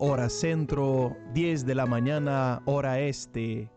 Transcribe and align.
hora 0.00 0.28
centro, 0.28 1.16
10 1.32 1.66
de 1.66 1.74
la 1.74 1.86
mañana, 1.86 2.62
hora 2.64 3.00
este. 3.00 3.70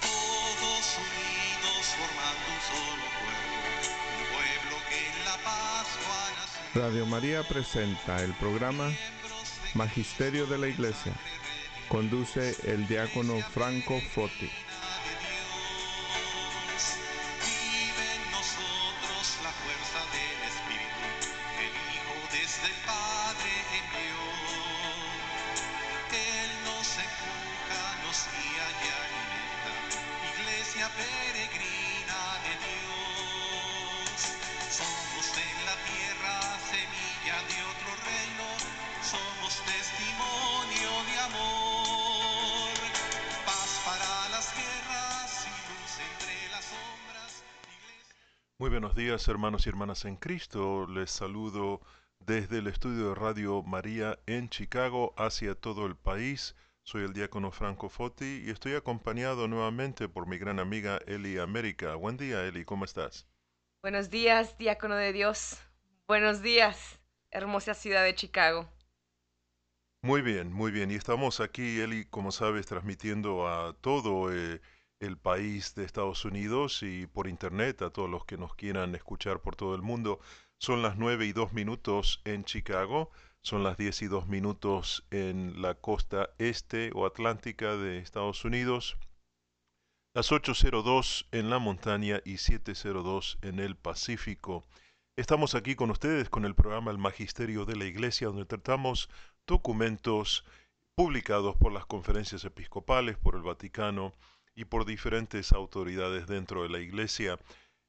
Todos 0.00 0.98
unidos 0.98 1.84
formando 1.96 2.44
un 2.48 2.60
solo 2.68 3.04
pueblo, 3.22 3.56
un 4.18 4.24
pueblo 4.32 4.76
que 4.88 4.98
en 5.08 5.16
la 5.24 5.36
Pascua 5.42 6.20
nació. 6.36 6.82
Radio 6.82 7.06
María 7.06 7.42
presenta 7.48 8.22
el 8.22 8.32
programa 8.34 8.90
Magisterio 9.74 10.46
de 10.46 10.58
la 10.58 10.68
Iglesia. 10.68 11.12
Conduce 11.88 12.54
el 12.70 12.86
diácono 12.86 13.38
Franco 13.52 13.98
Foti. 14.14 14.50
Días 49.22 49.28
hermanos 49.28 49.66
y 49.66 49.68
hermanas 49.68 50.04
en 50.04 50.16
Cristo. 50.16 50.88
Les 50.88 51.08
saludo 51.08 51.80
desde 52.18 52.58
el 52.58 52.66
estudio 52.66 53.10
de 53.10 53.14
Radio 53.14 53.62
María 53.62 54.18
en 54.26 54.48
Chicago 54.48 55.14
hacia 55.16 55.54
todo 55.54 55.86
el 55.86 55.94
país. 55.94 56.56
Soy 56.82 57.04
el 57.04 57.12
diácono 57.12 57.52
Franco 57.52 57.88
Foti 57.88 58.42
y 58.44 58.50
estoy 58.50 58.74
acompañado 58.74 59.46
nuevamente 59.46 60.08
por 60.08 60.26
mi 60.26 60.38
gran 60.38 60.58
amiga 60.58 60.98
Eli 61.06 61.38
América. 61.38 61.94
Buen 61.94 62.16
día 62.16 62.44
Eli, 62.44 62.64
¿cómo 62.64 62.84
estás? 62.84 63.28
Buenos 63.80 64.10
días, 64.10 64.58
diácono 64.58 64.96
de 64.96 65.12
Dios. 65.12 65.56
Buenos 66.08 66.42
días, 66.42 66.98
hermosa 67.30 67.74
ciudad 67.74 68.02
de 68.02 68.16
Chicago. 68.16 68.68
Muy 70.02 70.22
bien, 70.22 70.52
muy 70.52 70.72
bien. 70.72 70.90
Y 70.90 70.96
estamos 70.96 71.38
aquí, 71.38 71.78
Eli, 71.80 72.06
como 72.06 72.32
sabes, 72.32 72.66
transmitiendo 72.66 73.46
a 73.46 73.72
todo 73.74 74.34
eh, 74.34 74.60
el 75.02 75.16
país 75.16 75.74
de 75.74 75.84
Estados 75.84 76.24
Unidos 76.24 76.82
y 76.82 77.08
por 77.08 77.26
internet 77.26 77.82
a 77.82 77.90
todos 77.90 78.08
los 78.08 78.24
que 78.24 78.38
nos 78.38 78.54
quieran 78.54 78.94
escuchar 78.94 79.40
por 79.40 79.56
todo 79.56 79.74
el 79.74 79.82
mundo. 79.82 80.20
Son 80.58 80.80
las 80.80 80.96
9 80.96 81.26
y 81.26 81.32
2 81.32 81.52
minutos 81.52 82.22
en 82.24 82.44
Chicago, 82.44 83.10
son 83.40 83.64
las 83.64 83.76
10 83.76 84.02
y 84.02 84.06
2 84.06 84.28
minutos 84.28 85.04
en 85.10 85.60
la 85.60 85.74
costa 85.74 86.30
este 86.38 86.92
o 86.94 87.04
atlántica 87.04 87.76
de 87.76 87.98
Estados 87.98 88.44
Unidos, 88.44 88.96
las 90.14 90.30
8.02 90.30 91.26
en 91.32 91.50
la 91.50 91.58
montaña 91.58 92.20
y 92.24 92.34
7.02 92.34 93.38
en 93.42 93.58
el 93.58 93.74
Pacífico. 93.74 94.64
Estamos 95.16 95.56
aquí 95.56 95.74
con 95.74 95.90
ustedes 95.90 96.28
con 96.28 96.44
el 96.44 96.54
programa 96.54 96.92
El 96.92 96.98
Magisterio 96.98 97.64
de 97.64 97.74
la 97.74 97.86
Iglesia, 97.86 98.28
donde 98.28 98.44
tratamos 98.44 99.10
documentos 99.48 100.44
publicados 100.94 101.56
por 101.56 101.72
las 101.72 101.86
conferencias 101.86 102.44
episcopales, 102.44 103.16
por 103.16 103.34
el 103.34 103.42
Vaticano 103.42 104.14
y 104.54 104.64
por 104.64 104.84
diferentes 104.84 105.52
autoridades 105.52 106.26
dentro 106.26 106.62
de 106.62 106.68
la 106.68 106.80
Iglesia. 106.80 107.38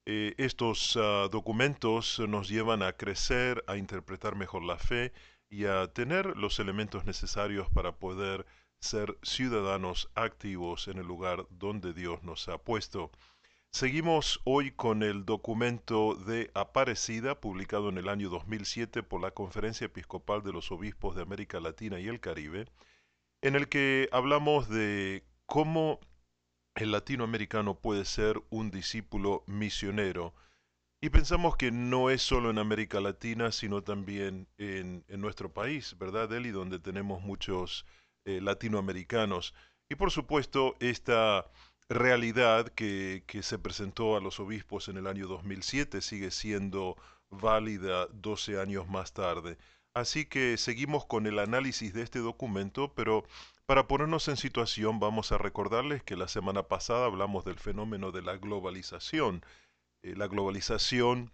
Eh, 0.06 0.33
estos 0.38 0.97
ah, 0.97 1.28
documentos 1.31 2.19
nos 2.28 2.50
llevan 2.50 2.83
a 2.83 2.94
crecer, 2.94 3.64
a 3.67 3.78
interpretar 3.78 4.36
mejor 4.36 4.64
la 4.64 4.78
fe 4.78 5.14
y 5.50 5.66
a 5.66 5.88
tener 5.88 6.38
los 6.38 6.59
elementos 6.59 7.06
necesarios 7.06 7.69
para 7.69 7.94
poder 7.94 8.46
ser 8.79 9.18
ciudadanos 9.24 10.09
activos 10.16 10.88
en 10.90 10.97
el 10.97 11.07
lugar 11.07 11.47
donde 11.50 11.94
Dios 11.94 12.22
nos 12.24 12.50
ha 12.50 12.57
puesto. 12.57 13.12
Seguimos 13.72 14.40
hoy 14.44 14.72
con 14.72 15.01
el 15.01 15.25
documento 15.25 16.13
de 16.16 16.51
Aparecida, 16.53 17.40
publicado 17.40 17.90
en 17.90 17.97
el 17.97 18.07
año 18.07 18.30
2007 18.30 19.01
por 19.01 19.22
la 19.22 19.31
Conferencia 19.31 19.85
Episcopal 19.85 20.44
de 20.44 20.53
los 20.53 20.72
Obispos 20.72 21.16
de 21.16 21.24
América 21.24 21.59
Latina 21.59 22.00
y 22.00 22.07
el 22.07 22.19
Caribe, 22.19 22.68
en 23.41 23.56
el 23.56 23.69
que 23.69 24.09
hablamos 24.12 24.69
de 24.69 25.24
cómo 25.47 26.00
el 26.75 26.91
latinoamericano 26.91 27.75
puede 27.75 28.06
ser 28.06 28.41
un 28.50 28.72
discípulo 28.72 29.44
misionero. 29.47 30.34
Y 31.01 31.09
pensamos 31.09 31.57
que 31.57 31.72
no 31.72 32.09
es 32.09 32.22
solo 32.22 32.50
en 32.50 32.57
América 32.57 33.01
Latina, 33.01 33.51
sino 33.51 33.84
también 33.84 34.47
en, 34.57 35.03
nuestro 35.09 35.53
país, 35.53 35.97
¿verdad, 36.00 36.31
Eli? 36.31 36.51
Donde 36.51 36.79
tenemos 36.79 37.22
muchos 37.22 37.85
eh, 38.25 38.39
latinoamericanos. 38.41 39.53
Y 39.89 39.95
por 39.95 40.12
supuesto, 40.12 40.75
esta 40.79 41.45
realidad 41.89 42.69
que, 42.69 43.23
que 43.28 43.44
se 43.44 43.59
presentó 43.59 44.16
a 44.16 44.22
los 44.22 44.39
obispos 44.39 44.88
en 44.88 44.97
el 44.97 45.07
año 45.07 45.28
2007 45.28 46.01
sigue 46.01 46.31
siendo 46.31 46.95
válida 47.29 48.07
12 48.13 48.59
años 48.59 48.88
más 48.88 49.13
tarde. 49.13 49.57
Así 49.94 50.25
que 50.25 50.57
seguimos 50.57 51.06
con 51.06 51.28
el 51.28 51.38
análisis 51.38 51.94
de 51.94 52.01
este 52.01 52.19
documento, 52.19 52.94
pero 52.95 53.25
para 53.66 53.88
ponernos 53.88 54.28
en 54.28 54.38
situación 54.38 55.00
vamos 55.00 55.31
a 55.31 55.38
recordarles 55.38 56.03
que 56.03 56.16
la 56.18 56.28
semana 56.28 56.63
pasada 56.63 57.06
hablamos 57.06 57.46
del 57.46 57.59
fenómeno 57.59 58.12
de 58.12 58.22
la 58.22 58.38
globalización. 58.38 59.44
Eh, 60.03 60.16
la 60.18 60.28
globalización 60.28 61.31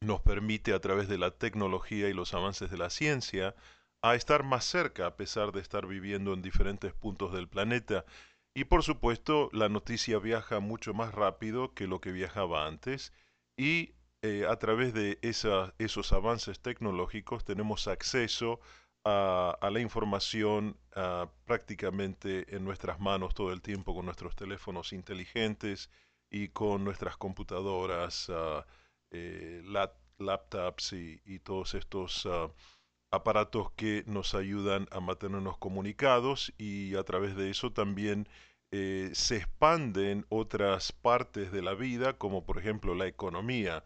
nos 0.00 0.20
permite 0.22 0.74
a 0.74 0.80
través 0.80 1.08
de 1.08 1.18
la 1.18 1.32
tecnología 1.32 2.08
y 2.08 2.14
los 2.14 2.34
avances 2.34 2.70
de 2.70 2.78
la 2.78 2.90
ciencia 2.90 3.54
a 4.02 4.14
estar 4.14 4.44
más 4.44 4.64
cerca 4.64 5.06
a 5.06 5.16
pesar 5.16 5.52
de 5.52 5.60
estar 5.60 5.86
viviendo 5.86 6.34
en 6.34 6.42
diferentes 6.42 6.92
puntos 6.94 7.32
del 7.32 7.48
planeta. 7.48 8.04
Y 8.54 8.64
por 8.64 8.82
supuesto, 8.82 9.50
la 9.52 9.68
noticia 9.68 10.18
viaja 10.18 10.60
mucho 10.60 10.94
más 10.94 11.14
rápido 11.14 11.74
que 11.74 11.86
lo 11.86 12.00
que 12.00 12.12
viajaba 12.12 12.66
antes 12.66 13.12
y 13.56 13.94
eh, 14.22 14.46
a 14.48 14.56
través 14.58 14.94
de 14.94 15.18
esa- 15.22 15.74
esos 15.78 16.12
avances 16.12 16.60
tecnológicos 16.60 17.44
tenemos 17.44 17.88
acceso 17.88 18.60
a, 18.60 18.60
a 19.04 19.68
la 19.70 19.80
información 19.80 20.76
prácticamente 21.44 22.54
en 22.56 22.64
nuestras 22.64 23.00
manos 23.00 23.34
todo 23.34 23.52
el 23.52 23.60
tiempo 23.62 23.94
con 23.94 24.06
nuestros 24.06 24.34
teléfonos 24.36 24.92
inteligentes 24.92 25.90
y 26.30 26.48
con 26.48 26.84
nuestras 26.84 27.16
computadoras, 27.16 28.30
eh, 29.10 29.62
lap- 29.64 29.98
laptops 30.18 30.92
y, 30.94 31.38
todos 31.40 31.74
estos 31.74 32.28
aparatos 33.10 33.70
que 33.72 34.02
nos 34.06 34.34
ayudan 34.34 34.88
a 34.90 35.00
mantenernos 35.00 35.58
comunicados 35.58 36.52
y 36.58 36.96
a 36.96 37.04
través 37.04 37.36
de 37.36 37.50
eso 37.50 37.72
también 37.72 38.28
eh, 38.72 39.10
se 39.14 39.36
expanden 39.36 40.26
otras 40.30 40.90
partes 40.92 41.52
de 41.52 41.62
la 41.62 41.74
vida, 41.74 42.18
como 42.18 42.44
por 42.44 42.58
ejemplo 42.58 42.94
la 42.94 43.06
economía. 43.06 43.84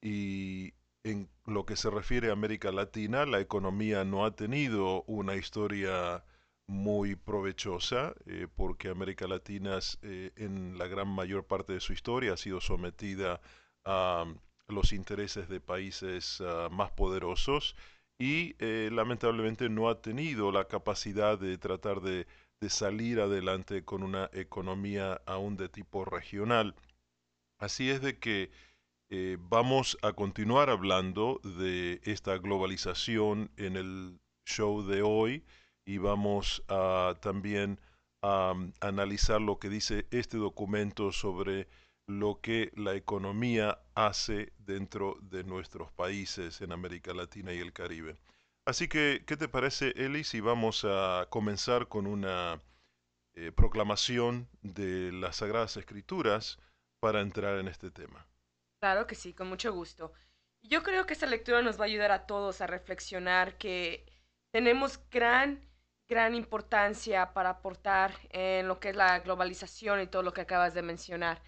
Y 0.00 0.72
en 1.04 1.28
lo 1.46 1.66
que 1.66 1.76
se 1.76 1.90
refiere 1.90 2.30
a 2.30 2.32
América 2.32 2.70
Latina, 2.72 3.26
la 3.26 3.40
economía 3.40 4.04
no 4.04 4.24
ha 4.24 4.36
tenido 4.36 5.02
una 5.04 5.34
historia 5.36 6.24
muy 6.66 7.16
provechosa, 7.16 8.14
eh, 8.26 8.46
porque 8.54 8.88
América 8.88 9.26
Latina 9.26 9.78
eh, 10.02 10.30
en 10.36 10.78
la 10.78 10.86
gran 10.86 11.08
mayor 11.08 11.46
parte 11.46 11.72
de 11.72 11.80
su 11.80 11.92
historia 11.92 12.34
ha 12.34 12.36
sido 12.36 12.60
sometida 12.60 13.40
a 13.84 14.24
los 14.68 14.92
intereses 14.92 15.48
de 15.48 15.60
países 15.60 16.40
ah, 16.40 16.68
más 16.70 16.92
poderosos 16.92 17.76
y 18.18 18.54
eh, 18.60 18.90
lamentablemente 18.92 19.68
no 19.68 19.88
ha 19.88 20.00
tenido 20.00 20.52
la 20.52 20.68
capacidad 20.68 21.38
de 21.38 21.58
tratar 21.58 22.00
de 22.00 22.26
salir 22.68 23.20
adelante 23.20 23.84
con 23.84 24.04
una 24.04 24.30
economía 24.32 25.20
aún 25.26 25.56
de 25.56 25.68
tipo 25.68 26.04
regional. 26.04 26.76
Así 27.58 27.90
es 27.90 28.00
de 28.00 28.18
que 28.18 28.52
eh, 29.14 29.36
vamos 29.38 29.98
a 30.00 30.14
continuar 30.14 30.70
hablando 30.70 31.38
de 31.44 32.00
esta 32.04 32.38
globalización 32.38 33.50
en 33.58 33.76
el 33.76 34.18
show 34.46 34.82
de 34.86 35.02
hoy 35.02 35.44
y 35.84 35.98
vamos 35.98 36.64
a 36.68 37.14
también 37.20 37.78
a 38.22 38.52
um, 38.52 38.72
analizar 38.80 39.38
lo 39.42 39.58
que 39.58 39.68
dice 39.68 40.06
este 40.12 40.38
documento 40.38 41.12
sobre 41.12 41.68
lo 42.06 42.40
que 42.40 42.72
la 42.74 42.94
economía 42.94 43.82
hace 43.94 44.54
dentro 44.56 45.18
de 45.20 45.44
nuestros 45.44 45.92
países 45.92 46.62
en 46.62 46.72
América 46.72 47.12
Latina 47.12 47.52
y 47.52 47.58
el 47.58 47.74
Caribe. 47.74 48.16
Así 48.64 48.88
que, 48.88 49.24
¿qué 49.26 49.36
te 49.36 49.46
parece, 49.46 49.92
Eli, 49.94 50.24
si 50.24 50.40
vamos 50.40 50.86
a 50.88 51.26
comenzar 51.28 51.88
con 51.88 52.06
una 52.06 52.62
eh, 53.34 53.52
proclamación 53.52 54.48
de 54.62 55.12
las 55.12 55.36
Sagradas 55.36 55.76
Escrituras 55.76 56.58
para 56.98 57.20
entrar 57.20 57.58
en 57.58 57.68
este 57.68 57.90
tema? 57.90 58.26
Claro 58.82 59.06
que 59.06 59.14
sí, 59.14 59.32
con 59.32 59.48
mucho 59.48 59.72
gusto. 59.72 60.12
Yo 60.62 60.82
creo 60.82 61.06
que 61.06 61.12
esta 61.14 61.26
lectura 61.26 61.62
nos 61.62 61.78
va 61.78 61.84
a 61.84 61.86
ayudar 61.86 62.10
a 62.10 62.26
todos 62.26 62.60
a 62.60 62.66
reflexionar 62.66 63.56
que 63.56 64.04
tenemos 64.52 65.00
gran, 65.10 65.64
gran 66.08 66.34
importancia 66.34 67.32
para 67.32 67.50
aportar 67.50 68.12
en 68.30 68.66
lo 68.68 68.80
que 68.80 68.90
es 68.90 68.96
la 68.96 69.20
globalización 69.20 70.00
y 70.00 70.08
todo 70.08 70.22
lo 70.24 70.32
que 70.32 70.42
acabas 70.42 70.74
de 70.74 70.82
mencionar. 70.82 71.42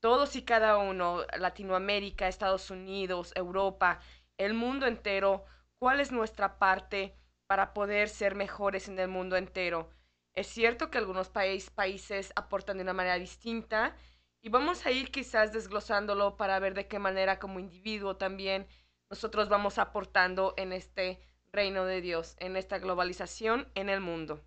todos 0.00 0.36
y 0.36 0.44
cada 0.44 0.78
uno, 0.78 1.24
Latinoamérica, 1.38 2.28
Estados 2.28 2.70
Unidos, 2.70 3.32
Europa, 3.36 4.00
el 4.38 4.54
mundo 4.54 4.86
entero, 4.86 5.44
cuál 5.80 6.00
es 6.00 6.12
nuestra 6.12 6.58
parte 6.58 7.16
para 7.48 7.74
poder 7.74 8.10
ser 8.10 8.36
mejores 8.36 8.88
en 8.88 8.98
el 9.00 9.08
mundo 9.08 9.36
entero. 9.38 9.90
Es 10.34 10.48
cierto 10.48 10.90
que 10.90 10.98
algunos 10.98 11.30
países 11.30 12.32
aportan 12.36 12.78
de 12.78 12.84
una 12.84 12.94
manera 12.94 13.16
distinta 13.18 13.96
y 14.42 14.48
vamos 14.48 14.86
a 14.86 14.90
ir 14.90 15.10
quizás 15.10 15.52
desglosándolo 15.52 16.36
para 16.36 16.58
ver 16.58 16.74
de 16.74 16.88
qué 16.88 16.98
manera 16.98 17.38
como 17.38 17.58
individuo 17.58 18.16
también 18.16 18.66
nosotros 19.10 19.48
vamos 19.48 19.78
aportando 19.78 20.54
en 20.56 20.72
este 20.72 21.20
reino 21.52 21.84
de 21.84 22.00
Dios, 22.00 22.36
en 22.38 22.56
esta 22.56 22.78
globalización 22.78 23.70
en 23.74 23.88
el 23.88 24.00
mundo. 24.00 24.44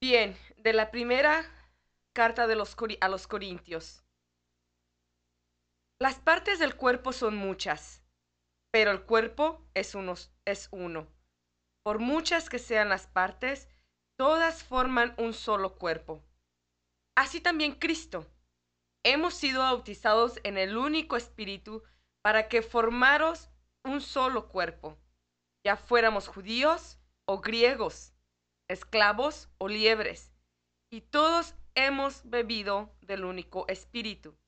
Bien, 0.00 0.36
de 0.58 0.74
la 0.74 0.90
primera 0.90 1.44
carta 2.12 2.46
de 2.46 2.54
los, 2.54 2.76
a 3.00 3.08
los 3.08 3.26
Corintios. 3.26 4.04
Las 5.98 6.20
partes 6.20 6.58
del 6.58 6.76
cuerpo 6.76 7.12
son 7.12 7.34
muchas, 7.34 8.04
pero 8.70 8.90
el 8.90 9.02
cuerpo 9.02 9.66
es 9.74 9.96
es 10.44 10.68
uno. 10.70 11.08
Por 11.82 11.98
muchas 11.98 12.50
que 12.50 12.58
sean 12.58 12.90
las 12.90 13.06
partes, 13.06 13.68
todas 14.16 14.62
forman 14.62 15.14
un 15.16 15.32
solo 15.32 15.78
cuerpo. 15.78 16.27
Así 17.18 17.40
también 17.40 17.72
Cristo. 17.72 18.30
Hemos 19.02 19.34
sido 19.34 19.62
bautizados 19.62 20.38
en 20.44 20.56
el 20.56 20.76
único 20.76 21.16
espíritu 21.16 21.82
para 22.22 22.46
que 22.46 22.62
formaros 22.62 23.50
un 23.82 24.00
solo 24.00 24.46
cuerpo, 24.48 24.96
ya 25.64 25.76
fuéramos 25.76 26.28
judíos 26.28 26.96
o 27.24 27.40
griegos, 27.40 28.14
esclavos 28.68 29.48
o 29.58 29.66
liebres, 29.66 30.32
y 30.92 31.00
todos 31.00 31.56
hemos 31.74 32.22
bebido 32.22 32.94
del 33.00 33.24
único 33.24 33.66
espíritu. 33.66 34.38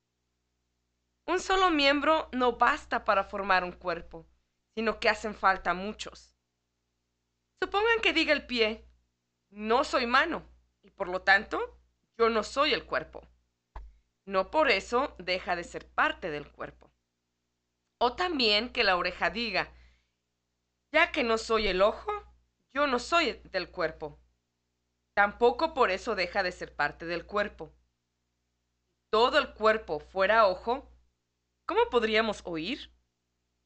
Un 1.27 1.41
solo 1.41 1.71
miembro 1.71 2.29
no 2.31 2.53
basta 2.53 3.05
para 3.05 3.25
formar 3.25 3.65
un 3.65 3.73
cuerpo, 3.73 4.29
sino 4.77 5.01
que 5.01 5.09
hacen 5.09 5.35
falta 5.35 5.75
muchos. 5.75 6.37
Supongan 7.61 8.01
que 8.01 8.13
diga 8.13 8.33
el 8.33 8.47
pie, 8.47 8.87
no 9.49 9.83
soy 9.83 10.07
mano, 10.07 10.45
y 10.83 10.91
por 10.91 11.09
lo 11.09 11.23
tanto, 11.23 11.80
yo 12.21 12.29
no 12.29 12.43
soy 12.43 12.75
el 12.75 12.85
cuerpo. 12.85 13.27
No 14.27 14.51
por 14.51 14.71
eso 14.71 15.15
deja 15.19 15.57
de 15.57 15.65
ser 15.65 15.89
parte 15.89 16.31
del 16.31 16.53
cuerpo. 16.53 16.93
O 17.99 18.15
también 18.15 18.69
que 18.75 18.85
la 18.85 18.99
oreja 18.99 19.31
diga, 19.31 19.73
ya 20.93 21.13
que 21.13 21.25
no 21.25 21.39
soy 21.39 21.69
el 21.69 21.81
ojo, 21.81 22.13
yo 22.75 22.87
no 22.87 22.99
soy 22.99 23.41
del 23.45 23.71
cuerpo. 23.71 24.21
Tampoco 25.17 25.73
por 25.73 25.91
eso 25.91 26.15
deja 26.15 26.43
de 26.43 26.53
ser 26.53 26.77
parte 26.77 27.07
del 27.07 27.25
cuerpo. 27.25 27.73
Todo 29.11 29.39
el 29.39 29.55
cuerpo 29.55 29.99
fuera 29.99 30.47
ojo, 30.47 30.93
¿cómo 31.65 31.89
podríamos 31.89 32.43
oír? 32.45 32.93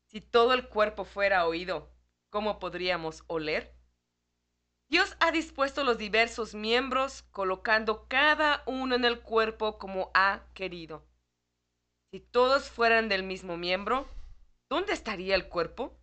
Si 0.07 0.21
todo 0.21 0.55
el 0.55 0.69
cuerpo 0.69 1.05
fuera 1.05 1.45
oído, 1.49 1.91
¿cómo 2.31 2.61
podríamos 2.61 3.25
oler? 3.27 3.74
Dios 4.95 5.17
ha 5.19 5.33
dispuesto 5.33 5.83
los 5.83 5.99
diversos 5.99 6.55
miembros 6.55 7.25
colocando 7.33 8.07
cada 8.07 8.63
uno 8.65 8.95
en 8.95 9.05
el 9.05 9.23
cuerpo 9.23 9.77
como 9.77 10.13
ha 10.15 10.47
querido. 10.55 11.05
Si 12.13 12.21
todos 12.21 12.71
fueran 12.71 13.09
del 13.09 13.25
mismo 13.25 13.57
miembro, 13.57 14.09
¿dónde 14.71 14.93
estaría 14.93 15.35
el 15.35 15.49
cuerpo? 15.49 15.99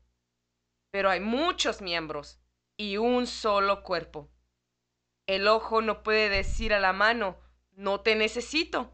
Pero 0.91 1.09
hay 1.09 1.21
muchos 1.21 1.81
miembros 1.81 2.41
y 2.75 2.97
un 2.97 3.27
solo 3.27 3.81
cuerpo. 3.81 4.29
El 5.25 5.47
ojo 5.47 5.81
no 5.81 6.03
puede 6.03 6.27
decir 6.27 6.73
a 6.73 6.81
la 6.81 6.91
mano, 6.91 7.39
no 7.71 8.01
te 8.01 8.17
necesito, 8.17 8.91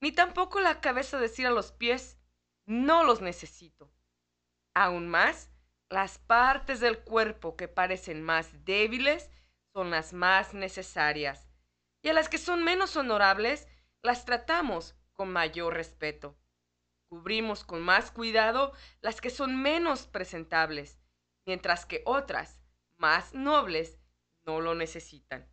ni 0.00 0.10
tampoco 0.10 0.58
la 0.60 0.80
cabeza 0.80 1.20
decir 1.20 1.46
a 1.46 1.50
los 1.50 1.70
pies, 1.70 2.18
no 2.64 3.04
los 3.04 3.20
necesito. 3.20 3.92
Aún 4.74 5.06
más, 5.06 5.50
las 5.90 6.18
partes 6.18 6.80
del 6.80 6.98
cuerpo 6.98 7.56
que 7.56 7.68
parecen 7.68 8.22
más 8.22 8.64
débiles 8.64 9.30
son 9.74 9.90
las 9.90 10.12
más 10.12 10.54
necesarias, 10.54 11.48
y 12.02 12.08
a 12.08 12.12
las 12.12 12.28
que 12.28 12.38
son 12.38 12.64
menos 12.64 12.96
honorables 12.96 13.66
las 14.02 14.24
tratamos 14.24 14.94
con 15.12 15.30
mayor 15.30 15.74
respeto. 15.74 16.38
Cubrimos 17.10 17.64
con 17.64 17.80
más 17.80 18.10
cuidado 18.10 18.72
las 19.00 19.20
que 19.20 19.30
son 19.30 19.60
menos 19.60 20.06
presentables, 20.06 21.00
mientras 21.46 21.86
que 21.86 22.02
otras, 22.04 22.60
más 22.98 23.32
nobles, 23.32 23.98
no 24.44 24.60
lo 24.60 24.74
necesitan. 24.74 25.50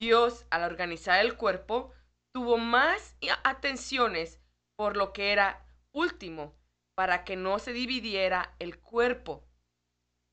Dios, 0.00 0.46
al 0.50 0.62
organizar 0.62 1.24
el 1.24 1.36
cuerpo, 1.36 1.92
tuvo 2.32 2.58
más 2.58 3.16
atenciones 3.44 4.40
por 4.76 4.96
lo 4.96 5.12
que 5.12 5.32
era 5.32 5.66
último, 5.92 6.54
para 6.96 7.24
que 7.24 7.36
no 7.36 7.58
se 7.58 7.74
dividiera 7.74 8.56
el 8.58 8.80
cuerpo. 8.80 9.46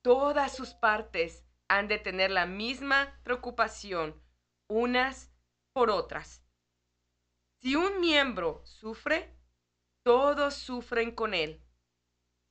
Todas 0.02 0.56
sus 0.56 0.74
partes 0.74 1.46
han 1.68 1.88
de 1.88 2.00
tener 2.00 2.32
la 2.32 2.46
misma 2.46 3.20
preocupación 3.24 4.20
unas 4.70 5.32
por 5.74 5.90
otras. 5.90 6.42
Si 7.62 7.76
un 7.76 8.00
miembro 8.00 8.62
sufre, 8.66 9.38
todos 10.04 10.54
sufren 10.54 11.14
con 11.14 11.34
él. 11.34 11.62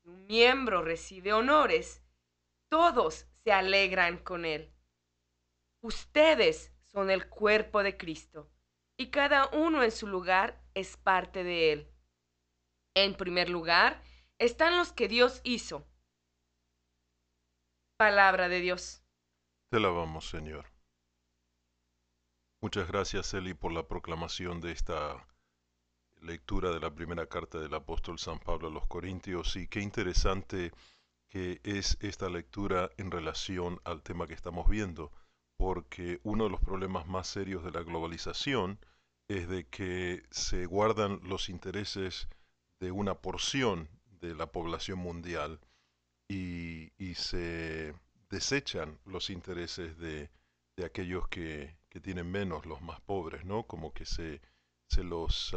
Si 0.02 0.08
un 0.08 0.26
miembro 0.26 0.82
recibe 0.82 1.32
honores, 1.32 2.04
todos 2.68 3.26
se 3.44 3.52
alegran 3.52 4.18
con 4.18 4.44
él. 4.44 4.74
Ustedes 5.80 6.70
son 6.84 7.10
el 7.10 7.28
cuerpo 7.28 7.82
de 7.82 7.96
Cristo 7.96 8.50
y 8.98 9.10
cada 9.10 9.48
uno 9.48 9.82
en 9.82 9.90
su 9.90 10.06
lugar 10.06 10.62
es 10.74 10.98
parte 10.98 11.44
de 11.44 11.72
él. 11.72 11.91
En 12.94 13.14
primer 13.14 13.48
lugar 13.48 14.02
están 14.38 14.76
los 14.76 14.92
que 14.92 15.08
Dios 15.08 15.40
hizo. 15.44 15.86
Palabra 17.96 18.48
de 18.48 18.60
Dios. 18.60 19.02
Te 19.70 19.78
alabamos, 19.78 20.28
Señor. 20.28 20.66
Muchas 22.60 22.86
gracias, 22.88 23.32
Eli, 23.34 23.54
por 23.54 23.72
la 23.72 23.88
proclamación 23.88 24.60
de 24.60 24.72
esta 24.72 25.26
lectura 26.20 26.70
de 26.70 26.80
la 26.80 26.94
primera 26.94 27.26
carta 27.26 27.58
del 27.58 27.74
apóstol 27.74 28.18
San 28.18 28.38
Pablo 28.38 28.68
a 28.68 28.70
los 28.70 28.86
Corintios 28.86 29.56
y 29.56 29.66
qué 29.66 29.80
interesante 29.80 30.70
que 31.28 31.60
es 31.64 31.96
esta 32.00 32.28
lectura 32.28 32.90
en 32.98 33.10
relación 33.10 33.80
al 33.84 34.02
tema 34.02 34.26
que 34.26 34.34
estamos 34.34 34.68
viendo, 34.68 35.10
porque 35.56 36.20
uno 36.22 36.44
de 36.44 36.50
los 36.50 36.60
problemas 36.60 37.06
más 37.06 37.26
serios 37.26 37.64
de 37.64 37.70
la 37.70 37.82
globalización 37.82 38.78
es 39.28 39.48
de 39.48 39.66
que 39.66 40.22
se 40.30 40.66
guardan 40.66 41.20
los 41.22 41.48
intereses 41.48 42.28
de 42.82 42.90
una 42.90 43.14
porción 43.14 43.88
de 44.20 44.34
la 44.34 44.50
población 44.50 44.98
mundial 44.98 45.60
y, 46.28 46.90
se 47.14 47.94
desechan 48.28 48.98
los 49.04 49.30
intereses 49.30 49.96
de, 49.98 50.30
aquellos 50.84 51.28
que, 51.28 51.76
tienen 52.02 52.28
menos, 52.28 52.66
los 52.66 52.82
más 52.82 53.00
pobres, 53.02 53.44
¿no? 53.44 53.68
Como 53.68 53.92
que 53.92 54.04
se, 54.04 54.40
se 54.88 55.04
los 55.04 55.54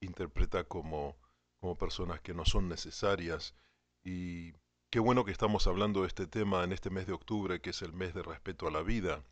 interpreta 0.00 0.64
como, 0.64 1.16
como 1.60 1.78
personas 1.78 2.20
que 2.20 2.34
no 2.34 2.44
son 2.44 2.68
necesarias. 2.68 3.54
Y 4.02 4.52
qué 4.90 4.98
bueno 4.98 5.24
que 5.24 5.30
estamos 5.30 5.68
hablando 5.68 6.00
de 6.00 6.08
este 6.08 6.26
tema 6.26 6.64
en 6.64 6.72
este 6.72 6.90
mes 6.90 7.06
de 7.06 7.12
octubre, 7.12 7.60
que 7.60 7.70
es 7.70 7.82
el 7.82 7.92
mes 7.92 8.14
de 8.14 8.22
respeto 8.24 8.66
a 8.66 8.72
la 8.72 8.82
vida. 8.82 9.22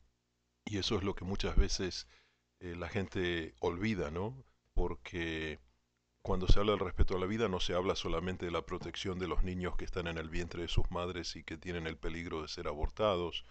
Y 0.64 0.78
eso 0.78 0.96
es 0.96 1.02
lo 1.02 1.16
que 1.16 1.24
muchas 1.24 1.56
veces 1.56 2.06
eh, 2.60 2.76
la 2.76 2.88
gente 2.88 3.54
olvida, 3.58 4.12
¿no? 4.12 4.44
Porque 4.74 5.58
cuando 6.22 6.46
se 6.46 6.58
habla 6.58 6.72
del 6.72 6.80
respeto 6.80 7.16
a 7.16 7.20
la 7.20 7.26
vida 7.26 7.48
no 7.48 7.60
se 7.60 7.74
habla 7.74 7.96
solamente 7.96 8.46
de 8.46 8.52
la 8.52 8.66
protección 8.66 9.18
de 9.18 9.28
los 9.28 9.42
niños 9.42 9.76
que 9.76 9.84
están 9.84 10.06
en 10.06 10.18
el 10.18 10.28
vientre 10.28 10.62
de 10.62 10.68
sus 10.68 10.90
madres 10.90 11.36
y 11.36 11.44
que 11.44 11.56
tienen 11.56 11.86
el 11.86 11.96
peligro 11.96 12.42
de 12.42 12.48
ser 12.48 12.68
abortados, 12.68 13.44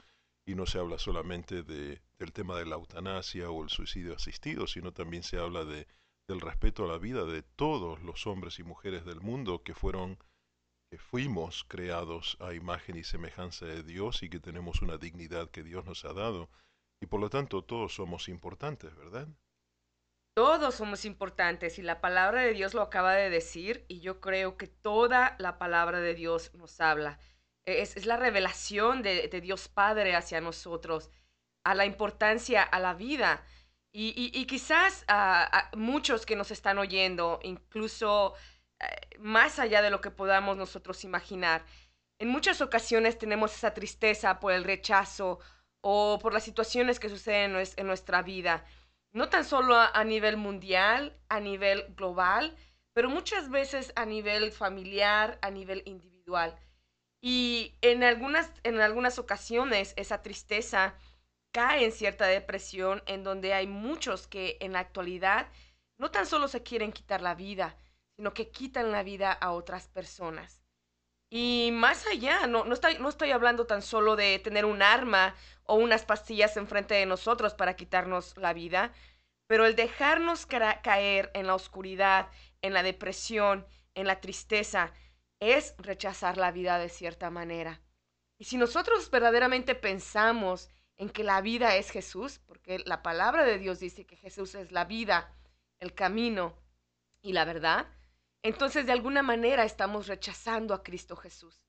y 0.46 0.56
no 0.56 0.66
se 0.66 0.80
habla 0.80 0.98
solamente 0.98 1.64
de, 1.64 2.02
del 2.18 2.34
tema 2.34 2.58
de 2.58 2.66
la 2.66 2.76
eutanasia 2.76 3.50
o 3.52 3.64
el 3.64 3.70
suicidio 3.70 4.16
asistido, 4.16 4.66
sino 4.68 4.94
también 4.94 5.24
se 5.24 5.38
habla 5.38 5.66
de 5.66 5.88
del 6.30 6.42
respeto 6.42 6.86
a 6.86 6.88
la 6.88 7.00
vida 7.00 7.26
de 7.26 7.42
todos 7.42 8.04
los 8.04 8.28
hombres 8.28 8.60
y 8.60 8.64
mujeres 8.64 9.04
del 9.04 9.20
mundo 9.20 9.64
que 9.64 9.74
fueron 9.74 10.20
que 10.92 11.00
fuimos 11.00 11.66
creados 11.68 12.38
a 12.40 12.54
imagen 12.54 12.98
y 12.98 13.04
semejanza 13.04 13.66
de 13.66 13.82
Dios 13.82 14.22
y 14.22 14.30
que 14.30 14.40
tenemos 14.40 14.84
una 14.84 14.98
dignidad 14.98 15.50
que 15.50 15.64
Dios 15.64 15.86
nos 15.86 16.06
ha 16.06 16.14
dado 16.14 16.48
y 17.02 17.08
por 17.08 17.20
lo 17.20 17.32
tanto 17.32 17.64
todos 17.64 17.96
somos 17.96 18.30
importantes, 18.30 18.96
¿verdad? 18.96 19.28
Todos 20.40 20.76
somos 20.76 21.04
importantes 21.04 21.80
y 21.80 21.82
la 21.82 22.00
palabra 22.00 22.44
de 22.44 22.54
Dios 22.54 22.74
lo 22.74 22.82
acaba 22.82 23.14
de 23.14 23.30
decir 23.30 23.84
y 23.90 24.00
yo 24.00 24.22
creo 24.22 24.56
que 24.56 24.68
toda 24.68 25.36
la 25.38 25.58
palabra 25.58 26.00
de 26.00 26.16
Dios 26.16 26.54
nos 26.54 26.80
habla. 26.80 27.20
Es, 27.66 27.98
es 27.98 28.06
la 28.06 28.16
revelación 28.16 29.02
de, 29.02 29.28
Dios 29.42 29.68
Padre 29.68 30.16
hacia 30.16 30.40
nosotros, 30.40 31.12
a 31.66 31.76
la 31.76 31.86
importancia, 31.86 32.64
a 32.64 32.80
la 32.80 32.94
vida. 32.94 33.44
Y, 33.92 34.46
quizás 34.46 35.04
a, 35.10 35.72
muchos 35.76 36.26
que 36.26 36.38
nos 36.38 36.52
están 36.52 36.78
oyendo, 36.78 37.42
incluso 37.44 38.34
eh, 38.80 39.18
más 39.20 39.60
allá 39.60 39.82
de 39.82 39.90
lo 39.90 40.00
que 40.00 40.10
podamos 40.10 40.56
nosotros 40.56 41.04
imaginar, 41.04 41.66
en 42.18 42.30
muchas 42.30 42.62
ocasiones 42.62 43.18
tenemos 43.18 43.54
esa 43.54 43.74
tristeza 43.74 44.40
por 44.40 44.54
el 44.54 44.64
rechazo 44.64 45.40
o 45.82 46.18
por 46.22 46.34
las 46.34 46.46
situaciones 46.46 46.98
que 46.98 47.10
suceden 47.10 47.62
en 47.76 47.88
nuestra 47.88 48.22
vida. 48.22 48.64
No 49.12 49.30
tan 49.30 49.46
solo 49.46 49.76
a, 49.76 50.04
nivel 50.04 50.38
mundial, 50.38 51.18
a 51.30 51.40
nivel 51.40 51.94
global, 51.96 52.56
pero 52.94 53.10
muchas 53.10 53.50
veces 53.50 53.92
a 53.96 54.06
nivel 54.06 54.52
familiar, 54.52 55.40
a 55.42 55.50
nivel 55.50 55.84
individual. 55.86 56.56
Y 57.22 57.76
en 57.82 58.04
algunas, 58.04 58.52
en 58.64 58.80
algunas 58.80 59.20
ocasiones 59.20 59.94
esa 59.98 60.22
tristeza 60.22 60.96
cae 61.52 61.84
en 61.84 61.92
cierta 61.92 62.28
depresión 62.28 63.04
en 63.08 63.24
donde 63.24 63.54
hay 63.54 63.68
muchos 63.68 64.28
que 64.28 64.58
en 64.62 64.74
la 64.74 64.80
actualidad 64.80 65.48
no 65.98 66.12
tan 66.12 66.26
solo 66.26 66.48
se 66.48 66.64
quieren 66.64 66.94
quitar 66.94 67.22
la 67.22 67.36
vida, 67.36 67.76
sino 68.16 68.34
que 68.34 68.50
quitan 68.50 68.92
la 68.92 69.04
vida 69.04 69.32
a 69.32 69.52
otras 69.52 69.88
personas. 69.88 70.59
Y 71.30 71.70
más 71.74 72.08
allá, 72.08 72.48
no, 72.48 72.66
no, 72.66 72.74
estoy, 72.74 72.98
no 73.00 73.10
estoy 73.10 73.32
hablando 73.32 73.66
tan 73.66 73.82
solo 73.82 74.16
de 74.16 74.40
tener 74.40 74.66
un 74.66 74.82
arma 74.82 75.36
o 75.64 75.76
unas 75.76 76.04
pastillas 76.04 76.58
enfrente 76.58 76.96
de 76.96 77.06
nosotros 77.06 77.54
para 77.54 77.76
quitarnos 77.76 78.36
la 78.38 78.54
vida, 78.54 78.94
pero 79.48 79.66
el 79.66 79.76
dejarnos 79.76 80.46
caer 80.48 81.32
en 81.34 81.48
la 81.48 81.56
oscuridad, 81.56 82.30
en 82.62 82.74
la 82.74 82.84
depresión, 82.84 83.68
en 83.94 84.08
la 84.08 84.22
tristeza, 84.22 84.92
es 85.40 85.76
rechazar 85.78 86.38
la 86.38 86.52
vida 86.52 86.80
de 86.80 86.90
cierta 86.90 87.30
manera. 87.30 87.82
Y 88.38 88.46
si 88.46 88.58
nosotros 88.58 89.10
verdaderamente 89.12 89.76
pensamos 89.76 90.70
en 90.98 91.10
que 91.10 91.24
la 91.24 91.42
vida 91.42 91.76
es 91.76 91.92
Jesús, 91.92 92.40
porque 92.46 92.80
la 92.86 93.02
palabra 93.02 93.44
de 93.44 93.58
Dios 93.58 93.80
dice 93.80 94.06
que 94.06 94.18
Jesús 94.18 94.56
es 94.56 94.72
la 94.72 94.86
vida, 94.86 95.34
el 95.80 95.94
camino 95.94 96.58
y 97.22 97.34
la 97.34 97.46
verdad, 97.46 97.88
entonces 98.44 98.86
de 98.86 98.92
alguna 98.92 99.24
manera 99.24 99.64
estamos 99.64 100.08
rechazando 100.08 100.74
a 100.74 100.84
Cristo 100.84 101.16
Jesús. 101.16 101.62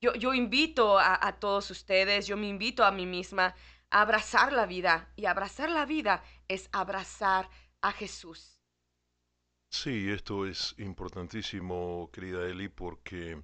Yo, 0.00 0.14
yo 0.14 0.32
invito 0.32 0.98
a, 0.98 1.26
a 1.26 1.38
todos 1.38 1.70
ustedes, 1.70 2.26
yo 2.26 2.36
me 2.36 2.48
invito 2.48 2.84
a 2.84 2.90
mí 2.90 3.06
misma 3.06 3.54
a 3.90 4.02
abrazar 4.02 4.52
la 4.52 4.66
vida 4.66 5.12
y 5.16 5.26
abrazar 5.26 5.70
la 5.70 5.84
vida 5.84 6.22
es 6.48 6.68
abrazar 6.72 7.50
a 7.82 7.92
Jesús. 7.92 8.60
Sí, 9.68 10.10
esto 10.10 10.46
es 10.46 10.74
importantísimo, 10.78 12.10
querida 12.12 12.44
Eli, 12.48 12.68
porque 12.68 13.40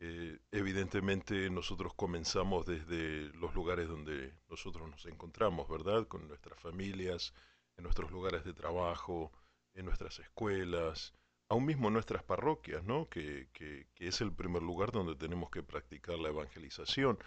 eh, 0.00 0.38
evidentemente 0.50 1.48
nosotros 1.48 1.94
comenzamos 1.94 2.66
desde 2.66 3.32
los 3.34 3.54
lugares 3.54 3.88
donde 3.88 4.34
nosotros 4.48 4.90
nos 4.90 5.06
encontramos, 5.06 5.68
¿verdad? 5.68 6.08
Con 6.08 6.26
nuestras 6.26 6.58
familias, 6.58 7.32
en 7.76 7.84
nuestros 7.84 8.10
lugares 8.10 8.44
de 8.44 8.52
trabajo, 8.52 9.32
en 9.74 9.86
nuestras 9.86 10.18
escuelas, 10.18 11.14
aún 11.48 11.66
mismo 11.66 11.90
nuestras 11.90 12.22
parroquias, 12.22 12.84
¿no? 12.84 13.08
Que, 13.08 13.48
que, 13.52 13.86
es 13.98 14.20
el 14.20 14.32
primer 14.32 14.62
lugar 14.62 14.92
donde 14.92 15.14
tenemos 15.16 15.50
que 15.50 15.62
practicar 15.62 16.18
la 16.18 16.28
evangelización. 16.28 17.18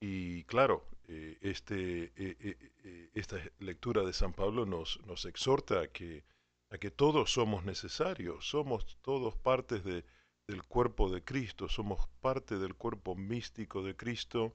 Y 0.00 0.44
claro, 0.44 0.84
eh, 1.08 1.38
este, 1.40 2.12
eh, 2.16 3.10
esta 3.14 3.38
lectura 3.58 4.02
de 4.04 4.12
San 4.12 4.32
Pablo 4.32 4.66
nos, 4.66 5.00
nos 5.06 5.24
exhorta 5.24 5.80
a 5.80 5.88
que 5.88 6.24
a 6.70 6.78
que 6.78 6.90
todos 6.90 7.32
somos 7.32 7.64
necesarios, 7.64 8.48
somos 8.48 8.98
todos 9.02 9.36
partes 9.36 9.84
de, 9.84 10.04
del 10.48 10.64
cuerpo 10.64 11.10
de 11.10 11.22
Cristo, 11.22 11.68
somos 11.68 12.08
parte 12.20 12.58
del 12.58 12.74
cuerpo 12.74 13.14
místico 13.14 13.82
de 13.82 13.96
Cristo, 13.96 14.54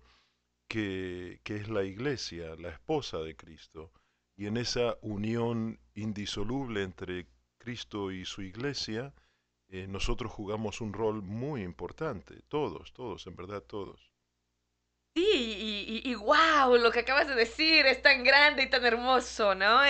que, 0.68 1.40
que, 1.44 1.56
es 1.58 1.70
la 1.70 1.84
iglesia, 1.84 2.56
la 2.56 2.70
esposa 2.70 3.20
de 3.20 3.36
Cristo. 3.36 3.92
Y 4.38 4.48
en 4.48 4.58
esa 4.58 4.98
unión 5.02 5.80
indisoluble 5.94 6.84
entre 6.84 7.28
Cristo 7.62 8.12
y 8.12 8.26
su 8.26 8.42
iglesia, 8.42 9.14
eh, 9.70 9.86
nosotros 9.88 10.32
jugamos 10.32 10.82
un 10.82 10.94
rol 10.94 11.22
muy 11.22 11.62
importante, 11.62 12.42
todos, 12.50 12.92
todos, 12.92 13.28
en 13.28 13.36
verdad 13.36 13.62
todos. 13.62 14.12
Sí, 15.16 16.02
y, 16.06 16.16
wow, 16.16 16.78
lo 16.78 16.92
que 16.92 17.02
acabas 17.02 17.28
de 17.28 17.36
decir 17.36 17.86
es 17.86 18.02
tan 18.02 18.24
grande 18.24 18.64
y 18.64 18.70
tan 18.70 18.86
hermoso, 18.86 19.56
¿no? 19.56 19.82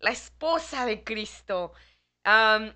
La 0.00 0.10
esposa 0.10 0.84
de 0.84 1.02
Cristo. 1.02 1.72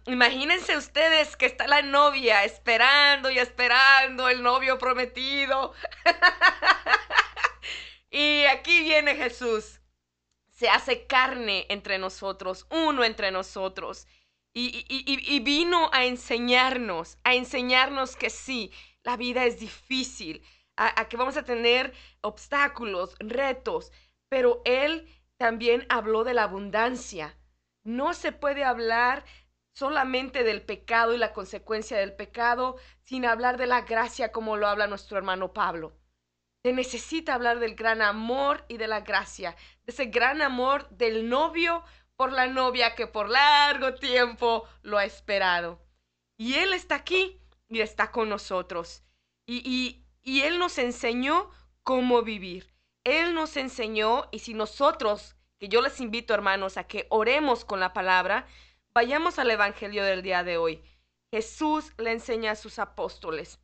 imagínense 0.06 0.76
ustedes 0.76 1.36
que 1.36 1.46
está 1.46 1.66
la 1.66 1.82
novia 1.82 2.44
esperando 2.44 3.30
y 3.30 3.38
esperando 3.38 4.28
el 4.28 4.42
novio 4.42 4.78
prometido. 4.78 5.74
y 8.10 8.44
aquí 8.44 8.82
viene 8.82 9.16
Jesús. 9.16 9.80
Se 10.50 10.68
hace 10.68 11.06
carne 11.06 11.66
entre 11.68 11.98
nosotros, 11.98 12.66
uno 12.70 13.04
entre 13.04 13.30
nosotros. 13.30 14.06
Y, 14.54 15.40
vino 15.40 15.90
a 15.92 16.04
enseñarnos, 16.04 17.18
a 17.22 17.34
enseñarnos 17.34 18.16
que 18.16 18.30
sí, 18.30 18.72
la 19.04 19.16
vida 19.16 19.44
es 19.44 19.60
difícil 19.60 20.42
a, 20.76 21.08
que 21.08 21.16
vamos 21.16 21.36
a 21.36 21.44
tener 21.44 21.92
obstáculos, 22.20 23.14
retos, 23.18 23.92
pero 24.28 24.62
Él 24.64 25.08
también 25.36 25.86
habló 25.88 26.24
de 26.24 26.34
la 26.34 26.44
abundancia. 26.44 27.36
No 27.84 28.14
se 28.14 28.32
puede 28.32 28.64
hablar 28.64 29.24
solamente 29.74 30.42
del 30.42 30.62
pecado 30.62 31.14
y 31.14 31.18
la 31.18 31.32
consecuencia 31.32 31.96
del 31.96 32.14
pecado 32.14 32.76
sin 33.04 33.24
hablar 33.24 33.58
de 33.58 33.66
la 33.66 33.82
gracia 33.82 34.32
como 34.32 34.56
lo 34.56 34.66
habla 34.66 34.88
nuestro 34.88 35.16
hermano 35.16 35.52
Pablo. 35.52 35.96
Se 36.64 36.72
necesita 36.72 37.34
hablar 37.34 37.60
del 37.60 37.76
gran 37.76 38.02
amor 38.02 38.64
y 38.68 38.76
de 38.76 38.88
la 38.88 39.00
gracia, 39.00 39.52
de 39.86 39.92
ese 39.92 40.06
gran 40.06 40.42
amor 40.42 40.88
del 40.90 41.28
novio 41.28 41.84
por 42.18 42.32
la 42.32 42.48
novia 42.48 42.96
que 42.96 43.06
por 43.06 43.28
largo 43.28 43.94
tiempo 43.94 44.68
lo 44.82 44.98
ha 44.98 45.04
esperado. 45.04 45.80
Y 46.36 46.54
Él 46.54 46.72
está 46.72 46.96
aquí 46.96 47.40
y 47.68 47.80
está 47.80 48.10
con 48.10 48.28
nosotros. 48.28 49.04
Y, 49.46 49.62
y, 49.64 50.04
y 50.22 50.40
Él 50.40 50.58
nos 50.58 50.78
enseñó 50.78 51.48
cómo 51.84 52.22
vivir. 52.22 52.74
Él 53.04 53.34
nos 53.34 53.56
enseñó 53.56 54.28
y 54.32 54.40
si 54.40 54.52
nosotros, 54.52 55.36
que 55.60 55.68
yo 55.68 55.80
les 55.80 56.00
invito 56.00 56.34
hermanos 56.34 56.76
a 56.76 56.88
que 56.88 57.06
oremos 57.08 57.64
con 57.64 57.78
la 57.78 57.92
palabra, 57.92 58.48
vayamos 58.92 59.38
al 59.38 59.52
Evangelio 59.52 60.02
del 60.02 60.22
día 60.22 60.42
de 60.42 60.56
hoy. 60.56 60.82
Jesús 61.30 61.92
le 61.98 62.10
enseña 62.10 62.50
a 62.50 62.56
sus 62.56 62.80
apóstoles. 62.80 63.60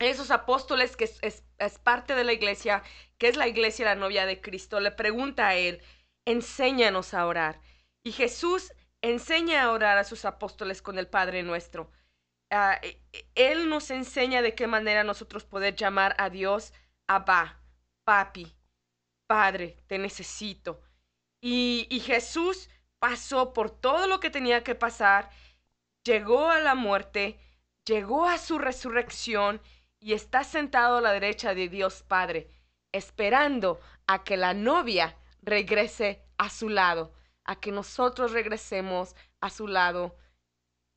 Esos 0.00 0.32
apóstoles 0.32 0.96
que 0.96 1.04
es, 1.04 1.78
parte 1.78 2.16
de 2.16 2.24
la 2.24 2.32
iglesia, 2.32 2.82
que 3.18 3.28
es 3.28 3.36
la 3.36 3.46
iglesia 3.46 3.84
la 3.84 3.94
novia 3.94 4.26
de 4.26 4.40
Cristo, 4.40 4.80
le 4.80 4.90
pregunta 4.90 5.46
a 5.46 5.54
él, 5.54 5.80
enséñanos 6.24 7.14
a 7.14 7.24
orar. 7.26 7.60
Y 8.04 8.12
Jesús 8.12 8.72
enseña 9.00 9.62
a 9.62 9.70
orar 9.70 9.96
a 9.96 10.04
sus 10.04 10.26
apóstoles 10.26 10.82
con 10.82 10.98
el 10.98 11.08
Padre 11.08 11.42
nuestro. 11.42 11.90
Ah, 12.50 12.78
e, 12.82 13.00
e, 13.12 13.26
él 13.34 13.70
nos 13.70 13.90
enseña 13.90 14.42
de 14.42 14.54
qué 14.54 14.66
manera 14.66 15.04
nosotros 15.04 15.44
poder 15.44 15.74
llamar 15.74 16.14
a 16.18 16.28
Dios 16.28 16.74
Abba, 17.06 17.60
Papi, 18.04 18.54
Padre, 19.26 19.78
te 19.86 19.98
necesito. 19.98 20.82
Y, 21.40 21.86
y 21.90 22.00
Jesús 22.00 22.68
pasó 22.98 23.54
por 23.54 23.70
todo 23.70 24.06
lo 24.06 24.20
que 24.20 24.30
tenía 24.30 24.62
que 24.62 24.74
pasar, 24.74 25.30
llegó 26.04 26.50
a 26.50 26.60
la 26.60 26.74
muerte, 26.74 27.38
llegó 27.86 28.28
a 28.28 28.36
su 28.36 28.58
resurrección 28.58 29.62
y 29.98 30.12
está 30.12 30.44
sentado 30.44 30.98
a 30.98 31.00
la 31.00 31.12
derecha 31.12 31.54
de 31.54 31.70
Dios 31.70 32.02
Padre, 32.02 32.50
esperando 32.92 33.80
a 34.06 34.24
que 34.24 34.36
la 34.36 34.52
novia 34.52 35.16
regrese 35.40 36.22
a 36.36 36.50
su 36.50 36.68
lado, 36.68 37.14
a 37.44 37.56
que 37.56 37.72
nosotros 37.72 38.32
regresemos 38.32 39.14
a 39.40 39.50
su 39.50 39.68
lado 39.68 40.16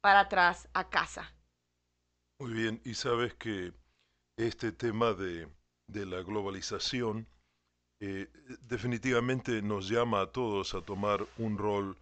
para 0.02 0.22
atrás 0.22 0.70
a 0.74 0.90
casa. 0.90 1.34
Muy 2.40 2.54
bien, 2.54 2.82
y 2.86 2.94
sabes 2.94 3.34
que 3.34 3.74
este 4.38 4.72
tema 4.72 5.14
de, 5.14 5.50
la 5.88 6.22
globalización 6.22 7.28
eh, 8.00 8.28
definitivamente 8.62 9.62
nos 9.62 9.90
llama 9.90 10.22
a 10.22 10.32
todos 10.32 10.76
a 10.76 10.82
tomar 10.82 11.26
un 11.38 11.58
rol 11.58 11.98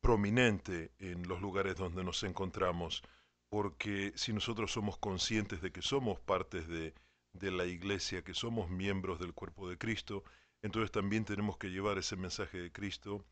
prominente 0.00 0.92
en 0.98 1.28
los 1.28 1.40
lugares 1.40 1.76
donde 1.76 2.02
nos 2.02 2.22
encontramos, 2.22 3.02
porque 3.50 4.12
si 4.16 4.32
nosotros 4.32 4.72
somos 4.72 4.96
conscientes 4.98 5.60
de 5.60 5.72
que 5.72 5.82
somos 5.82 6.18
partes 6.20 6.66
de, 6.68 6.94
de 7.34 7.50
la 7.50 7.66
iglesia, 7.66 8.22
que 8.22 8.32
somos 8.32 8.70
miembros 8.70 9.18
del 9.18 9.34
cuerpo 9.34 9.68
de 9.68 9.76
Cristo, 9.76 10.24
entonces 10.62 10.90
también 10.90 11.24
tenemos 11.24 11.58
que 11.58 11.68
llevar 11.68 11.98
ese 11.98 12.16
mensaje 12.16 12.58
de 12.58 12.72
Cristo 12.72 13.24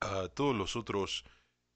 a 0.00 0.28
todos 0.28 0.56
los 0.56 0.76
otros 0.76 1.24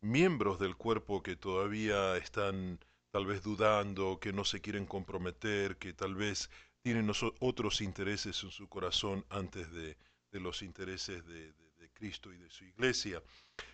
miembros 0.00 0.58
del 0.58 0.76
cuerpo 0.76 1.22
que 1.22 1.36
todavía 1.36 2.16
están 2.16 2.78
tal 3.10 3.26
vez 3.26 3.42
dudando, 3.42 4.18
que 4.20 4.32
no 4.32 4.44
se 4.44 4.60
quieren 4.60 4.86
comprometer, 4.86 5.76
que 5.76 5.92
tal 5.92 6.14
vez 6.14 6.50
tienen 6.82 7.10
otros 7.40 7.80
intereses 7.80 8.42
en 8.42 8.50
su 8.50 8.68
corazón 8.68 9.24
antes 9.30 9.72
de, 9.72 9.96
los 10.32 10.62
intereses 10.62 11.24
de, 11.26 11.54
Cristo 11.94 12.32
y 12.32 12.36
de 12.36 12.50
su 12.50 12.64
iglesia. 12.64 13.22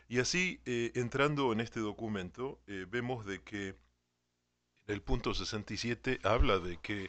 Y 0.06 0.18
así, 0.18 0.60
eh, 0.66 0.92
entrando 0.94 1.54
en 1.54 1.60
este 1.60 1.80
documento, 1.80 2.60
eh, 2.66 2.84
vemos 2.86 3.24
de 3.24 3.40
que 3.40 3.68
en 3.68 4.94
el 4.94 5.00
punto 5.00 5.32
67 5.32 6.20
habla 6.22 6.58
de 6.58 6.76
que 6.76 7.08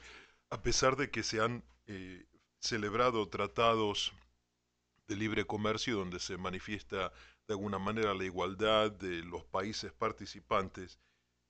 a 0.50 0.62
pesar 0.62 0.96
de 0.96 1.12
que 1.12 1.24
se 1.24 1.42
han 1.42 1.64
eh, 1.88 2.24
celebrado 2.60 3.28
tratados 3.28 4.14
de 5.08 5.18
libre 5.18 5.46
comercio 5.46 5.98
donde 5.98 6.20
se 6.20 6.38
manifiesta 6.38 7.12
de 7.48 7.54
alguna 7.54 7.80
manera 7.80 8.14
la 8.14 8.24
igualdad 8.24 8.92
de 8.92 9.24
los 9.24 9.44
países 9.46 9.92
participantes, 9.92 11.00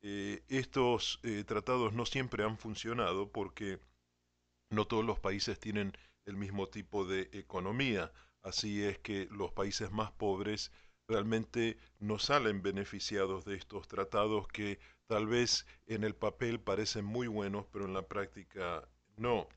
eh, 0.02 0.44
estos 0.48 1.20
eh, 1.24 1.44
tratados 1.44 1.94
no 1.94 2.06
siempre 2.06 2.44
han 2.44 2.58
funcionado 2.58 3.32
porque 3.32 3.80
no 4.72 4.86
todos 4.86 5.06
los 5.06 5.20
países 5.20 5.60
tienen 5.60 5.94
el 6.26 6.38
mismo 6.38 6.68
tipo 6.68 7.06
de 7.06 7.30
economía. 7.34 8.12
Así 8.42 8.84
es 8.84 8.98
que 9.00 9.28
los 9.32 9.52
países 9.52 9.92
más 9.92 10.12
pobres 10.12 10.72
realmente 11.08 11.78
no 12.00 12.18
salen 12.20 12.62
beneficiados 12.62 13.46
de 13.46 13.56
estos 13.56 13.88
tratados 13.88 14.48
que 14.48 14.80
tal 15.08 15.28
vez 15.28 15.68
en 15.86 16.04
el 16.04 16.16
papel 16.16 16.60
parecen 16.60 17.06
muy 17.06 17.28
buenos, 17.28 17.66
pero 17.72 17.86
en 17.86 17.94
la 17.94 18.08
práctica 18.08 18.88
no. 19.18 19.48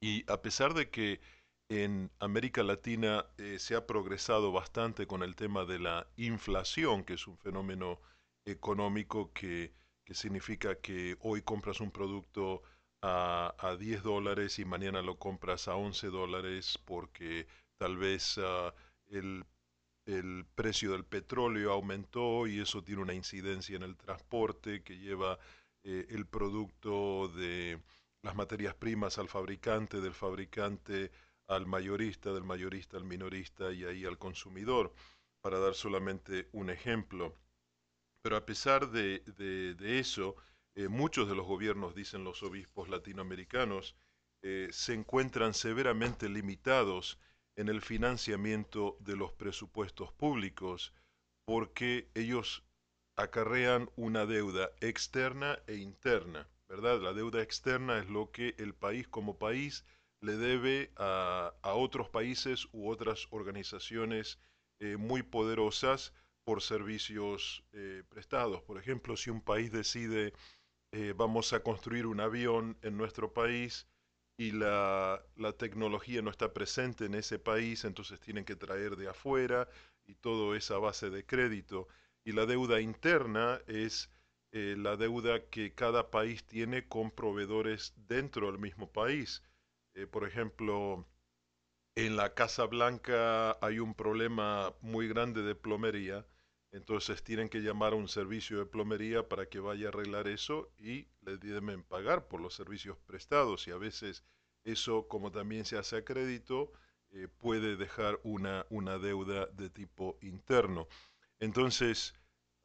Y 0.00 0.30
a 0.30 0.42
pesar 0.42 0.74
de 0.74 0.90
que 0.90 1.20
en 1.68 2.10
América 2.18 2.62
Latina 2.62 3.26
eh, 3.36 3.58
se 3.58 3.74
ha 3.74 3.86
progresado 3.86 4.52
bastante 4.52 5.06
con 5.06 5.22
el 5.22 5.36
tema 5.36 5.64
de 5.64 5.78
la 5.78 6.06
inflación, 6.16 7.04
que 7.04 7.14
es 7.14 7.26
un 7.26 7.36
fenómeno 7.38 8.00
económico 8.44 9.32
que, 9.32 9.72
significa 10.10 10.76
que 10.76 11.18
hoy 11.20 11.42
compras 11.42 11.80
un 11.80 11.90
producto 11.90 12.62
a, 13.02 13.54
a, 13.58 13.76
10 13.76 14.02
dólares 14.02 14.58
y 14.58 14.64
mañana 14.64 15.02
lo 15.02 15.18
compras 15.18 15.68
a 15.68 15.76
11 15.76 16.06
dólares 16.08 16.78
porque 16.86 17.46
tal 17.76 17.98
vez 17.98 18.38
ah, 18.38 18.74
el, 19.08 19.44
el, 20.06 20.46
precio 20.54 20.92
del 20.92 21.04
petróleo 21.04 21.72
aumentó 21.72 22.46
y 22.46 22.58
eso 22.58 22.82
tiene 22.82 23.02
una 23.02 23.12
incidencia 23.12 23.76
en 23.76 23.82
el 23.82 23.98
transporte 23.98 24.82
que 24.82 24.96
lleva 24.98 25.38
eh, 25.84 26.06
el 26.08 26.26
producto 26.26 27.28
de 27.28 27.78
las 28.22 28.34
materias 28.34 28.74
primas 28.74 29.18
al 29.18 29.28
fabricante, 29.28 30.00
del 30.00 30.14
fabricante 30.14 31.10
al 31.48 31.66
mayorista, 31.66 32.32
del 32.32 32.44
mayorista 32.44 32.96
al 32.96 33.04
minorista 33.04 33.72
y 33.72 33.84
ahí 33.84 34.04
al 34.04 34.18
consumidor, 34.18 34.92
para 35.40 35.58
dar 35.58 35.74
solamente 35.74 36.48
un 36.52 36.70
ejemplo. 36.70 37.36
Pero 38.22 38.36
a 38.36 38.44
pesar 38.46 38.90
de, 38.90 39.22
eso, 39.80 40.36
eh, 40.74 40.88
muchos 40.88 41.28
de 41.28 41.34
los 41.34 41.46
gobiernos, 41.46 41.94
dicen 41.94 42.24
los 42.24 42.42
obispos 42.42 42.88
latinoamericanos, 42.88 43.96
eh, 44.42 44.68
se 44.70 44.94
encuentran 44.94 45.54
severamente 45.54 46.28
limitados 46.28 47.18
en 47.56 47.68
el 47.68 47.80
financiamiento 47.80 48.96
de 49.00 49.16
los 49.16 49.32
presupuestos 49.32 50.12
públicos 50.12 50.94
porque 51.44 52.10
ellos 52.14 52.62
acarrean 53.16 53.90
una 53.96 54.26
deuda 54.26 54.70
externa 54.80 55.58
e 55.66 55.76
interna, 55.76 56.46
¿verdad? 56.68 57.00
La 57.00 57.12
deuda 57.14 57.42
externa 57.42 57.98
es 57.98 58.08
lo 58.08 58.30
que 58.30 58.54
el 58.58 58.74
país 58.74 59.08
como 59.08 59.38
país 59.38 59.84
le 60.20 60.36
debe 60.36 60.90
a, 60.96 61.52
otros 61.62 62.08
países 62.08 62.66
u 62.72 62.90
otras 62.90 63.26
organizaciones 63.30 64.38
eh, 64.80 64.96
muy 64.96 65.22
poderosas 65.22 66.12
por 66.44 66.62
servicios 66.62 67.64
eh, 67.72 68.02
prestados. 68.08 68.62
Por 68.62 68.78
ejemplo, 68.78 69.16
si 69.16 69.30
un 69.30 69.40
país 69.40 69.70
decide 69.70 70.32
eh, 70.92 71.12
vamos 71.16 71.52
a 71.52 71.62
construir 71.62 72.06
un 72.06 72.20
avión 72.20 72.78
en 72.82 72.96
nuestro 72.96 73.32
país 73.32 73.86
y 74.38 74.52
la, 74.52 75.22
la, 75.36 75.52
tecnología 75.52 76.22
no 76.22 76.30
está 76.30 76.54
presente 76.54 77.04
en 77.04 77.14
ese 77.14 77.38
país, 77.38 77.84
entonces 77.84 78.20
tienen 78.20 78.44
que 78.44 78.56
traer 78.56 78.96
de 78.96 79.08
afuera 79.08 79.68
y 80.06 80.14
todo 80.14 80.54
es 80.54 80.70
a 80.70 80.78
base 80.78 81.10
de 81.10 81.26
crédito. 81.26 81.88
Y 82.24 82.32
la 82.32 82.46
deuda 82.46 82.80
interna 82.80 83.60
es 83.66 84.10
la 84.50 84.96
deuda 84.96 85.44
que 85.50 85.74
cada 85.74 86.10
país 86.10 86.44
tiene 86.46 86.88
con 86.88 87.10
proveedores 87.10 87.92
dentro 87.96 88.50
del 88.50 88.58
mismo 88.58 88.90
país. 88.90 89.42
Eh, 89.98 90.06
por 90.06 90.24
ejemplo, 90.24 91.04
en 91.96 92.16
la 92.16 92.32
Casa 92.32 92.66
Blanca 92.66 93.58
hay 93.60 93.80
un 93.80 93.94
problema 93.94 94.72
muy 94.80 95.08
grande 95.08 95.42
de 95.42 95.56
plomería, 95.56 96.24
entonces 96.70 97.24
tienen 97.24 97.48
que 97.48 97.62
llamar 97.62 97.94
a 97.94 97.96
un 97.96 98.06
servicio 98.06 98.60
de 98.60 98.66
plomería 98.66 99.28
para 99.28 99.46
que 99.48 99.58
vaya 99.58 99.86
a 99.86 99.88
arreglar 99.88 100.28
eso 100.28 100.70
y 100.78 101.08
le 101.22 101.36
deben 101.38 101.82
pagar 101.82 102.28
por 102.28 102.40
los 102.40 102.54
servicios 102.54 102.96
prestados 103.06 103.66
y 103.66 103.72
a 103.72 103.76
veces 103.76 104.22
eso, 104.62 105.08
como 105.08 105.32
también 105.32 105.64
se 105.64 105.76
hace 105.76 105.96
a 105.96 106.04
crédito, 106.04 106.70
eh, 107.10 107.26
puede 107.26 107.74
dejar 107.74 108.20
una, 108.22 108.66
una 108.70 108.98
deuda 108.98 109.46
de 109.46 109.68
tipo 109.68 110.16
interno. 110.22 110.86
Entonces, 111.40 112.14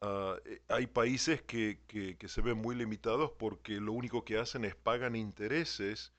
ah, 0.02 0.36
eh, 0.44 0.62
hay 0.68 0.86
países 0.86 1.42
que, 1.42 1.80
que, 1.88 2.16
que, 2.16 2.28
se 2.28 2.42
ven 2.42 2.58
muy 2.58 2.76
limitados 2.76 3.32
porque 3.32 3.80
lo 3.80 3.92
único 3.92 4.24
que 4.24 4.38
hacen 4.38 4.64
es 4.64 4.76
pagan 4.76 5.16
intereses 5.16 6.12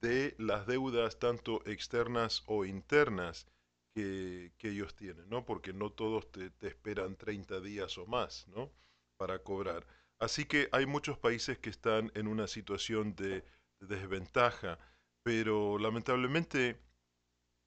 de 0.00 0.34
las 0.38 0.66
deudas 0.66 1.18
tanto 1.18 1.62
externas 1.66 2.42
o 2.46 2.64
internas 2.64 3.46
que, 3.94 4.52
ellos 4.62 4.94
tienen, 4.94 5.28
¿no? 5.28 5.44
Porque 5.44 5.72
no 5.72 5.90
todos 5.90 6.30
te, 6.30 6.52
esperan 6.60 7.16
30 7.16 7.60
días 7.60 7.98
o 7.98 8.06
más, 8.06 8.46
¿no? 8.48 8.72
Para 9.16 9.42
cobrar. 9.42 9.86
Así 10.18 10.44
que 10.44 10.68
hay 10.72 10.86
muchos 10.86 11.18
países 11.18 11.58
que 11.58 11.70
están 11.70 12.10
en 12.14 12.26
una 12.26 12.46
situación 12.46 13.14
de, 13.16 13.44
desventaja, 13.80 14.78
pero 15.22 15.78
lamentablemente 15.78 16.78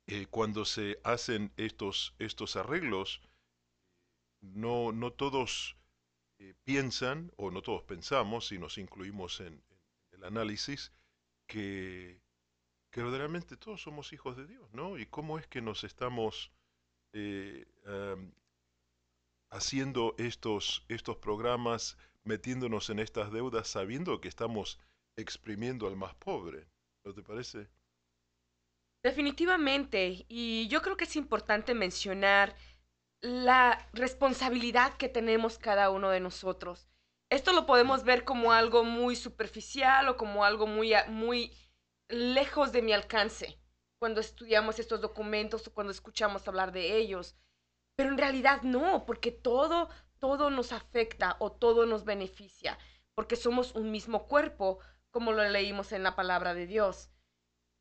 eh, 0.07 0.27
cuando 0.29 0.63
se 0.63 0.99
hacen 1.03 1.51
estos, 1.57 2.15
estos 2.19 2.55
arreglos, 2.55 3.21
no, 4.41 4.91
no 4.91 5.11
todos 5.13 5.75
eh, 6.39 6.53
piensan, 6.63 7.31
o 7.37 7.51
no 7.51 7.61
todos 7.61 7.83
pensamos, 7.83 8.47
si 8.47 8.59
nos 8.59 8.77
incluimos 8.77 9.39
en 9.39 9.63
el 10.11 10.23
análisis, 10.23 10.91
que, 11.47 12.22
que 12.93 13.01
verdaderamente 13.01 13.57
todos 13.57 13.81
somos 13.81 14.13
hijos 14.13 14.37
de 14.37 14.45
Dios, 14.45 14.71
¿no? 14.71 14.99
Y 14.99 15.07
cómo 15.07 15.39
es 15.39 15.47
que 15.47 15.61
nos 15.61 15.83
estamos 15.83 16.51
eh, 17.13 17.65
haciendo 19.49 20.13
estos, 20.19 20.85
estos 20.89 21.17
programas, 21.17 21.97
metiéndonos 22.23 22.91
en 22.91 22.99
estas 22.99 23.31
deudas, 23.31 23.67
sabiendo 23.67 24.21
que 24.21 24.27
estamos 24.27 24.79
exprimiendo 25.17 25.87
al 25.87 25.95
más 25.95 26.13
pobre. 26.13 26.67
¿No 27.03 27.15
te 27.15 27.23
parece? 27.23 27.67
Definitivamente, 29.03 30.25
y 30.29 30.67
yo 30.67 30.83
creo 30.83 30.95
que 30.95 31.05
es 31.05 31.15
importante 31.15 31.73
mencionar 31.73 32.55
la 33.21 33.89
responsabilidad 33.93 34.97
que 34.97 35.09
tenemos 35.09 35.57
cada 35.57 35.89
uno 35.89 36.11
de 36.11 36.19
nosotros. 36.19 36.87
Esto 37.31 37.53
lo 37.53 37.65
podemos 37.65 38.03
ver 38.03 38.23
como 38.23 38.53
algo 38.53 38.83
muy 38.83 39.15
superficial 39.15 40.09
o 40.09 40.15
como 40.15 40.45
algo 40.45 40.67
muy, 40.67 40.93
muy 41.09 41.51
lejos 42.13 42.71
de 42.71 42.81
mi 42.81 42.93
alcance 42.93 43.59
cuando 43.99 44.21
estudiamos 44.21 44.79
estos 44.79 45.01
documentos 45.01 45.67
o 45.67 45.73
cuando 45.73 45.91
escuchamos 45.91 46.47
hablar 46.47 46.71
de 46.71 46.97
ellos. 46.97 47.35
Pero 47.95 48.09
en 48.09 48.17
realidad 48.17 48.61
no, 48.63 49.05
porque 49.05 49.31
todo, 49.31 49.89
todo 50.19 50.49
nos 50.49 50.71
afecta 50.71 51.37
o 51.39 51.51
todo 51.51 51.85
nos 51.85 52.03
beneficia, 52.03 52.77
porque 53.15 53.35
somos 53.35 53.75
un 53.75 53.91
mismo 53.91 54.27
cuerpo, 54.27 54.79
como 55.11 55.31
lo 55.31 55.47
leímos 55.47 55.91
en 55.91 56.03
la 56.03 56.15
palabra 56.15 56.53
de 56.53 56.67
Dios. 56.67 57.11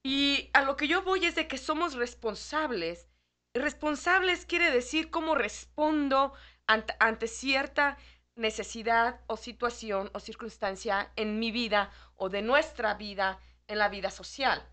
Y 0.05 0.51
a 0.53 0.63
lo 0.63 0.77
que 0.77 0.89
yo 0.89 1.03
voy 1.03 1.25
es 1.25 1.35
de 1.35 1.49
que 1.49 1.59
somos 1.59 1.95
responsables. 1.95 3.09
Responsables 3.55 4.47
quiere 4.47 4.71
decir 4.71 5.11
cómo 5.11 5.35
respondo 5.35 6.33
ante, 6.67 7.27
cierta 7.27 7.97
necesidad 8.35 9.21
o 9.27 9.37
situación 9.37 10.11
o 10.15 10.21
circunstancia 10.21 11.13
en 11.17 11.39
mi 11.39 11.53
vida 11.53 11.91
o 12.17 12.29
de 12.29 12.43
nuestra 12.43 12.95
vida 12.95 13.39
en 13.73 13.79
la 13.79 13.89
vida 13.89 14.11
social. 14.11 14.67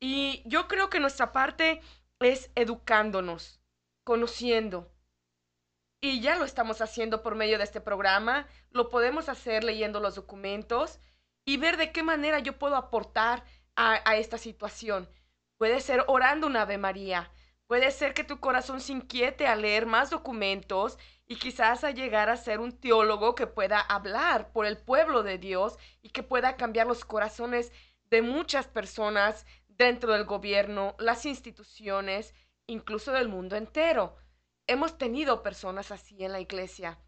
Y 0.00 0.42
yo 0.46 0.68
creo 0.68 0.90
que 0.90 1.00
nuestra 1.00 1.32
parte 1.32 1.80
es 2.20 2.50
educándonos, 2.54 3.60
conociendo. 4.04 4.92
Y 6.00 6.20
ya 6.20 6.36
lo 6.36 6.44
estamos 6.44 6.82
haciendo 6.82 7.22
por 7.22 7.34
medio 7.34 7.56
de 7.58 7.64
este 7.64 7.80
programa, 7.80 8.46
lo 8.70 8.90
podemos 8.90 9.28
hacer 9.28 9.64
leyendo 9.64 10.00
los 10.00 10.14
documentos 10.14 11.00
y 11.46 11.56
ver 11.56 11.76
de 11.76 11.92
qué 11.92 12.02
manera 12.02 12.38
yo 12.40 12.58
puedo 12.58 12.76
aportar 12.76 13.44
a, 13.76 14.16
esta 14.16 14.38
situación. 14.38 15.08
Puede 15.56 15.80
ser 15.80 16.04
orando 16.06 16.46
una 16.46 16.62
Ave 16.62 16.78
María, 16.78 17.30
puede 17.66 17.90
ser 17.90 18.12
que 18.14 18.24
tu 18.24 18.40
corazón 18.40 18.80
se 18.80 18.92
inquiete 18.92 19.46
a 19.46 19.56
leer 19.56 19.86
más 19.86 20.10
documentos 20.10 20.98
y 21.26 21.36
quizás 21.36 21.84
a 21.84 21.90
llegar 21.90 22.28
a 22.28 22.36
ser 22.36 22.60
un 22.60 22.78
teólogo 22.78 23.34
que 23.34 23.46
pueda 23.46 23.80
hablar 23.80 24.52
por 24.52 24.66
el 24.66 24.76
pueblo 24.76 25.22
de 25.22 25.38
Dios 25.38 25.78
y 26.02 26.10
que 26.10 26.22
pueda 26.22 26.56
cambiar 26.56 26.86
los 26.86 27.04
corazones 27.04 27.72
de 28.14 28.22
muchas 28.22 28.68
personas 28.68 29.44
dentro 29.66 30.12
del 30.12 30.24
gobierno, 30.24 30.94
las 31.00 31.26
instituciones, 31.26 32.32
incluso 32.68 33.10
del 33.10 33.28
mundo 33.28 33.56
entero. 33.56 34.14
Hemos 34.68 34.98
tenido 34.98 35.42
personas 35.42 35.90
así 35.90 36.22
en 36.22 36.30
la 36.30 36.38
iglesia. 36.38 37.00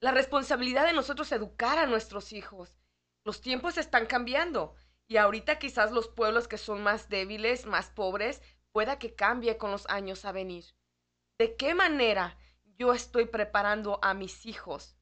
La 0.00 0.10
responsabilidad 0.10 0.86
de 0.86 0.94
nosotros 0.94 1.30
educar 1.32 1.78
a 1.78 1.84
nuestros 1.84 2.32
hijos. 2.32 2.78
Los 3.26 3.42
tiempos 3.42 3.76
están 3.76 4.06
cambiando 4.06 4.74
y 5.06 5.18
ahorita 5.18 5.58
quizás 5.58 5.92
los 5.92 6.08
pueblos 6.08 6.48
que 6.48 6.56
son 6.56 6.82
más 6.82 7.10
débiles, 7.10 7.66
más 7.66 7.90
pobres, 7.90 8.40
pueda 8.72 8.98
que 8.98 9.14
cambie 9.14 9.58
con 9.58 9.70
los 9.70 9.86
años 9.90 10.24
a 10.24 10.32
venir. 10.32 10.64
¿De 11.38 11.56
qué 11.56 11.74
manera 11.74 12.38
yo 12.78 12.94
estoy 12.94 13.26
preparando 13.26 13.98
a 14.02 14.14
mis 14.14 14.46
hijos, 14.46 14.96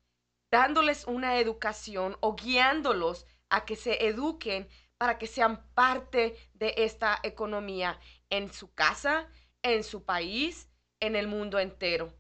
dándoles 0.51 1.07
una 1.07 1.39
educación 1.39 2.17
o 2.19 2.35
guiándolos 2.35 3.27
a 3.49 3.65
que 3.65 3.77
se 3.77 4.09
eduquen 4.09 4.69
para 4.99 5.17
que 5.17 5.27
sean 5.27 5.65
parte 5.75 6.37
de 6.55 6.75
esta 6.77 7.19
economía 7.23 7.99
en 8.31 8.53
su 8.53 8.75
casa, 8.75 9.29
en 9.63 9.85
su 9.85 10.05
país, 10.05 10.69
en 11.01 11.17
el 11.17 11.29
mundo 11.29 11.59
entero. 11.59 12.13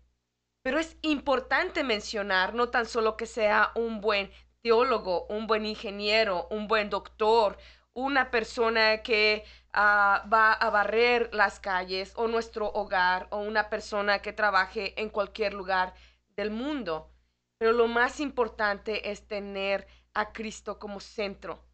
Pero 0.63 0.79
es 0.79 0.97
importante 1.03 1.83
mencionar 1.83 2.55
no 2.55 2.69
tan 2.69 2.87
solo 2.87 3.17
que 3.17 3.27
sea 3.27 3.73
un 3.75 4.01
buen 4.01 4.31
teólogo, 4.63 5.27
un 5.27 5.47
buen 5.47 5.67
ingeniero, 5.67 6.47
un 6.51 6.69
buen 6.69 6.91
doctor, 6.91 7.59
una 7.95 8.31
persona 8.31 9.03
que 9.03 9.45
ah, 9.73 10.25
va 10.33 10.53
a 10.53 10.71
barrer 10.71 11.31
las 11.33 11.59
calles 11.59 12.13
o 12.17 12.29
nuestro 12.29 12.69
hogar 12.73 13.27
o 13.31 13.39
una 13.39 13.71
persona 13.71 14.21
que 14.21 14.33
trabaje 14.33 15.01
en 15.01 15.11
cualquier 15.11 15.53
lugar 15.53 15.95
del 16.37 16.51
mundo. 16.51 17.11
Pero 17.59 17.73
lo 17.73 17.89
más 17.89 18.21
importante 18.21 19.11
es 19.11 19.27
tener 19.27 19.87
a 20.15 20.33
Cristo 20.33 20.79
como 20.79 21.01
centro. 21.01 21.68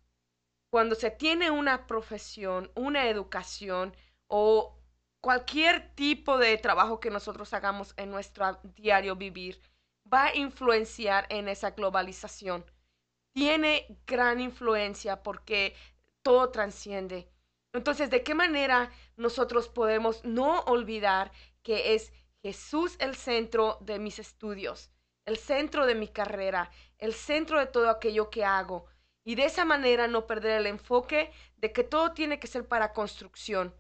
Cuando 0.75 0.97
se 0.97 1.13
tiene 1.13 1.53
una 1.53 1.87
profesión, 1.87 2.69
una 2.75 3.09
educación 3.09 3.97
o 4.27 4.77
cualquier 5.21 5.95
tipo 5.95 6.37
de 6.37 6.59
trabajo 6.59 6.99
que 6.99 7.11
nosotros 7.11 7.55
hagamos 7.55 7.95
en 7.97 8.11
nuestro 8.11 8.59
diario 8.75 9.15
vivir, 9.15 9.61
va 10.13 10.25
a 10.25 10.35
influenciar 10.35 11.29
en 11.29 11.49
esa 11.49 11.71
globalización. 11.71 12.65
Tiene 13.33 13.87
gran 14.05 14.41
influencia 14.41 15.23
porque 15.23 15.77
todo 16.25 16.51
transciende. 16.51 17.31
Entonces, 17.73 18.11
¿de 18.11 18.25
qué 18.25 18.35
manera 18.35 18.91
nosotros 19.17 19.69
podemos 19.69 20.25
no 20.25 20.59
olvidar 20.63 21.31
que 21.63 21.95
es 21.95 22.13
Jesús 22.43 22.97
el 22.99 23.15
centro 23.15 23.79
de 23.81 24.01
mis 24.01 24.19
estudios, 24.19 24.91
el 25.25 25.37
centro 25.37 25.87
de 25.87 25.95
mi 25.95 26.09
carrera, 26.09 26.73
el 26.99 27.15
centro 27.15 27.61
de 27.61 27.67
todo 27.67 27.89
aquello 27.91 28.29
que 28.29 28.45
hago? 28.45 28.87
Y 29.25 29.37
de 29.37 29.47
esa 29.47 29.65
manera 29.65 30.07
no 30.07 30.27
perder 30.27 30.61
el 30.61 30.67
enfoque 30.67 31.33
de 31.57 31.73
que 31.73 31.83
todo 31.83 32.13
tiene 32.13 32.39
que 32.39 32.47
ser 32.47 32.69
para 32.69 32.93
construcción, 32.93 33.75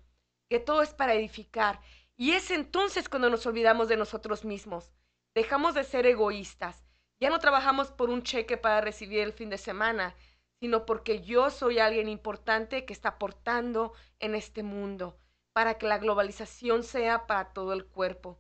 que 0.49 0.59
todo 0.59 0.83
es 0.83 0.95
para 0.95 1.15
edificar. 1.15 1.81
Y 2.17 2.33
es 2.33 2.51
entonces 2.51 3.09
cuando 3.09 3.29
nos 3.29 3.45
olvidamos 3.47 3.89
de 3.89 3.97
nosotros 3.97 4.45
mismos. 4.45 4.91
Dejamos 5.35 5.75
de 5.75 5.85
ser 5.85 6.07
egoístas. 6.07 6.85
Ya 7.21 7.29
no 7.29 7.39
trabajamos 7.39 7.91
por 7.91 8.09
un 8.11 8.23
cheque 8.23 8.57
para 8.57 8.81
recibir 8.81 9.21
el 9.21 9.33
fin 9.33 9.51
de 9.51 9.59
semana, 9.59 10.15
sino 10.61 10.87
porque 10.87 11.21
yo 11.21 11.51
soy 11.51 11.79
alguien 11.79 12.09
importante 12.09 12.85
que 12.87 12.93
está 12.93 13.11
aportando 13.11 13.93
en 14.21 14.35
este 14.35 14.63
mundo, 14.63 15.19
para 15.53 15.77
que 15.77 15.87
la 15.87 15.99
globalización 15.99 16.83
sea 16.83 17.27
para 17.27 17.53
todo 17.53 17.73
el 17.73 17.85
cuerpo, 17.85 18.39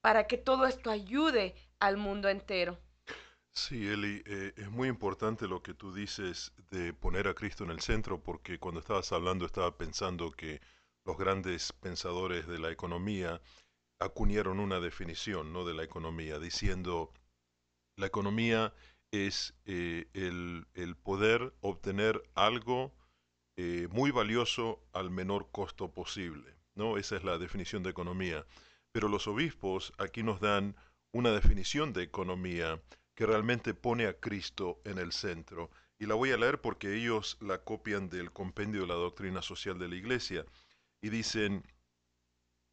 para 0.00 0.26
que 0.26 0.38
todo 0.38 0.66
esto 0.66 0.90
ayude 0.90 1.54
al 1.80 1.96
mundo 1.96 2.28
entero. 2.28 2.78
Sí, 3.58 3.88
Eli, 3.88 4.22
eh, 4.26 4.52
es 4.58 4.70
muy 4.70 4.86
importante 4.86 5.48
lo 5.48 5.62
que 5.62 5.72
tú 5.72 5.92
dices 5.92 6.52
de 6.70 6.92
poner 6.92 7.26
a 7.26 7.34
Cristo 7.34 7.64
en 7.64 7.70
el 7.70 7.80
centro, 7.80 8.22
porque 8.22 8.58
cuando 8.58 8.80
estabas 8.80 9.10
hablando 9.12 9.46
estaba 9.46 9.78
pensando 9.78 10.30
que 10.30 10.60
los 11.06 11.16
grandes 11.16 11.72
pensadores 11.72 12.46
de 12.46 12.58
la 12.58 12.70
economía 12.70 13.40
acuñaron 13.98 14.60
una 14.60 14.78
definición 14.78 15.54
¿no? 15.54 15.64
de 15.64 15.72
la 15.72 15.84
economía, 15.84 16.38
diciendo 16.38 17.14
la 17.96 18.06
economía 18.06 18.74
es 19.10 19.54
eh, 19.64 20.06
el, 20.12 20.96
poder 21.02 21.54
obtener 21.62 22.22
algo 22.34 22.92
eh, 23.56 23.88
muy 23.90 24.10
valioso 24.10 24.82
al 24.92 25.10
menor 25.10 25.50
costo 25.50 25.90
posible. 25.94 26.54
¿no? 26.74 26.98
Esa 26.98 27.16
es 27.16 27.24
la 27.24 27.38
definición 27.38 27.82
de 27.82 27.90
economía. 27.90 28.44
Pero 28.92 29.08
los 29.08 29.26
obispos 29.26 29.94
aquí 29.96 30.22
nos 30.22 30.40
dan 30.40 30.76
una 31.10 31.30
definición 31.30 31.94
de 31.94 32.02
economía 32.02 32.82
que 33.16 33.26
realmente 33.26 33.74
pone 33.74 34.06
a 34.06 34.20
Cristo 34.20 34.80
en 34.84 34.98
el 34.98 35.10
centro. 35.10 35.70
Y 35.98 36.06
la 36.06 36.14
voy 36.14 36.30
a 36.30 36.36
leer 36.36 36.60
porque 36.60 36.94
ellos 36.94 37.38
la 37.40 37.64
copian 37.64 38.08
del 38.10 38.30
compendio 38.30 38.82
de 38.82 38.86
la 38.86 38.94
doctrina 38.94 39.42
social 39.42 39.78
de 39.78 39.88
la 39.88 39.96
Iglesia. 39.96 40.44
Y 41.02 41.08
dicen, 41.08 41.64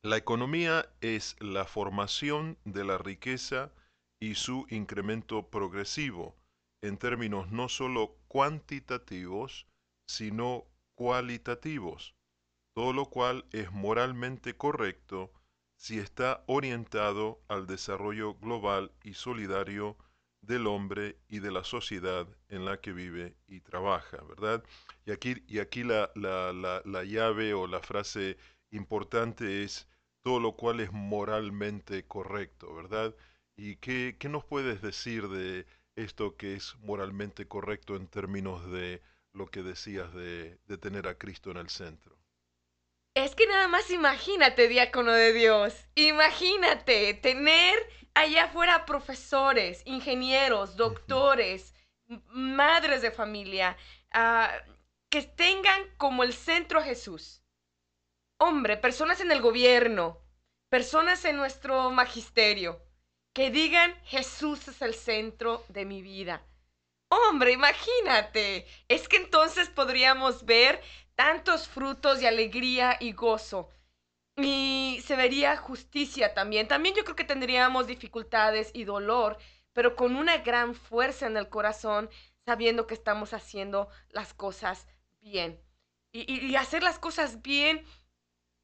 la 0.04 0.18
economía 0.18 0.86
es 1.00 1.38
la 1.40 1.66
formación 1.66 2.58
de 2.66 2.84
la 2.84 2.98
riqueza 2.98 3.72
y 4.20 4.36
su 4.36 4.66
incremento 4.70 5.50
progresivo 5.50 6.36
en 6.82 6.98
términos 6.98 7.50
no 7.50 7.70
sólo 7.70 8.18
cuantitativos, 8.28 9.66
sino 10.06 10.66
cualitativos, 10.96 12.14
todo 12.76 12.92
lo 12.92 13.06
cual 13.06 13.46
es 13.54 13.72
moralmente 13.72 14.58
correcto 14.58 15.32
si 15.78 16.00
está 16.00 16.44
orientado 16.48 17.42
al 17.48 17.68
desarrollo 17.68 18.36
global 18.36 18.92
y 19.04 19.14
solidario 19.14 19.98
del 20.44 20.68
hombre 20.68 21.18
y 21.30 21.40
de 21.40 21.52
la 21.52 21.64
sociedad 21.64 22.28
en 22.50 22.66
la 22.66 22.80
que 22.80 22.94
vive 22.94 23.36
y 23.48 23.62
trabaja, 23.62 24.18
¿verdad? 24.24 24.64
Y 25.06 25.12
aquí, 25.12 25.44
y 25.48 25.60
aquí 25.60 25.84
la, 25.84 26.12
la 26.16 27.04
llave 27.04 27.54
o 27.54 27.66
la 27.68 27.80
frase 27.80 28.38
importante 28.72 29.64
es 29.64 29.88
todo 30.24 30.40
lo 30.40 30.56
cual 30.56 30.80
es 30.80 30.92
moralmente 30.92 32.06
correcto, 32.08 32.74
¿verdad? 32.74 33.16
¿Y 33.56 33.76
qué, 33.78 34.16
qué 34.20 34.30
nos 34.30 34.46
puedes 34.46 34.82
decir 34.82 35.28
de 35.28 35.66
esto 35.96 36.38
que 36.38 36.56
es 36.56 36.76
moralmente 36.80 37.48
correcto 37.48 37.96
en 37.96 38.08
términos 38.08 38.70
de 38.72 39.02
lo 39.34 39.48
que 39.48 39.64
decías 39.64 40.14
de, 40.14 40.58
de 40.68 40.78
tener 40.78 41.08
a 41.08 41.18
Cristo 41.18 41.52
en 41.52 41.58
el 41.58 41.70
centro? 41.70 42.23
Es 43.16 43.36
que 43.36 43.46
nada 43.46 43.68
más 43.68 43.92
imagínate, 43.92 44.68
diácono 44.68 45.12
de 45.12 45.34
Dios, 45.34 45.76
imagínate 45.94 47.14
tener 47.14 47.78
allá 48.16 48.46
afuera 48.46 48.86
profesores, 48.86 49.84
ingenieros, 49.86 50.78
doctores, 50.78 51.76
madres 52.08 53.04
de 53.04 53.12
familia, 53.12 53.78
ah, 54.12 54.52
que 55.10 55.22
tengan 55.22 55.84
como 55.98 56.24
el 56.24 56.34
centro 56.34 56.80
a 56.80 56.84
Jesús. 56.84 57.44
Hombre, 58.40 58.78
personas 58.78 59.22
en 59.22 59.32
el 59.32 59.42
gobierno, 59.42 60.20
personas 60.70 61.24
en 61.26 61.38
nuestro 61.38 61.92
magisterio, 61.92 62.82
que 63.32 63.52
digan 63.52 63.94
Jesús 64.06 64.68
es 64.68 64.82
el 64.82 64.96
centro 64.96 65.64
de 65.70 65.86
mi 65.86 66.02
vida. 66.02 66.44
Hombre, 67.10 67.52
imagínate, 67.52 68.66
es 68.88 69.08
que 69.08 69.18
entonces 69.18 69.70
podríamos 69.70 70.46
ver 70.46 70.82
tantos 71.16 71.68
frutos 71.68 72.20
de 72.20 72.28
alegría 72.28 72.98
y 73.00 73.14
gozo. 73.14 73.70
Y 74.36 75.02
se 75.06 75.16
vería 75.16 75.58
justicia 75.58 76.34
también. 76.34 76.68
También 76.68 76.96
yo 76.96 77.04
creo 77.04 77.16
que 77.16 77.24
tendríamos 77.24 77.88
dificultades 77.88 78.72
y 78.74 78.84
dolor, 78.84 79.38
pero 79.74 79.96
con 79.96 80.16
una 80.16 80.38
gran 80.38 80.76
fuerza 80.76 81.28
en 81.28 81.38
el 81.38 81.50
corazón, 81.50 82.10
sabiendo 82.46 82.88
que 82.88 82.96
estamos 82.96 83.34
haciendo 83.34 83.90
las 84.10 84.34
cosas 84.34 84.88
bien. 85.22 85.62
Y, 86.12 86.48
y 86.48 86.56
hacer 86.56 86.84
las 86.84 87.00
cosas 87.00 87.42
bien 87.42 87.86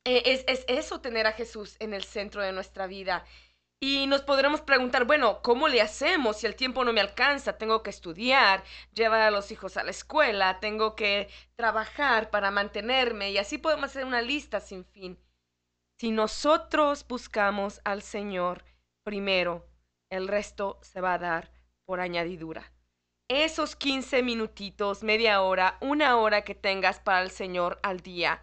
eh, 0.05 0.23
es, 0.25 0.43
es 0.47 0.65
eso, 0.67 1.01
tener 1.01 1.27
a 1.27 1.33
Jesús 1.33 1.75
en 1.79 1.93
el 1.93 2.03
centro 2.03 2.41
de 2.41 2.51
nuestra 2.51 2.87
vida. 2.87 3.25
Y 3.81 4.07
nos 4.07 4.21
podremos 4.21 4.61
preguntar, 4.61 5.05
bueno, 5.05 5.41
¿cómo 5.41 5.67
le 5.67 5.81
hacemos 5.81 6.37
si 6.37 6.47
el 6.47 6.55
tiempo 6.55 6.83
no 6.83 6.91
me 6.91 6.99
alcanza? 6.99 7.57
Tengo 7.57 7.81
que 7.81 7.89
estudiar, 7.89 8.63
llevar 8.93 9.21
a 9.21 9.31
los 9.31 9.51
hijos 9.51 9.77
a 9.77 9.83
la 9.83 9.91
escuela, 9.91 10.59
tengo 10.59 10.95
que 10.95 11.29
trabajar 11.55 12.29
para 12.29 12.51
mantenerme 12.51 13.31
y 13.31 13.37
así 13.37 13.57
podemos 13.57 13.85
hacer 13.85 14.05
una 14.05 14.21
lista 14.21 14.59
sin 14.59 14.83
fin. 14.83 15.17
Si 15.97 16.11
nosotros 16.11 17.05
buscamos 17.07 17.79
al 17.85 18.01
Señor 18.01 18.65
primero, 19.05 19.65
el 20.11 20.27
resto 20.27 20.79
se 20.81 20.99
va 20.99 21.13
a 21.13 21.19
dar 21.19 21.51
por 21.85 22.01
añadidura. 22.01 22.73
Esos 23.29 23.75
15 23.75 24.23
minutitos, 24.23 25.03
media 25.03 25.41
hora, 25.41 25.77
una 25.81 26.17
hora 26.17 26.43
que 26.43 26.55
tengas 26.55 26.99
para 26.99 27.21
el 27.21 27.31
Señor 27.31 27.79
al 27.83 28.01
día, 28.01 28.41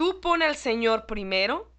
Tú 0.00 0.22
pone 0.22 0.46
al 0.46 0.56
Señor 0.56 1.04
primero 1.04 1.70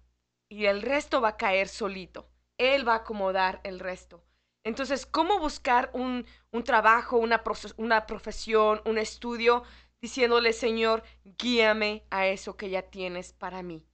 y 0.48 0.66
el 0.66 0.80
resto 0.80 1.20
va 1.20 1.30
a 1.30 1.36
caer 1.36 1.66
solito. 1.66 2.31
Él 2.62 2.86
va 2.86 2.94
a 2.94 2.98
acomodar 2.98 3.60
el 3.64 3.80
resto. 3.80 4.22
Entonces, 4.64 5.06
¿cómo 5.06 5.38
buscar 5.40 5.90
un, 5.92 6.26
trabajo, 6.64 7.16
una, 7.16 7.42
una 7.76 8.06
profesión, 8.06 8.80
un 8.84 8.98
estudio, 8.98 9.64
diciéndole, 10.00 10.52
Señor, 10.52 11.02
guíame 11.24 12.04
a 12.10 12.26
eso 12.28 12.56
que 12.56 12.70
ya 12.70 12.82
tienes 12.82 13.32
para 13.32 13.62
mí? 13.62 13.84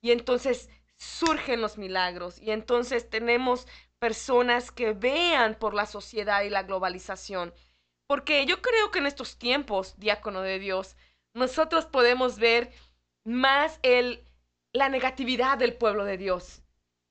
Y 0.00 0.12
entonces 0.12 0.68
surgen 0.96 1.60
los 1.60 1.78
milagros 1.78 2.40
y 2.40 2.52
entonces 2.52 3.10
tenemos 3.10 3.66
personas 3.98 4.70
que 4.70 4.92
vean 4.92 5.56
por 5.56 5.74
la 5.74 5.86
sociedad 5.86 6.42
y 6.42 6.50
la 6.50 6.62
globalización. 6.62 7.52
Porque 8.06 8.44
yo 8.46 8.60
creo 8.60 8.90
que 8.90 8.98
en 8.98 9.06
estos 9.06 9.38
tiempos, 9.38 9.98
diácono 9.98 10.42
de 10.42 10.58
Dios, 10.58 10.96
nosotros 11.34 11.86
podemos 11.86 12.38
ver 12.38 12.70
más 13.24 13.80
el, 13.82 14.24
la 14.72 14.88
negatividad 14.88 15.58
del 15.58 15.74
pueblo 15.74 16.04
de 16.04 16.18
Dios. 16.18 16.63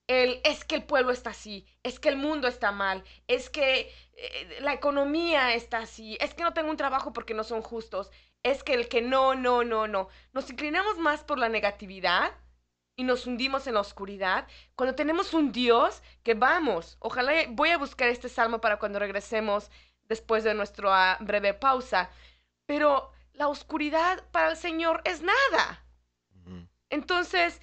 El, 0.07 0.41
es 0.43 0.65
que 0.65 0.75
el 0.75 0.83
pueblo 0.83 1.11
está 1.11 1.29
así, 1.29 1.65
es 1.81 1.99
que 1.99 2.09
el 2.09 2.17
mundo 2.17 2.47
está 2.47 2.71
mal, 2.71 3.03
es 3.27 3.49
que 3.49 3.89
eh, 4.15 4.57
la 4.59 4.73
economía 4.73 5.53
está 5.53 5.79
así, 5.79 6.17
es 6.19 6.33
que 6.33 6.43
no 6.43 6.53
tengo 6.53 6.69
un 6.69 6.77
trabajo 6.77 7.13
porque 7.13 7.33
no 7.33 7.45
son 7.45 7.61
justos, 7.61 8.11
es 8.43 8.63
que 8.63 8.73
el 8.73 8.89
que 8.89 9.01
no, 9.01 9.35
no, 9.35 9.63
no, 9.63 9.87
no. 9.87 10.09
Nos 10.33 10.49
inclinamos 10.49 10.97
más 10.97 11.23
por 11.23 11.39
la 11.39 11.47
negatividad 11.47 12.33
y 12.95 13.05
nos 13.05 13.25
hundimos 13.25 13.65
en 13.65 13.75
la 13.75 13.79
oscuridad 13.79 14.47
cuando 14.75 14.95
tenemos 14.95 15.33
un 15.33 15.51
Dios 15.51 16.03
que 16.23 16.33
vamos, 16.33 16.97
ojalá 16.99 17.33
voy 17.49 17.69
a 17.69 17.77
buscar 17.77 18.09
este 18.09 18.29
salmo 18.29 18.59
para 18.59 18.77
cuando 18.77 18.99
regresemos 18.99 19.71
después 20.03 20.43
de 20.43 20.53
nuestra 20.53 21.17
breve 21.21 21.53
pausa, 21.53 22.09
pero 22.65 23.11
la 23.33 23.47
oscuridad 23.47 24.23
para 24.31 24.51
el 24.51 24.57
Señor 24.57 25.01
es 25.05 25.21
nada. 25.21 25.79
Entonces, 26.89 27.59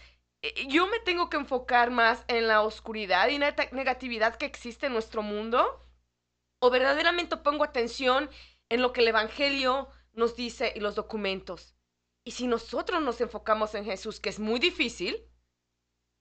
yo 0.68 0.86
me 0.86 1.00
tengo 1.00 1.28
que 1.28 1.36
enfocar 1.36 1.90
más 1.90 2.24
en 2.28 2.48
la 2.48 2.62
oscuridad 2.62 3.28
y 3.28 3.38
la 3.38 3.54
negatividad 3.72 4.36
que 4.36 4.46
existe 4.46 4.86
en 4.86 4.92
nuestro 4.92 5.22
mundo, 5.22 5.86
o 6.60 6.70
verdaderamente 6.70 7.36
pongo 7.36 7.64
atención 7.64 8.30
en 8.68 8.82
lo 8.82 8.92
que 8.92 9.00
el 9.00 9.08
Evangelio 9.08 9.88
nos 10.12 10.36
dice 10.36 10.72
y 10.74 10.80
los 10.80 10.94
documentos. 10.94 11.74
Y 12.24 12.32
si 12.32 12.46
nosotros 12.46 13.02
nos 13.02 13.20
enfocamos 13.20 13.74
en 13.74 13.84
Jesús, 13.84 14.20
que 14.20 14.28
es 14.28 14.38
muy 14.38 14.60
difícil, 14.60 15.26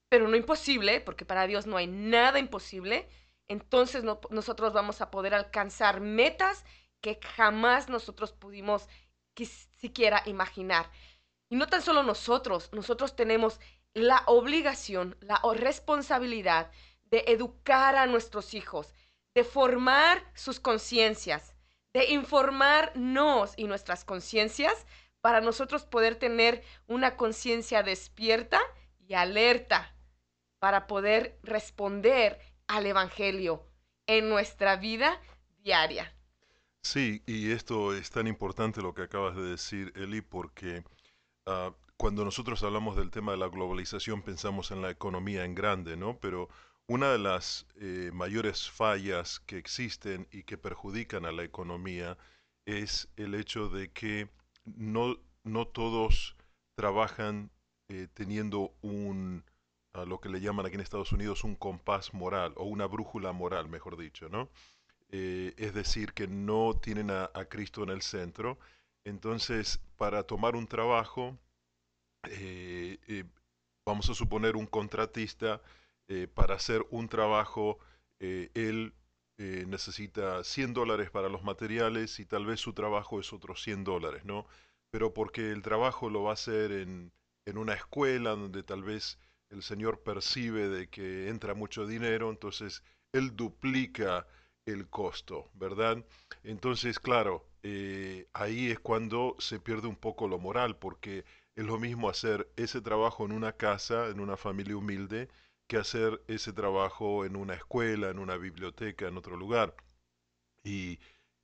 pero 0.10 0.28
no 0.28 0.36
imposible, 0.36 1.02
porque 1.02 1.26
para 1.26 1.46
Dios 1.46 1.68
no 1.68 1.78
hay 1.78 1.88
nada 1.88 2.40
imposible, 2.40 3.08
entonces 3.48 4.04
nosotros 4.04 4.74
vamos 4.74 5.02
a 5.02 5.12
poder 5.12 5.34
alcanzar 5.34 6.02
metas 6.02 6.66
que 7.02 7.20
jamás 7.36 7.90
nosotros 7.90 8.32
pudimos 8.32 8.88
siquiera 9.78 10.22
imaginar. 10.26 10.92
Y 11.50 11.56
no 11.56 11.68
tan 11.68 11.82
solo 11.82 12.04
nosotros, 12.04 12.70
nosotros 12.74 13.16
tenemos 13.16 13.60
la 13.94 14.24
obligación, 14.28 15.16
la 15.22 15.42
responsabilidad 15.56 16.72
de 17.06 17.24
educar 17.28 17.96
a 17.96 18.06
nuestros 18.06 18.54
hijos, 18.54 18.94
de 19.34 19.44
formar 19.44 20.24
sus 20.36 20.60
conciencias, 20.60 21.56
de 21.94 22.06
informarnos 22.12 23.54
y 23.58 23.66
nuestras 23.66 24.06
conciencias 24.06 24.86
para 25.22 25.42
nosotros 25.42 25.86
poder 25.86 26.16
tener 26.16 26.64
una 26.88 27.18
conciencia 27.18 27.84
despierta 27.84 28.60
y 29.00 29.16
alerta 29.16 29.96
para 30.60 30.88
poder 30.88 31.40
responder 31.44 32.40
al 32.68 32.86
Evangelio 32.86 33.66
en 34.06 34.30
nuestra 34.30 34.76
vida 34.76 35.20
diaria. 35.60 36.14
Sí, 36.82 37.24
y 37.26 37.52
esto 37.52 37.94
es 37.94 38.10
tan 38.10 38.28
importante 38.28 38.82
lo 38.82 38.94
que 38.94 39.04
acabas 39.04 39.36
de 39.36 39.44
decir, 39.44 39.92
Eli, 39.96 40.22
porque 40.22 40.84
ah, 41.46 41.74
cuando 42.00 42.24
nosotros 42.24 42.64
hablamos 42.64 42.96
del 42.96 43.12
tema 43.12 43.34
de 43.34 43.40
la 43.40 43.50
globalización 43.50 44.22
pensamos 44.22 44.72
en 44.72 44.82
la 44.82 44.90
economía 44.90 45.44
en 45.44 45.54
grande, 45.54 45.98
¿no? 45.98 46.18
Pero 46.22 46.48
una 46.88 47.12
de 47.12 47.20
las 47.20 47.68
eh, 47.76 48.10
mayores 48.14 48.72
fallas 48.72 49.42
que 49.42 49.58
existen 49.58 50.26
y 50.32 50.44
que 50.44 50.58
perjudican 50.58 51.26
a 51.26 51.34
la 51.34 51.44
economía 51.44 52.18
es 52.66 53.10
el 53.18 53.36
hecho 53.36 53.68
de 53.68 53.92
que 53.92 54.30
no, 54.64 55.18
no 55.44 55.68
todos 55.68 56.38
trabajan 56.74 57.52
eh, 57.90 58.08
teniendo 58.14 58.74
un, 58.82 59.44
a 59.92 60.06
lo 60.06 60.22
que 60.22 60.30
le 60.30 60.40
llaman 60.40 60.66
aquí 60.66 60.76
en 60.76 60.82
Estados 60.82 61.12
Unidos, 61.12 61.44
un 61.44 61.56
compás 61.56 62.14
moral 62.14 62.54
o 62.56 62.64
una 62.64 62.86
brújula 62.86 63.34
moral, 63.34 63.68
mejor 63.68 63.98
dicho, 63.98 64.30
¿no? 64.30 64.50
Eh, 65.10 65.54
es 65.58 65.74
decir, 65.74 66.14
que 66.14 66.30
no 66.30 66.76
tienen 66.82 67.12
a, 67.12 67.30
Cristo 67.50 67.84
en 67.84 67.90
el 67.90 68.04
centro. 68.04 68.58
Entonces, 69.04 69.82
para 69.98 70.24
tomar 70.24 70.56
un 70.56 70.66
trabajo, 70.66 71.38
eh, 72.24 72.98
eh, 73.08 73.24
vamos 73.86 74.10
a 74.10 74.14
suponer 74.14 74.56
un 74.56 74.66
contratista, 74.68 75.62
para 76.34 76.56
hacer 76.56 76.84
un 76.90 77.08
trabajo, 77.08 77.78
él 78.20 78.96
necesita 79.38 80.44
100 80.44 80.74
dólares 80.74 81.12
para 81.12 81.30
los 81.30 81.44
materiales 81.44 82.20
y 82.20 82.26
tal 82.26 82.48
vez 82.48 82.60
su 82.60 82.74
trabajo 82.74 83.20
es 83.20 83.32
otros 83.32 83.62
100 83.62 83.84
dólares, 83.84 84.26
¿no? 84.26 84.48
Pero 84.90 85.14
porque 85.14 85.52
el 85.52 85.62
trabajo 85.62 86.10
lo 86.10 86.24
va 86.24 86.32
a 86.32 86.34
hacer 86.34 86.72
en, 86.72 87.12
en 87.46 87.58
una 87.60 87.76
escuela 87.76 88.32
donde 88.32 88.64
tal 88.64 88.82
vez 88.82 89.20
el 89.50 89.64
Señor 89.64 90.02
percibe 90.02 90.68
de 90.70 90.90
que 90.90 91.30
entra 91.30 91.54
mucho 91.54 91.86
dinero, 91.88 92.30
entonces 92.30 92.84
Él 93.12 93.36
duplica 93.36 94.28
el 94.66 94.88
costo, 94.90 95.50
¿verdad? 95.56 96.06
Entonces, 96.44 97.00
claro, 97.00 97.46
eh, 97.64 98.28
ahí 98.34 98.70
es 98.70 98.80
cuando 98.80 99.36
se 99.40 99.60
pierde 99.60 99.88
un 99.88 99.96
poco 99.96 100.28
lo 100.28 100.38
moral, 100.38 100.78
porque 100.78 101.26
es 101.60 101.66
lo 101.66 101.78
mismo 101.78 102.10
hacer 102.10 102.50
ese 102.56 102.80
trabajo 102.80 103.26
en 103.26 103.34
una 103.34 103.52
casa, 103.52 104.08
en 104.08 104.22
una 104.22 104.38
familia 104.38 104.78
humilde, 104.78 105.28
que 105.68 105.76
hacer 105.76 106.22
ese 106.28 106.54
trabajo 106.54 107.26
en 107.26 107.36
una 107.36 107.54
escuela, 107.54 108.10
en 108.10 108.18
una 108.18 108.38
biblioteca, 108.38 109.08
en 109.08 109.18
otro 109.18 109.36
lugar. 109.36 109.76
Y, 110.64 111.00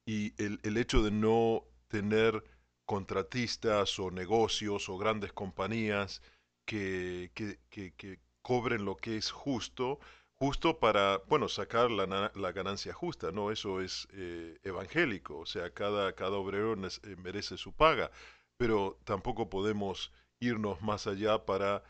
el, 0.07 0.77
hecho 0.77 1.03
de 1.03 1.11
no 1.11 1.65
tener 1.89 2.43
contratistas 2.85 3.99
o 3.99 4.09
negocios 4.09 4.87
o 4.87 4.97
grandes 4.97 5.33
compañías 5.33 6.21
que, 6.65 7.31
que, 7.33 7.59
que 7.69 8.19
cobren 8.41 8.85
lo 8.85 8.95
que 8.95 9.17
es 9.17 9.31
justo, 9.31 9.99
justo 10.35 10.79
para, 10.79 11.17
bueno, 11.27 11.49
sacar 11.49 11.91
la, 11.91 12.31
la 12.33 12.51
ganancia 12.53 12.93
justa, 12.93 13.31
¿no? 13.31 13.51
Eso 13.51 13.81
es 13.81 14.07
eh, 14.13 14.59
evangélico, 14.63 15.39
o 15.39 15.45
sea, 15.45 15.71
cada, 15.71 16.13
cada 16.13 16.37
obrero 16.37 16.75
merece 17.17 17.57
su 17.57 17.73
paga, 17.73 18.11
pero 18.57 18.99
tampoco 19.03 19.49
podemos 19.49 20.11
irnos 20.39 20.81
más 20.81 21.07
allá 21.07 21.45
para 21.45 21.83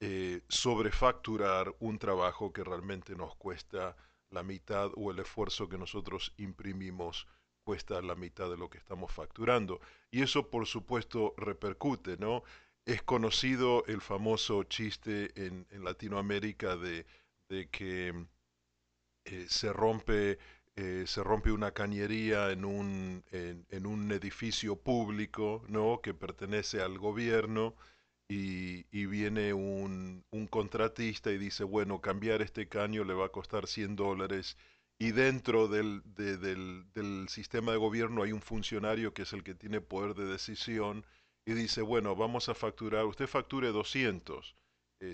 eh, 0.00 0.42
sobrefacturar 0.48 1.74
un 1.80 1.98
trabajo 1.98 2.52
que 2.52 2.64
realmente 2.64 3.14
nos 3.14 3.34
cuesta 3.36 3.96
la 4.30 4.42
mitad 4.42 4.90
o 4.96 5.10
el 5.10 5.20
esfuerzo 5.20 5.68
que 5.68 5.78
nosotros 5.78 6.32
imprimimos 6.36 7.26
cuesta 7.64 8.00
la 8.02 8.14
mitad 8.14 8.48
de 8.48 8.56
lo 8.56 8.70
que 8.70 8.78
estamos 8.78 9.12
facturando. 9.12 9.80
Y 10.10 10.22
eso, 10.22 10.50
por 10.50 10.66
supuesto, 10.66 11.34
repercute, 11.36 12.16
¿no? 12.16 12.44
Es 12.84 13.02
conocido 13.02 13.84
el 13.86 14.00
famoso 14.00 14.62
chiste 14.64 15.32
en, 15.34 15.66
Latinoamérica 15.82 16.76
de 16.76 17.06
de 17.48 17.68
que 17.68 18.26
eh, 19.24 19.46
se 19.48 19.72
rompe 19.72 20.38
eh, 20.76 21.04
se 21.06 21.24
rompe 21.24 21.52
una 21.52 21.72
cañería 21.72 22.50
en 22.50 22.64
un, 22.64 23.24
en, 23.32 23.86
un 23.86 24.12
edificio 24.12 24.76
público 24.76 25.64
¿no? 25.68 26.00
que 26.02 26.12
pertenece 26.14 26.82
al 26.82 26.98
gobierno 26.98 27.74
y, 28.28 29.06
viene 29.06 29.52
un, 29.54 30.24
un, 30.30 30.46
contratista 30.48 31.30
y 31.30 31.38
dice, 31.38 31.64
bueno, 31.64 32.00
cambiar 32.00 32.42
este 32.42 32.68
caño 32.68 33.04
le 33.04 33.14
va 33.14 33.26
a 33.26 33.32
costar 33.32 33.66
100 33.66 33.96
dólares 33.96 34.56
y 34.98 35.12
dentro 35.12 35.68
del, 35.68 36.02
del, 36.14 36.84
del, 36.92 37.28
sistema 37.28 37.72
de 37.72 37.78
gobierno 37.78 38.22
hay 38.22 38.32
un 38.32 38.42
funcionario 38.42 39.14
que 39.14 39.22
es 39.22 39.32
el 39.32 39.44
que 39.44 39.54
tiene 39.54 39.80
poder 39.80 40.14
de 40.14 40.26
decisión 40.26 41.06
y 41.46 41.52
dice, 41.52 41.82
bueno, 41.82 42.16
vamos 42.16 42.48
a 42.48 42.54
facturar, 42.54 43.04
usted 43.04 43.26
facture 43.28 43.68
200, 43.68 44.56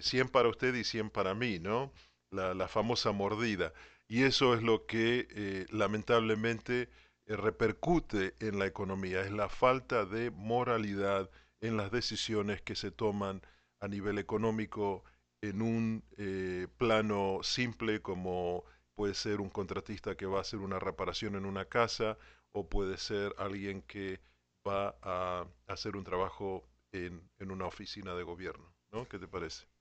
100 0.01 0.27
eh, 0.27 0.31
para 0.31 0.49
usted 0.49 0.75
y 0.75 0.85
100 0.85 1.11
para 1.11 1.35
mí, 1.35 1.59
¿no? 1.59 1.93
la, 2.33 2.69
famosa 2.69 3.13
mordida. 3.13 3.73
Y 4.13 4.25
eso 4.25 4.53
es 4.53 4.63
lo 4.63 4.85
que 4.85 5.27
eh, 5.31 5.67
lamentablemente 5.71 6.91
eh, 7.25 7.35
repercute 7.35 8.35
en 8.41 8.59
la 8.59 8.67
economía, 8.67 9.23
es 9.23 9.31
la 9.33 9.49
falta 9.49 10.05
de 10.05 10.31
moralidad 10.31 11.31
en 11.63 11.79
las 11.79 11.91
decisiones 11.91 12.61
que 12.61 12.75
se 12.75 12.91
toman 12.91 13.41
a 13.81 13.89
nivel 13.89 14.19
económico 14.19 15.03
en 15.41 15.63
un 15.63 16.05
eh, 16.19 16.69
plano 16.77 17.39
simple 17.43 18.03
como 18.03 18.65
puede 18.95 19.15
ser 19.15 19.41
un 19.41 19.49
contratista 19.49 20.15
que 20.15 20.27
va 20.27 20.37
a 20.37 20.43
hacer 20.43 20.59
una 20.59 20.79
reparación 20.79 21.35
en 21.35 21.47
una 21.47 21.65
casa 21.65 22.19
o 22.53 22.69
puede 22.69 22.99
ser 22.99 23.35
alguien 23.39 23.81
que 23.81 24.21
va 24.69 24.95
a 25.01 25.47
hacer 25.69 25.97
un 25.97 26.05
trabajo 26.05 26.69
en, 26.93 27.31
en 27.39 27.51
una 27.51 27.65
oficina 27.65 28.15
de 28.15 28.25
gobierno. 28.25 28.75
¿no? 28.93 29.09
¿Qué 29.09 29.19
te 29.19 29.27
parece? 29.27 29.72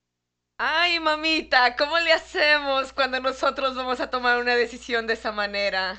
Ay, 0.63 0.99
mamita, 0.99 1.75
¿cómo 1.75 1.97
le 1.97 2.13
hacemos 2.13 2.93
cuando 2.93 3.19
nosotros 3.19 3.75
vamos 3.75 3.99
a 3.99 4.11
tomar 4.11 4.37
una 4.37 4.53
decisión 4.53 5.07
de 5.07 5.13
esa 5.13 5.31
manera? 5.31 5.97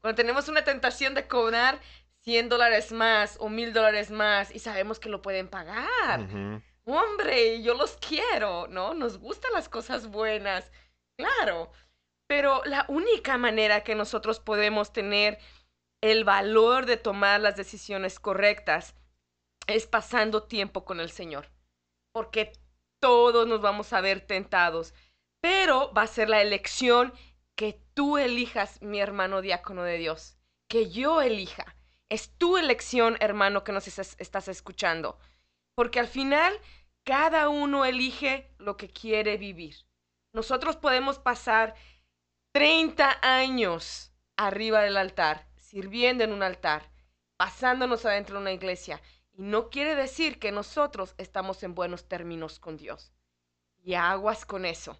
Cuando 0.00 0.14
tenemos 0.14 0.48
una 0.48 0.64
tentación 0.64 1.12
de 1.12 1.28
cobrar 1.28 1.78
100 2.22 2.48
dólares 2.48 2.92
más 2.92 3.36
o 3.40 3.50
1000 3.50 3.74
dólares 3.74 4.10
más 4.10 4.54
y 4.54 4.58
sabemos 4.58 4.98
que 4.98 5.10
lo 5.10 5.20
pueden 5.20 5.48
pagar. 5.48 6.26
Hombre, 6.86 7.60
yo 7.62 7.74
los 7.74 7.98
quiero, 7.98 8.68
¿no? 8.68 8.94
Nos 8.94 9.18
gustan 9.18 9.52
las 9.52 9.68
cosas 9.68 10.06
buenas, 10.06 10.72
claro. 11.18 11.70
Pero 12.26 12.62
la 12.64 12.86
única 12.88 13.36
manera 13.36 13.84
que 13.84 13.94
nosotros 13.94 14.40
podemos 14.40 14.94
tener 14.94 15.38
el 16.02 16.24
valor 16.24 16.86
de 16.86 16.96
tomar 16.96 17.38
las 17.42 17.54
decisiones 17.54 18.18
correctas 18.18 18.94
es 19.66 19.86
pasando 19.86 20.44
tiempo 20.44 20.86
con 20.86 21.00
el 21.00 21.10
Señor. 21.10 21.50
Porque 22.14 22.63
todos 23.04 23.46
nos 23.46 23.60
vamos 23.60 23.92
a 23.92 24.00
ver 24.00 24.22
tentados, 24.22 24.94
pero 25.42 25.92
va 25.92 26.04
a 26.04 26.06
ser 26.06 26.30
la 26.30 26.40
elección 26.40 27.12
que 27.54 27.78
tú 27.92 28.16
elijas, 28.16 28.80
mi 28.80 28.98
hermano 28.98 29.42
diácono 29.42 29.82
de 29.82 29.98
Dios, 29.98 30.38
que 30.68 30.88
yo 30.88 31.20
elija. 31.20 31.76
Es 32.08 32.30
tu 32.38 32.56
elección, 32.56 33.18
hermano, 33.20 33.62
que 33.62 33.72
nos 33.72 33.88
estás 33.88 34.48
escuchando, 34.48 35.18
porque 35.74 36.00
al 36.00 36.08
final 36.08 36.58
cada 37.04 37.50
uno 37.50 37.84
elige 37.84 38.50
lo 38.56 38.78
que 38.78 38.88
quiere 38.88 39.36
vivir. 39.36 39.76
Nosotros 40.32 40.76
podemos 40.76 41.18
pasar 41.18 41.74
30 42.52 43.18
años 43.20 44.14
arriba 44.38 44.80
del 44.80 44.96
altar, 44.96 45.46
sirviendo 45.56 46.24
en 46.24 46.32
un 46.32 46.42
altar, 46.42 46.90
pasándonos 47.36 48.06
adentro 48.06 48.36
de 48.36 48.40
una 48.40 48.52
iglesia 48.52 49.02
y 49.36 49.42
no 49.42 49.68
quiere 49.68 49.96
decir 49.96 50.38
que 50.38 50.52
nosotros 50.52 51.14
estamos 51.18 51.62
en 51.64 51.74
buenos 51.74 52.08
términos 52.08 52.60
con 52.60 52.76
Dios. 52.76 53.12
Y 53.82 53.94
aguas 53.94 54.46
con 54.46 54.64
eso. 54.64 54.96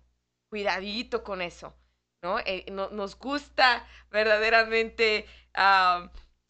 Cuidadito 0.48 1.22
con 1.22 1.40
eso. 1.40 1.72
¿no? 2.20 2.40
Eh, 2.40 2.66
nos 2.70 3.16
gusta 3.16 3.86
verdaderamente 4.10 5.26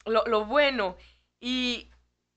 lo, 0.06 0.46
bueno. 0.46 0.96
Y, 1.40 1.90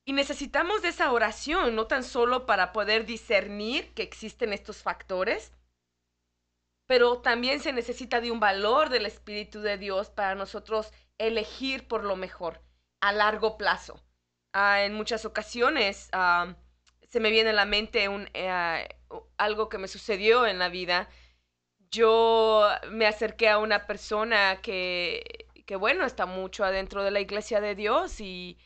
y 0.04 0.12
necesitamos 0.12 0.82
de 0.82 0.90
esa 0.90 1.14
oración, 1.14 1.76
no 1.76 1.88
tan 1.88 2.04
solo 2.04 2.46
para 2.46 2.74
poder 2.74 3.06
discernir 3.06 3.94
que 3.94 4.04
existen 4.04 4.52
estos 4.52 4.84
factores, 4.84 5.54
pero 6.88 7.22
también 7.22 7.62
se 7.62 7.72
necesita 7.72 8.20
de 8.20 8.32
un 8.32 8.42
valor 8.42 8.90
del 8.90 9.06
Espíritu 9.06 9.62
de 9.62 9.78
Dios 9.78 10.10
para 10.10 10.36
nosotros 10.36 10.92
elegir 11.18 11.88
por 11.88 12.04
lo 12.04 12.18
mejor 12.18 12.62
a 13.00 13.14
largo 13.14 13.58
plazo 13.58 14.02
ah, 14.58 14.84
en 14.84 14.93
muchas 14.96 15.24
ocasiones 15.26 16.10
ah, 16.13 16.56
se 17.08 17.20
me 17.20 17.30
viene 17.30 17.52
a 17.52 17.54
la 17.54 17.65
mente 17.65 18.10
un, 18.10 18.28
eh, 18.34 18.88
algo 19.38 19.70
que 19.70 19.78
me 19.78 19.88
sucedió 19.88 20.48
en 20.48 20.60
la 20.60 20.70
vida. 20.70 21.10
Yo 21.91 22.67
me 22.89 23.06
acerqué 23.06 23.50
a 23.50 23.60
una 23.60 23.86
persona 23.86 24.60
que, 24.62 25.48
que 25.65 25.76
bueno, 25.76 26.06
está 26.06 26.26
mucho 26.26 26.65
adentro 26.65 27.04
de 27.04 27.12
la 27.12 27.20
iglesia 27.22 27.62
de 27.62 27.76
Dios 27.76 28.20
y, 28.20 28.58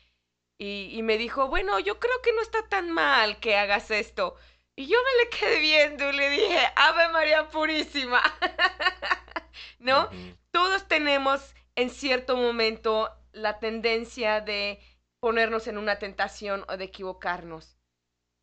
y, 0.58 0.90
y 0.92 1.02
me 1.02 1.18
dijo, 1.18 1.48
bueno, 1.48 1.78
yo 1.78 2.00
creo 2.00 2.22
que 2.22 2.32
no 2.32 2.40
está 2.40 2.68
tan 2.68 2.90
mal 2.90 3.38
que 3.38 3.56
hagas 3.56 3.90
esto. 3.90 4.36
Y 4.74 4.86
yo 4.86 4.96
me 4.98 5.24
le 5.24 5.30
quedé 5.30 5.60
viendo 5.60 6.10
y 6.10 6.16
le 6.16 6.30
dije, 6.30 6.58
Ave 6.74 7.08
María 7.12 7.48
Purísima. 7.48 8.22
¿No? 9.78 10.08
Todos 10.50 10.88
tenemos 10.88 11.54
en 11.76 11.90
cierto 11.90 12.36
momento 12.36 13.10
la 13.32 13.58
tendencia 13.58 14.40
de 14.40 14.80
ponernos 15.22 15.68
en 15.68 15.78
una 15.78 16.00
tentación 16.00 16.64
o 16.68 16.76
de 16.76 16.82
equivocarnos. 16.82 17.78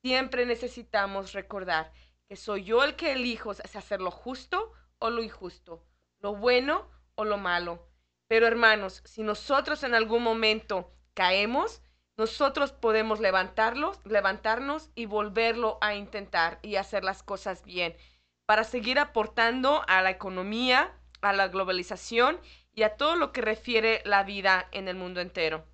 Siempre 0.02 0.46
necesitamos 0.46 1.34
recordar 1.34 1.92
que 2.30 2.38
soy 2.38 2.64
yo 2.64 2.86
el 2.86 2.96
que 2.96 3.12
elijo 3.12 3.52
hacer 3.52 4.00
lo 4.00 4.12
justo 4.12 4.72
o 4.98 5.10
lo 5.10 5.22
injusto, 5.22 5.86
lo 6.22 6.38
bueno 6.38 6.90
o 7.16 7.26
lo 7.26 7.38
malo. 7.38 7.86
Pero 8.30 8.48
hermanos, 8.48 9.02
si 9.04 9.24
nosotros 9.24 9.84
en 9.84 9.94
algún 9.94 10.24
momento 10.24 10.94
caemos, 11.16 11.82
nosotros 12.16 12.72
podemos 12.72 13.20
levantarlos, 13.20 14.00
levantarnos 14.06 14.90
y 14.96 15.06
volverlo 15.06 15.80
a 15.82 15.96
intentar 15.96 16.60
y 16.62 16.78
hacer 16.78 17.04
las 17.04 17.24
cosas 17.24 17.66
bien 17.66 17.98
para 18.46 18.64
seguir 18.64 19.00
aportando 19.00 19.84
a 19.90 20.02
la 20.02 20.12
economía, 20.12 20.98
a 21.20 21.34
la 21.34 21.50
globalización 21.50 22.40
y 22.74 22.84
a 22.84 22.96
todo 22.96 23.18
lo 23.18 23.34
que 23.34 23.42
refiere 23.42 24.02
la 24.06 24.24
vida 24.24 24.70
en 24.72 24.88
el 24.88 24.96
mundo 24.96 25.20
entero. 25.20 25.66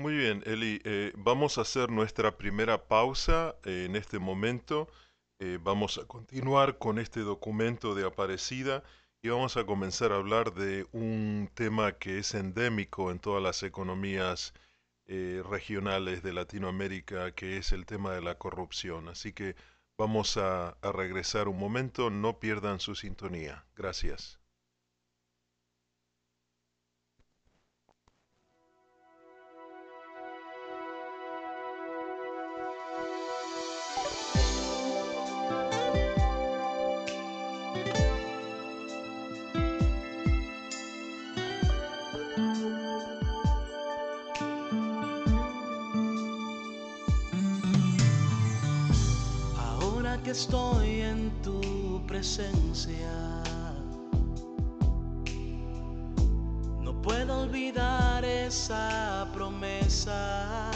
Muy 0.00 0.14
bien, 0.14 0.42
Eli, 0.46 0.80
eh, 0.84 1.12
vamos 1.14 1.58
a 1.58 1.60
hacer 1.60 1.90
nuestra 1.90 2.38
primera 2.38 2.88
pausa 2.88 3.56
en 3.64 3.96
este 3.96 4.18
momento. 4.18 4.88
Eh, 5.38 5.58
vamos 5.60 5.98
a 5.98 6.06
continuar 6.06 6.78
con 6.78 6.98
este 6.98 7.20
documento 7.20 7.94
de 7.94 8.06
Aparecida 8.06 8.82
y 9.20 9.28
vamos 9.28 9.58
a 9.58 9.66
comenzar 9.66 10.12
a 10.12 10.16
hablar 10.16 10.54
de 10.54 10.86
un 10.92 11.50
tema 11.52 11.92
que 11.98 12.18
es 12.18 12.32
endémico 12.34 13.10
en 13.10 13.18
todas 13.18 13.42
las 13.42 13.62
economías 13.62 14.54
eh, 15.06 15.42
regionales 15.46 16.22
de 16.22 16.32
Latinoamérica, 16.32 17.32
que 17.32 17.58
es 17.58 17.70
el 17.72 17.84
tema 17.84 18.14
de 18.14 18.22
la 18.22 18.38
corrupción. 18.38 19.06
Así 19.08 19.34
que 19.34 19.54
vamos 19.98 20.38
a 20.38 20.78
regresar 20.82 21.46
un 21.46 21.58
momento, 21.58 22.08
no 22.08 22.40
pierdan 22.40 22.80
su 22.80 22.94
sintonía. 22.94 23.66
Gracias. 23.76 24.39
Estoy 50.30 51.00
en 51.00 51.30
tu 51.42 52.00
presencia, 52.06 53.42
no 56.80 57.02
puedo 57.02 57.42
olvidar 57.42 58.24
esa 58.24 59.28
promesa. 59.32 60.70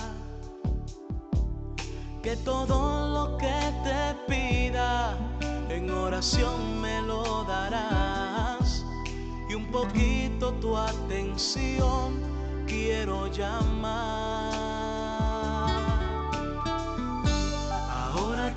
Que 2.23 2.37
todo 2.37 3.07
lo 3.09 3.37
que 3.37 3.61
te 3.85 4.15
pida 4.27 5.17
en 5.69 5.91
oración 5.91 6.81
me 6.81 7.03
lo 7.03 7.45
darás. 7.45 8.85
Y 9.51 9.55
un 9.55 9.71
poquito 9.71 10.53
tu 10.55 10.77
atención 10.77 12.21
quiero 12.67 13.27
llamar. 13.31 14.54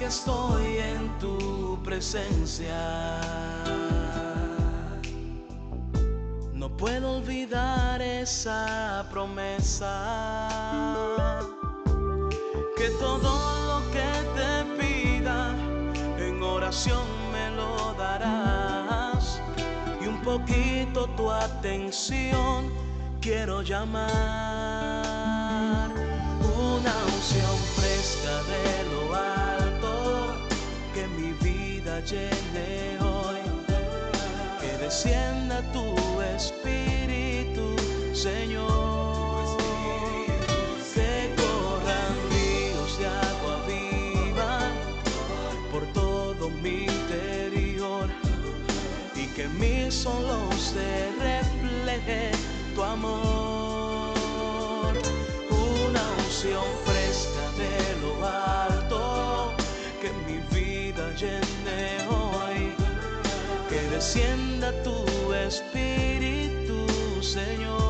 Estoy 0.08 0.78
en 0.78 1.20
tu 1.20 1.78
presencia, 1.84 3.20
no 6.54 6.70
puedo 6.78 7.18
olvidar 7.18 8.02
esa 8.02 9.06
promesa. 9.12 9.90
Que 12.78 12.90
todo 13.02 13.32
lo 13.70 13.92
que 13.92 14.10
te 14.38 14.64
pida 14.80 15.54
en 16.18 16.42
oración 16.42 17.06
me 17.34 17.52
lo 17.52 17.94
darás. 17.96 19.42
Y 20.02 20.08
un 20.08 20.22
poquito 20.22 21.08
tu 21.18 21.30
atención 21.30 22.72
quiero 23.20 23.62
llamar. 23.62 24.08
Una 26.72 26.94
unción 27.14 27.58
fresca 27.76 28.44
de 28.44 28.84
lo 28.92 29.16
alto 29.16 29.27
hoy. 32.16 33.42
Que 34.62 34.78
descienda 34.78 35.62
tu 35.74 36.22
espíritu, 36.22 37.76
Señor. 38.14 39.58
Que 40.94 41.34
corran 41.36 42.16
ríos 42.32 42.98
de 42.98 43.08
agua 43.08 43.56
viva 43.68 44.72
por 45.72 45.84
todo 45.94 46.50
mi 46.50 46.86
interior 46.86 48.10
y 49.16 49.28
que 49.28 49.44
en 49.44 49.60
mí 49.60 49.92
solo 49.92 50.50
se 50.54 51.12
refleje 51.20 52.32
tu 52.74 52.84
amor. 52.84 54.14
Una 55.50 56.04
unción 56.18 56.64
descienda 63.98 64.72
tu 64.84 65.34
espíritu, 65.34 66.86
Señor. 67.20 67.87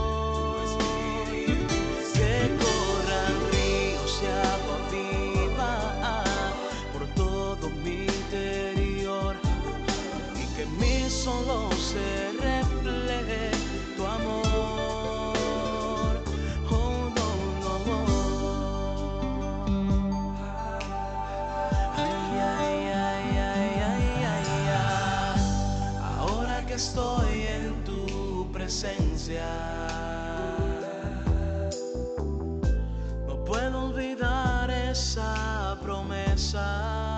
No 33.28 33.44
puedo 33.46 33.88
olvidar 33.88 34.70
esa 34.72 35.78
promesa. 35.82 37.18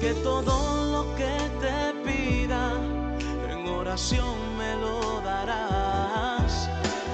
Que 0.00 0.14
todo 0.22 0.92
lo 0.92 1.14
que 1.16 1.36
te 1.60 1.92
pida 2.02 2.72
en 3.50 3.68
oración 3.68 4.56
me 4.56 4.74
lo 4.76 5.20
darás. 5.20 6.68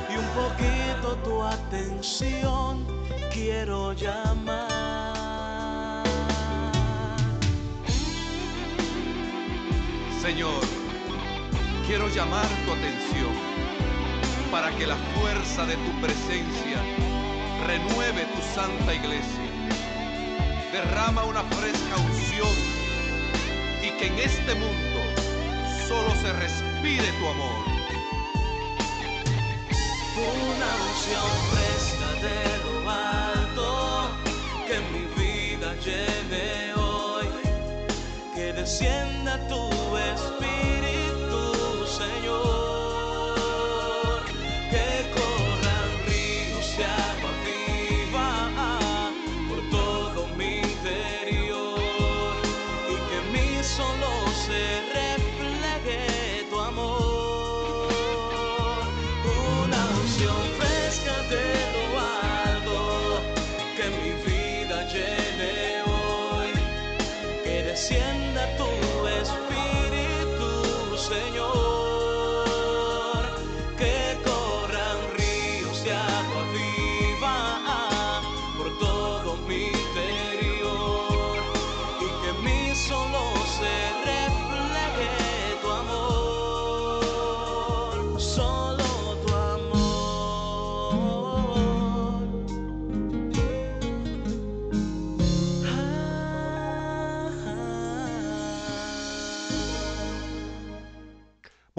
Y 0.09 0.17
un 0.17 0.29
poquito 0.41 1.17
tu 1.25 1.43
atención 1.43 2.87
quiero 3.33 3.93
llamar. 3.95 4.71
Señor, 10.23 10.80
quiero 11.91 12.09
llamar 12.09 12.47
tu 12.65 12.73
atención 12.73 13.35
para 14.53 14.71
que 14.77 14.87
la 14.87 14.95
fuerza 14.95 15.67
de 15.67 15.75
tu 15.75 16.01
presencia 16.01 16.79
renueve 17.67 18.27
tu 18.27 18.41
santa 18.55 18.95
iglesia. 18.95 19.51
Derrama 20.71 21.25
una 21.25 21.43
fresca 21.43 21.97
unción 21.97 22.55
y 23.83 23.91
que 23.99 24.07
en 24.07 24.19
este 24.21 24.55
mundo 24.55 25.01
solo 25.89 26.15
se 26.23 26.33
respire 26.33 27.11
tu 27.19 27.27
amor. 27.27 27.65
Una 30.47 30.71
unción 30.91 31.31
fresca 31.51 32.09
de 32.23 32.39
lo 32.65 32.89
alto 32.89 34.11
que 34.69 34.79
mi 34.93 35.05
vida 35.21 35.75
lleve 35.85 36.73
hoy. 36.75 37.27
Que 38.37 38.53
descienda 38.53 39.45
tu 39.49 39.70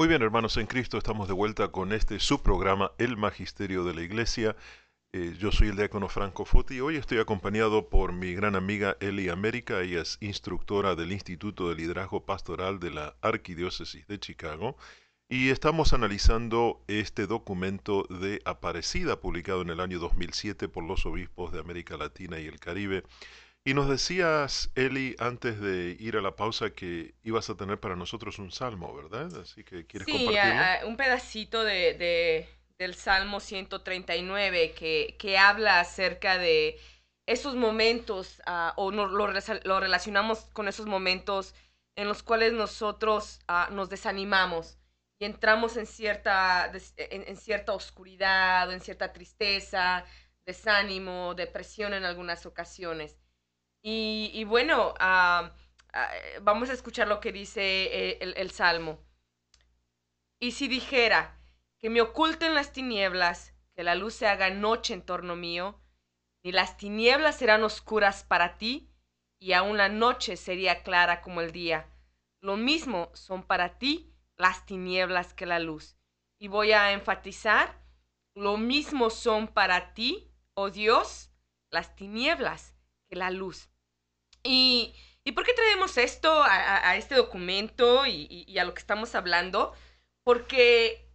Muy 0.01 0.07
bien, 0.07 0.23
hermanos 0.23 0.57
en 0.57 0.65
Cristo, 0.65 0.97
estamos 0.97 1.27
de 1.27 1.35
vuelta 1.35 1.67
con 1.67 1.93
este 1.93 2.19
subprograma 2.19 2.91
El 2.97 3.17
Magisterio 3.17 3.83
de 3.83 3.93
la 3.93 4.01
Iglesia. 4.01 4.55
Eh, 5.13 5.35
yo 5.37 5.51
soy 5.51 5.67
el 5.67 5.75
diácono 5.75 6.09
Franco 6.09 6.43
Foti 6.43 6.77
y 6.77 6.79
hoy 6.79 6.95
estoy 6.95 7.19
acompañado 7.19 7.87
por 7.87 8.11
mi 8.11 8.33
gran 8.33 8.55
amiga 8.55 8.97
Eli 8.99 9.29
América. 9.29 9.79
Ella 9.79 10.01
es 10.01 10.17
instructora 10.19 10.95
del 10.95 11.11
Instituto 11.11 11.69
de 11.69 11.75
Liderazgo 11.75 12.25
Pastoral 12.25 12.79
de 12.79 12.89
la 12.89 13.15
Arquidiócesis 13.21 14.07
de 14.07 14.19
Chicago. 14.19 14.75
Y 15.29 15.49
estamos 15.49 15.93
analizando 15.93 16.83
este 16.87 17.27
documento 17.27 18.07
de 18.09 18.41
Aparecida, 18.43 19.21
publicado 19.21 19.61
en 19.61 19.69
el 19.69 19.79
año 19.79 19.99
2007 19.99 20.67
por 20.67 20.83
los 20.83 21.05
obispos 21.05 21.53
de 21.53 21.59
América 21.59 21.95
Latina 21.95 22.39
y 22.39 22.47
el 22.47 22.59
Caribe. 22.59 23.03
Y 23.63 23.73
nos 23.73 23.89
decías, 23.89 24.71
Eli, 24.75 25.15
antes 25.19 25.59
de 25.59 25.95
ir 25.99 26.15
a 26.17 26.21
la 26.21 26.35
pausa, 26.35 26.71
que 26.71 27.15
ibas 27.23 27.49
a 27.49 27.55
tener 27.55 27.79
para 27.79 27.95
nosotros 27.95 28.39
un 28.39 28.51
salmo, 28.51 28.95
¿verdad? 28.95 29.35
Así 29.39 29.63
que 29.63 29.85
quieres 29.85 30.07
Sí, 30.07 30.25
compartirlo. 30.25 30.61
a- 30.61 30.81
a- 30.81 30.85
un 30.85 30.97
pedacito 30.97 31.63
de, 31.63 31.93
de- 31.93 32.49
del 32.79 32.95
Salmo 32.95 33.39
139 33.39 34.73
que, 34.73 35.15
que 35.19 35.37
habla 35.37 35.79
acerca 35.79 36.37
de 36.37 36.79
esos 37.27 37.55
momentos, 37.55 38.41
ah, 38.45 38.73
o 38.77 38.91
no- 38.91 39.05
lo, 39.07 39.27
lo 39.63 39.79
relacionamos 39.79 40.39
con 40.53 40.67
esos 40.67 40.87
momentos 40.87 41.53
en 41.95 42.07
los 42.07 42.23
cuales 42.23 42.53
nosotros 42.53 43.39
ah, 43.47 43.69
nos 43.71 43.89
desanimamos 43.89 44.77
y 45.19 45.25
entramos 45.25 45.77
en 45.77 45.85
cierta, 45.85 46.71
en, 46.97 47.23
en 47.27 47.37
cierta 47.37 47.73
oscuridad 47.73 48.71
en 48.73 48.81
cierta 48.81 49.13
tristeza, 49.13 50.03
desánimo, 50.45 51.35
depresión 51.35 51.93
en 51.93 52.05
algunas 52.05 52.45
ocasiones. 52.47 53.17
Y, 53.83 54.43
bueno, 54.43 54.93
ah, 54.99 55.51
ah, 55.93 56.11
vamos 56.41 56.69
a 56.69 56.73
escuchar 56.73 57.07
lo 57.07 57.19
que 57.19 57.31
dice 57.31 57.61
eh, 57.61 58.17
el, 58.21 58.35
el 58.37 58.51
Salmo. 58.51 58.99
Y 60.39 60.51
si 60.51 60.67
dijera 60.67 61.39
que 61.79 61.89
me 61.89 62.01
oculten 62.01 62.53
las 62.53 62.71
tinieblas, 62.71 63.53
que 63.73 63.83
la 63.83 63.95
luz 63.95 64.13
se 64.13 64.27
haga 64.27 64.49
noche 64.49 64.93
en 64.93 65.01
torno 65.01 65.35
mío, 65.35 65.79
ni 66.43 66.51
las 66.51 66.77
tinieblas 66.77 67.37
serán 67.37 67.63
oscuras 67.63 68.23
para 68.23 68.57
ti, 68.57 68.91
y 69.39 69.53
aún 69.53 69.77
la 69.77 69.89
noche 69.89 70.37
sería 70.37 70.83
clara 70.83 71.21
como 71.21 71.41
el 71.41 71.51
día. 71.51 71.89
Lo 72.41 72.57
mismo 72.57 73.09
son 73.15 73.41
para 73.43 73.79
ti 73.79 74.13
las 74.37 74.65
tinieblas 74.67 75.33
que 75.33 75.47
la 75.47 75.59
luz. 75.59 75.97
Y 76.39 76.47
voy 76.47 76.71
a 76.71 76.91
enfatizar, 76.91 77.81
lo 78.35 78.57
mismo 78.57 79.09
son 79.09 79.47
para 79.47 79.93
ti, 79.93 80.31
oh 80.53 80.69
Dios, 80.69 81.31
las 81.71 81.95
tinieblas 81.95 82.75
que 83.07 83.15
la 83.15 83.31
luz. 83.31 83.70
¿Y, 84.43 84.95
¿y 85.23 85.31
por 85.33 85.45
qué 85.45 85.53
traemos 85.53 85.97
esto 85.97 86.43
a, 86.43 86.95
este 86.95 87.15
documento 87.15 88.05
y, 88.05 88.57
a 88.57 88.63
lo 88.63 88.73
que 88.73 88.79
estamos 88.79 89.15
hablando? 89.15 89.73
Porque 90.23 91.09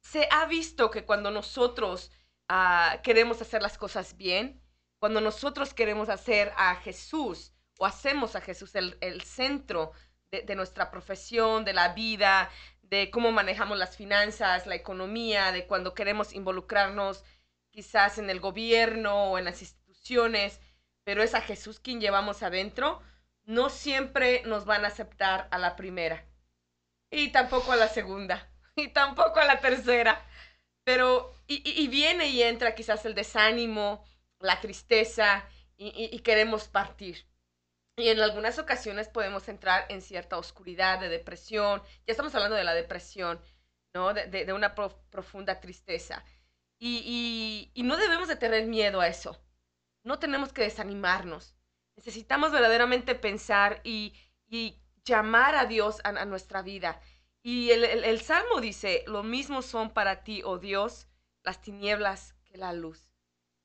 se 0.00 0.28
ha 0.30 0.46
visto 0.46 0.90
que 0.90 1.04
cuando 1.04 1.30
nosotros 1.30 2.10
ah, 2.48 3.00
queremos 3.02 3.42
hacer 3.42 3.62
las 3.62 3.78
cosas 3.78 4.16
bien, 4.16 4.62
cuando 4.98 5.20
nosotros 5.20 5.74
queremos 5.74 6.08
hacer 6.08 6.52
a 6.56 6.76
Jesús 6.76 7.52
o 7.78 7.86
hacemos 7.86 8.36
a 8.36 8.40
Jesús 8.40 8.74
el, 8.74 8.98
el 9.00 9.22
centro 9.22 9.92
de 10.30 10.56
nuestra 10.56 10.90
profesión, 10.90 11.64
de 11.64 11.72
la 11.72 11.94
vida, 11.94 12.50
de 12.82 13.10
cómo 13.10 13.32
manejamos 13.32 13.78
las 13.78 13.96
finanzas, 13.96 14.66
la 14.66 14.74
economía, 14.74 15.52
de 15.52 15.66
cuando 15.66 15.94
queremos 15.94 16.32
involucrarnos 16.32 17.24
quizás 17.70 18.18
en 18.18 18.30
el 18.30 18.40
gobierno 18.40 19.30
o 19.30 19.38
en 19.38 19.44
las 19.44 19.60
instituciones, 19.62 20.60
pero 21.08 21.22
es 21.22 21.34
a 21.34 21.40
Jesús 21.40 21.80
quien 21.80 22.02
llevamos 22.02 22.42
adentro, 22.42 23.00
no 23.46 23.70
siempre 23.70 24.42
nos 24.44 24.66
van 24.66 24.84
a 24.84 24.88
aceptar 24.88 25.48
a 25.50 25.56
la 25.56 25.74
primera. 25.74 26.22
Y 27.10 27.32
tampoco 27.32 27.72
a 27.72 27.76
la 27.76 27.88
segunda. 27.88 28.46
Y 28.76 28.88
tampoco 28.88 29.40
a 29.40 29.46
la 29.46 29.58
tercera. 29.58 30.22
Pero, 30.84 31.34
y, 31.46 31.88
viene 31.88 32.26
y 32.28 32.42
entra 32.42 32.74
quizás 32.74 33.06
el 33.06 33.14
desánimo, 33.14 34.04
la 34.38 34.60
tristeza, 34.60 35.48
y, 35.78 36.18
queremos 36.18 36.68
partir. 36.68 37.26
Y 37.96 38.10
en 38.10 38.20
algunas 38.20 38.58
ocasiones 38.58 39.08
podemos 39.08 39.48
entrar 39.48 39.86
en 39.88 40.02
cierta 40.02 40.36
oscuridad, 40.36 41.00
de 41.00 41.08
depresión. 41.08 41.82
Ya 42.06 42.12
estamos 42.12 42.34
hablando 42.34 42.56
de 42.56 42.64
la 42.64 42.74
depresión, 42.74 43.40
¿no? 43.94 44.12
De, 44.12 44.52
una 44.52 44.74
prof- 44.74 45.00
profunda 45.08 45.58
tristeza. 45.58 46.22
Y 46.78 47.72
no 47.76 47.96
debemos 47.96 48.28
de 48.28 48.36
tener 48.36 48.66
miedo 48.66 49.00
a 49.00 49.08
eso. 49.08 49.42
No 50.08 50.18
tenemos 50.18 50.54
que 50.54 50.62
desanimarnos. 50.62 51.54
Necesitamos 51.94 52.50
verdaderamente 52.50 53.14
pensar 53.14 53.82
y, 53.84 54.14
llamar 55.04 55.54
a 55.54 55.66
Dios 55.66 56.00
a, 56.02 56.24
nuestra 56.24 56.62
vida. 56.62 56.98
Y 57.42 57.72
el, 57.72 58.20
Salmo 58.22 58.62
dice, 58.62 59.04
lo 59.06 59.22
mismo 59.22 59.60
son 59.60 59.90
para 59.92 60.24
ti, 60.24 60.40
oh 60.46 60.56
Dios, 60.56 61.08
las 61.42 61.60
tinieblas 61.60 62.34
que 62.46 62.56
la 62.56 62.72
luz. 62.72 63.10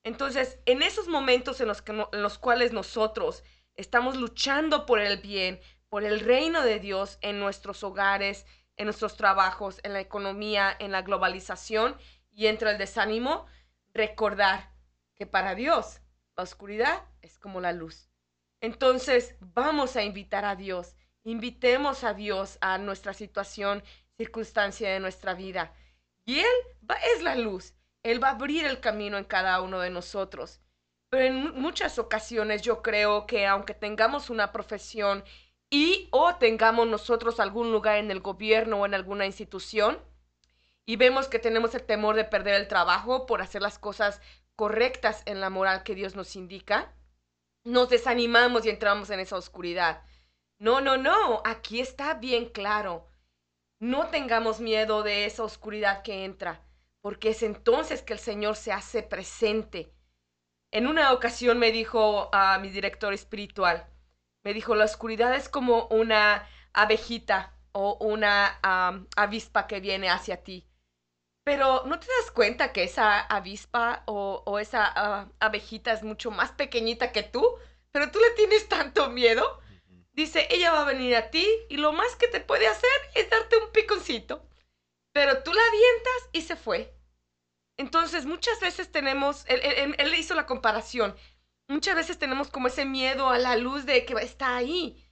Entonces, 0.04 0.60
en 0.66 0.82
esos 0.82 1.08
momentos 1.08 1.62
en 1.62 1.70
los, 1.70 1.82
que 1.82 1.94
en 1.94 2.22
los 2.22 2.38
cuales 2.38 2.74
nosotros 2.74 3.46
estamos 3.76 4.18
luchando 4.18 4.86
por 4.86 5.00
el 5.00 5.22
bien, 5.22 5.62
por 5.88 6.04
el 6.04 6.20
reino 6.20 6.62
de 6.62 6.80
Dios 6.80 7.20
en 7.22 7.40
nuestros 7.40 7.86
hogares, 7.86 8.46
en 8.76 8.84
nuestros 8.84 9.16
trabajos, 9.16 9.80
en 9.84 9.94
la 9.94 10.02
economía, 10.02 10.76
en 10.78 10.92
la 10.92 11.04
globalización 11.04 11.96
y 12.32 12.48
entre 12.48 12.72
el 12.72 12.78
desánimo, 12.78 13.46
recordar 13.94 14.74
que 15.16 15.26
para 15.26 15.56
Dios 15.56 16.02
la 16.36 16.44
oscuridad 16.44 17.04
es 17.22 17.38
como 17.40 17.62
la 17.62 17.72
luz. 17.74 18.10
Entonces, 18.62 19.36
vamos 19.40 19.96
a 19.96 20.04
invitar 20.04 20.46
a 20.46 20.56
Dios, 20.56 20.96
invitemos 21.24 22.04
a 22.04 22.14
Dios 22.14 22.58
a 22.62 22.78
nuestra 22.78 23.14
situación, 23.14 23.84
circunstancia 24.18 24.90
de 24.90 25.00
nuestra 25.00 25.34
vida. 25.34 25.74
Y 26.26 26.40
Él 26.40 26.56
va- 26.90 26.98
es 27.16 27.22
la 27.22 27.36
luz, 27.36 27.74
Él 28.04 28.24
va 28.24 28.30
a 28.30 28.32
abrir 28.32 28.66
el 28.66 28.80
camino 28.80 29.18
en 29.18 29.24
cada 29.26 29.62
uno 29.62 29.80
de 29.80 29.90
nosotros. 29.90 30.60
Pero 31.10 31.26
en 31.26 31.36
mu- 31.36 31.54
muchas 31.54 32.00
ocasiones 32.00 32.62
yo 32.62 32.82
creo 32.82 33.28
que 33.28 33.46
aunque 33.46 33.74
tengamos 33.74 34.30
una 34.30 34.52
profesión 34.52 35.24
y 35.70 36.08
o 36.12 36.36
tengamos 36.36 36.88
nosotros 36.88 37.40
algún 37.40 37.72
lugar 37.72 37.98
en 37.98 38.12
el 38.12 38.20
gobierno 38.22 38.78
o 38.82 38.86
en 38.86 38.94
alguna 38.94 39.26
institución 39.26 40.00
y 40.86 40.96
vemos 40.98 41.28
que 41.28 41.40
tenemos 41.40 41.74
el 41.76 41.84
temor 41.86 42.16
de 42.16 42.26
perder 42.26 42.56
el 42.56 42.68
trabajo 42.68 43.26
por 43.26 43.42
hacer 43.42 43.62
las 43.62 43.80
cosas 43.80 44.22
correctas 44.56 45.24
en 45.26 45.40
la 45.42 45.50
moral 45.50 45.84
que 45.84 45.96
Dios 45.96 46.16
nos 46.16 46.36
indica, 46.36 46.94
nos 47.64 47.90
desanimamos 47.90 48.66
y 48.66 48.70
entramos 48.70 49.10
en 49.10 49.20
esa 49.20 49.38
oscuridad. 49.38 50.04
No, 50.60 50.82
no, 50.82 50.98
no, 50.98 51.42
aquí 51.46 51.80
está 51.80 52.16
bien 52.16 52.50
claro. 52.50 53.08
No 53.80 54.08
tengamos 54.08 54.60
miedo 54.60 55.04
de 55.04 55.26
esa 55.26 55.44
oscuridad 55.44 56.04
que 56.04 56.26
entra, 56.26 56.62
porque 57.02 57.30
es 57.30 57.44
entonces 57.44 58.02
que 58.02 58.14
el 58.14 58.20
Señor 58.20 58.56
se 58.56 58.72
hace 58.72 59.04
presente. 59.04 59.94
En 60.72 60.88
una 60.88 61.12
ocasión 61.14 61.60
me 61.60 61.72
dijo 61.72 62.30
a 62.34 62.58
mi 62.60 62.70
director 62.70 63.14
espiritual, 63.14 63.88
me 64.44 64.54
dijo, 64.54 64.76
la 64.76 64.86
oscuridad 64.86 65.36
es 65.36 65.50
como 65.50 65.88
una 65.88 66.48
abejita 66.74 67.56
o 67.72 67.98
una 68.00 68.60
avispa 69.16 69.68
que 69.68 69.80
viene 69.80 70.10
hacia 70.10 70.44
ti. 70.44 70.68
Pero 71.44 71.84
¿no 71.86 72.00
te 72.00 72.08
das 72.22 72.32
cuenta 72.32 72.72
que 72.72 72.84
esa 72.84 73.20
avispa 73.20 74.04
o, 74.06 74.44
o 74.46 74.60
esa 74.60 74.86
ah, 74.96 75.28
abejita 75.40 75.92
es 75.92 76.04
mucho 76.04 76.32
más 76.32 76.52
pequeñita 76.52 77.12
que 77.12 77.24
tú? 77.24 77.46
Pero 77.92 78.12
tú 78.12 78.20
le 78.20 78.32
tienes 78.32 78.70
tanto 78.70 79.10
miedo. 79.10 79.60
Dice, 80.14 80.48
ella 80.52 80.72
va 80.72 80.82
a 80.82 80.86
venir 80.86 81.16
a 81.16 81.32
ti 81.32 81.48
y 81.70 81.78
lo 81.78 81.92
más 81.92 82.16
que 82.16 82.28
te 82.28 82.40
puede 82.40 82.68
hacer 82.68 82.90
es 83.16 83.30
darte 83.30 83.58
un 83.58 83.72
piconcito. 83.72 84.48
Pero 85.14 85.44
tú 85.44 85.54
la 85.54 85.62
avientas 85.62 86.30
y 86.34 86.42
se 86.44 86.56
fue. 86.56 86.96
Entonces 87.78 88.26
muchas 88.26 88.60
veces 88.60 88.92
tenemos, 88.92 89.46
él, 89.48 89.60
él- 89.64 89.96
él 89.98 90.16
hizo 90.16 90.36
la 90.36 90.46
comparación, 90.46 91.16
muchas 91.68 91.96
veces 91.96 92.20
tenemos 92.20 92.50
como 92.50 92.68
ese 92.68 92.86
miedo 92.86 93.30
a 93.30 93.40
la 93.40 93.56
luz 93.58 93.86
de 93.86 94.06
que 94.06 94.14
está 94.22 94.56
ahí. 94.56 95.04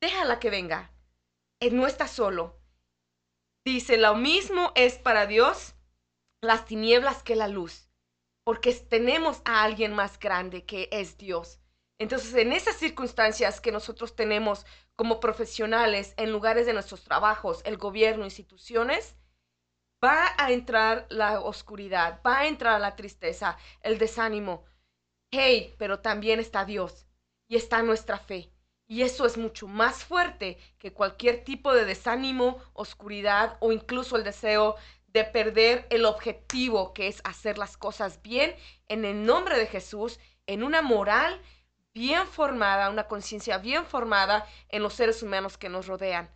Déjala 0.00 0.38
que 0.38 0.50
venga. 0.50 0.92
Él 1.60 1.76
no 1.76 1.86
está 1.86 2.06
solo. 2.08 2.60
Dice, 3.64 3.96
lo 3.98 4.14
mismo 4.14 4.72
es 4.74 4.98
para 4.98 5.26
Dios 5.26 5.74
las 6.40 6.64
tinieblas 6.64 7.22
que 7.22 7.36
la 7.36 7.48
luz, 7.48 7.88
porque 8.44 8.72
tenemos 8.74 9.42
a 9.44 9.62
alguien 9.62 9.92
más 9.92 10.18
grande 10.18 10.64
que 10.64 10.88
es 10.92 11.18
Dios. 11.18 11.60
Entonces, 11.98 12.34
en 12.34 12.52
esas 12.52 12.76
circunstancias 12.76 13.60
que 13.60 13.72
nosotros 13.72 14.16
tenemos 14.16 14.64
como 14.96 15.20
profesionales 15.20 16.14
en 16.16 16.32
lugares 16.32 16.66
de 16.66 16.72
nuestros 16.72 17.04
trabajos, 17.04 17.60
el 17.64 17.76
gobierno, 17.76 18.24
instituciones, 18.24 19.16
va 20.02 20.34
a 20.38 20.50
entrar 20.50 21.06
la 21.10 21.40
oscuridad, 21.40 22.20
va 22.26 22.40
a 22.40 22.46
entrar 22.46 22.80
la 22.80 22.96
tristeza, 22.96 23.58
el 23.82 23.98
desánimo. 23.98 24.64
Hey, 25.30 25.74
pero 25.78 26.00
también 26.00 26.40
está 26.40 26.64
Dios 26.64 27.06
y 27.48 27.56
está 27.56 27.82
nuestra 27.82 28.18
fe. 28.18 28.50
Y 28.88 29.02
eso 29.02 29.24
es 29.24 29.36
mucho 29.36 29.68
más 29.68 30.04
fuerte 30.04 30.58
que 30.78 30.92
cualquier 30.92 31.44
tipo 31.44 31.72
de 31.72 31.84
desánimo, 31.84 32.58
oscuridad 32.72 33.56
o 33.60 33.70
incluso 33.72 34.16
el 34.16 34.24
deseo 34.24 34.74
de 35.12 35.24
perder 35.24 35.86
el 35.90 36.04
objetivo 36.04 36.94
que 36.94 37.08
es 37.08 37.20
hacer 37.24 37.58
las 37.58 37.76
cosas 37.76 38.22
bien 38.22 38.54
en 38.88 39.04
el 39.04 39.24
nombre 39.24 39.58
de 39.58 39.66
Jesús, 39.66 40.20
en 40.46 40.62
una 40.62 40.82
moral 40.82 41.40
bien 41.92 42.26
formada, 42.26 42.90
una 42.90 43.08
conciencia 43.08 43.58
bien 43.58 43.84
formada 43.84 44.46
en 44.68 44.82
los 44.82 44.94
seres 44.94 45.22
humanos 45.22 45.58
que 45.58 45.68
nos 45.68 45.86
rodean. 45.86 46.30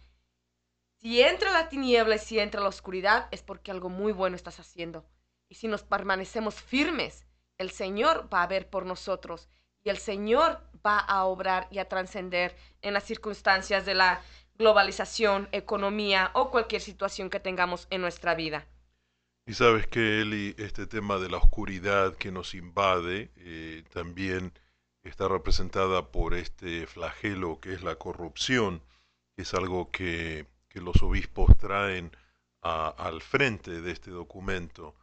Si 1.00 1.22
entra 1.22 1.52
la 1.52 1.68
tiniebla 1.68 2.16
y 2.16 2.18
si 2.18 2.38
entra 2.38 2.60
la 2.60 2.68
oscuridad, 2.68 3.28
es 3.30 3.42
porque 3.42 3.70
algo 3.70 3.88
muy 3.88 4.12
bueno 4.12 4.36
estás 4.36 4.58
haciendo. 4.58 5.04
Y 5.48 5.56
si 5.56 5.68
nos 5.68 5.82
permanecemos 5.82 6.54
firmes, 6.54 7.26
el 7.58 7.70
Señor 7.70 8.28
va 8.32 8.42
a 8.42 8.46
ver 8.46 8.68
por 8.68 8.86
nosotros 8.86 9.48
y 9.84 9.90
el 9.90 9.98
Señor 9.98 10.62
va 10.84 10.98
a 10.98 11.24
obrar 11.24 11.68
y 11.70 11.78
a 11.78 11.88
trascender 11.88 12.56
en 12.82 12.94
las 12.94 13.04
circunstancias 13.04 13.84
de 13.84 13.94
la 13.94 14.22
globalización, 14.58 15.48
economía 15.52 16.30
o 16.34 16.50
cualquier 16.50 16.80
situación 16.82 17.30
que 17.30 17.40
tengamos 17.40 17.86
en 17.90 18.00
nuestra 18.00 18.34
vida. 18.34 18.66
Y 19.46 19.54
sabes 19.54 19.86
que, 19.86 20.20
Eli, 20.22 20.54
este 20.58 20.86
tema 20.86 21.18
de 21.18 21.28
la 21.28 21.36
oscuridad 21.38 22.14
que 22.16 22.32
nos 22.32 22.54
invade 22.54 23.30
eh, 23.36 23.84
también 23.92 24.52
está 25.02 25.28
representada 25.28 26.10
por 26.10 26.34
este 26.34 26.86
flagelo 26.86 27.60
que 27.60 27.74
es 27.74 27.82
la 27.82 27.96
corrupción, 27.96 28.82
que 29.36 29.42
es 29.42 29.52
algo 29.54 29.90
que, 29.90 30.46
que 30.68 30.80
los 30.80 31.02
obispos 31.02 31.56
traen 31.58 32.10
a- 32.62 32.88
al 32.88 33.20
frente 33.22 33.82
de 33.82 33.92
este 33.92 34.10
documento. 34.10 34.94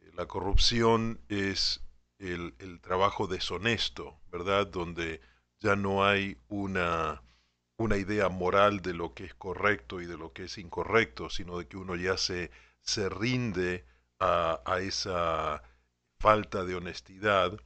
Eh, 0.00 0.10
La 0.14 0.26
corrupción 0.26 1.20
es 1.28 1.82
el, 2.18 2.54
el 2.60 2.80
trabajo 2.80 3.26
deshonesto, 3.26 4.20
¿verdad? 4.30 4.66
Donde 4.68 5.20
ya 5.60 5.76
no 5.76 6.04
hay 6.04 6.38
una, 6.48 7.22
una 7.80 7.96
idea 7.96 8.28
moral 8.28 8.82
de 8.82 8.92
lo 8.92 9.14
que 9.14 9.24
es 9.24 9.34
correcto 9.34 10.02
y 10.02 10.06
de 10.06 10.18
lo 10.18 10.34
que 10.34 10.44
es 10.44 10.58
incorrecto, 10.58 11.30
sino 11.30 11.58
de 11.58 11.66
que 11.66 11.78
uno 11.78 11.96
ya 11.96 12.18
se, 12.18 12.50
se 12.82 13.08
rinde 13.08 13.86
a, 14.18 14.60
a 14.66 14.80
esa 14.80 15.62
falta 16.18 16.64
de 16.64 16.74
honestidad 16.74 17.58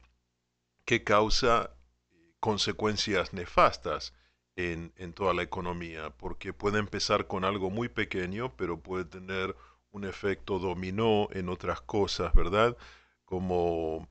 que 0.85 1.03
causa 1.03 1.71
eh, 2.11 2.33
consecuencias 2.39 3.33
nefastas 3.33 4.13
en, 4.55 4.93
en 4.95 5.11
toda 5.11 5.33
la 5.33 5.43
economía, 5.43 6.11
porque 6.11 6.53
puede 6.53 6.79
empezar 6.79 7.27
con 7.27 7.43
algo 7.43 7.69
muy 7.69 7.89
pequeño, 7.89 8.55
pero 8.55 8.79
puede 8.79 9.03
tener 9.03 9.53
un 9.91 10.05
efecto 10.05 10.59
dominó 10.59 11.27
en 11.31 11.49
otras 11.49 11.81
cosas, 11.81 12.33
¿verdad? 12.33 12.77
Como 13.25 14.07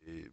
eh, 0.00 0.30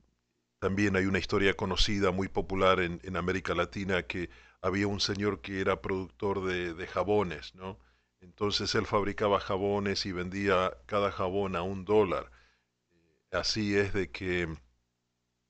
también 0.59 0.95
hay 0.95 1.07
una 1.07 1.19
historia 1.19 1.55
conocida, 1.55 2.11
muy 2.11 2.29
popular 2.29 2.79
en, 2.79 3.01
en 3.03 3.17
América 3.17 3.53
Latina, 3.53 4.03
que 4.03 4.29
había 4.61 4.87
un 4.87 4.99
señor 4.99 5.41
que 5.41 5.61
era 5.61 5.81
productor 5.81 6.43
de, 6.43 6.87
jabones, 6.87 7.55
¿no? 7.55 7.77
Entonces 8.21 8.75
él 8.75 8.85
fabricaba 8.85 9.39
jabones 9.39 10.05
y 10.05 10.11
vendía 10.11 10.73
cada 10.85 11.11
jabón 11.11 11.55
a 11.55 11.61
un 11.61 11.85
dólar. 11.85 12.29
Así 13.31 13.77
es 13.77 13.93
de 13.93 14.11
que 14.11 14.49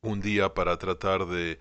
un 0.01 0.21
día 0.21 0.53
para 0.53 0.77
tratar 0.77 1.25
de, 1.25 1.59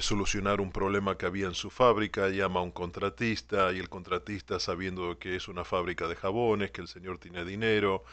solucionar 0.00 0.60
un 0.60 0.70
problema 0.72 1.16
que 1.18 1.26
había 1.26 1.46
en 1.46 1.54
su 1.54 1.70
fábrica, 1.70 2.28
llama 2.28 2.60
a 2.60 2.62
un 2.62 2.70
contratista 2.70 3.72
y 3.72 3.78
el 3.78 3.88
contratista 3.88 4.60
sabiendo 4.60 5.18
que 5.18 5.36
es 5.36 5.48
una 5.48 5.64
fábrica 5.64 6.06
de 6.06 6.16
jabones, 6.16 6.70
que 6.70 6.80
el 6.82 6.88
señor 6.88 7.18
tiene 7.18 7.44
dinero 7.44 8.04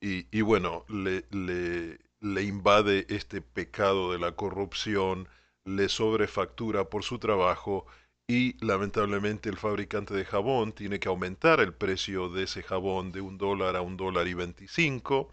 y, 0.00 0.42
bueno, 0.42 0.84
le 0.88 2.42
invade 2.42 3.06
este 3.08 3.40
pecado 3.40 4.12
de 4.12 4.18
la 4.18 4.32
corrupción, 4.32 5.28
le 5.64 5.88
sobrefactura 5.88 6.90
por 6.90 7.04
su 7.04 7.18
trabajo 7.18 7.86
y 8.26 8.56
lamentablemente 8.64 9.50
el 9.50 9.58
fabricante 9.58 10.14
de 10.14 10.24
jabón 10.24 10.72
tiene 10.72 10.98
que 10.98 11.08
aumentar 11.08 11.60
el 11.60 11.74
precio 11.74 12.28
de 12.30 12.44
ese 12.44 12.62
jabón 12.62 13.12
de 13.12 13.20
un 13.20 13.36
dólar 13.36 13.76
a 13.76 13.82
un 13.82 13.96
dólar 13.96 14.26
y 14.28 14.34
veinticinco 14.34 15.30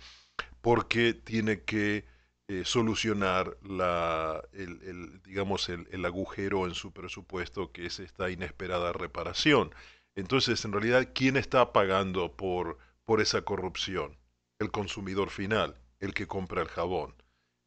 porque 0.62 1.14
tiene 1.14 1.62
que 1.64 2.06
eh, 2.48 2.64
solucionar 2.66 3.58
la, 3.64 4.44
el, 4.52 4.82
el, 4.84 5.24
digamos, 5.24 5.70
el, 5.70 5.88
el 5.92 6.04
agujero 6.06 6.68
en 6.68 6.74
su 6.74 6.92
presupuesto 6.92 7.72
que 7.72 7.86
es 7.86 8.00
esta 8.00 8.30
inesperada 8.30 8.92
reparación. 8.92 9.74
Entonces, 10.16 10.66
en 10.66 10.74
realidad, 10.74 11.10
¿quién 11.16 11.38
está 11.38 11.72
pagando 11.72 12.36
por, 12.36 12.78
por 13.06 13.22
esa 13.22 13.44
corrupción? 13.44 14.18
El 14.60 14.70
consumidor 14.70 15.30
final, 15.30 15.80
el 16.00 16.14
que 16.14 16.28
compra 16.28 16.62
el 16.62 16.68
jabón. 16.68 17.16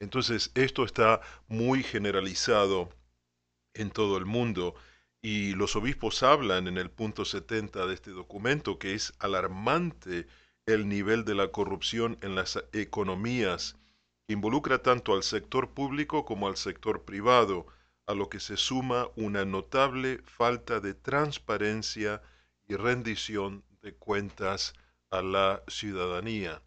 Entonces, 0.01 0.53
esto 0.55 0.85
está 0.85 1.23
muy 1.49 1.83
generalizado 1.83 2.91
en 3.73 3.91
todo 3.91 4.19
el 4.19 4.27
mundo 4.27 4.75
y 5.25 5.55
los 5.55 5.75
obispos 5.75 6.23
hablan 6.23 6.69
en 6.69 6.77
el 6.77 6.91
punto 6.91 7.25
70 7.25 7.87
de 7.87 7.95
este 7.95 8.11
documento 8.11 8.79
que 8.79 8.93
es 8.93 9.15
alarmante 9.19 10.27
el 10.67 10.87
nivel 10.87 11.25
de 11.25 11.35
la 11.35 11.49
corrupción 11.49 12.19
en 12.21 12.35
las 12.35 12.63
economías 12.75 13.75
que 14.27 14.35
involucra 14.35 14.83
tanto 14.83 15.15
al 15.15 15.23
sector 15.23 15.71
público 15.71 16.27
como 16.27 16.47
al 16.47 16.59
sector 16.59 17.07
privado, 17.07 17.67
a 18.07 18.13
lo 18.13 18.29
que 18.29 18.39
se 18.39 18.59
suma 18.59 19.09
una 19.17 19.47
notable 19.47 20.21
falta 20.27 20.81
de 20.81 20.93
transparencia 20.93 22.21
y 22.69 22.77
rendición 22.77 23.65
de 23.81 23.95
cuentas 23.95 24.75
a 25.09 25.23
la 25.23 25.63
ciudadanía. 25.69 26.61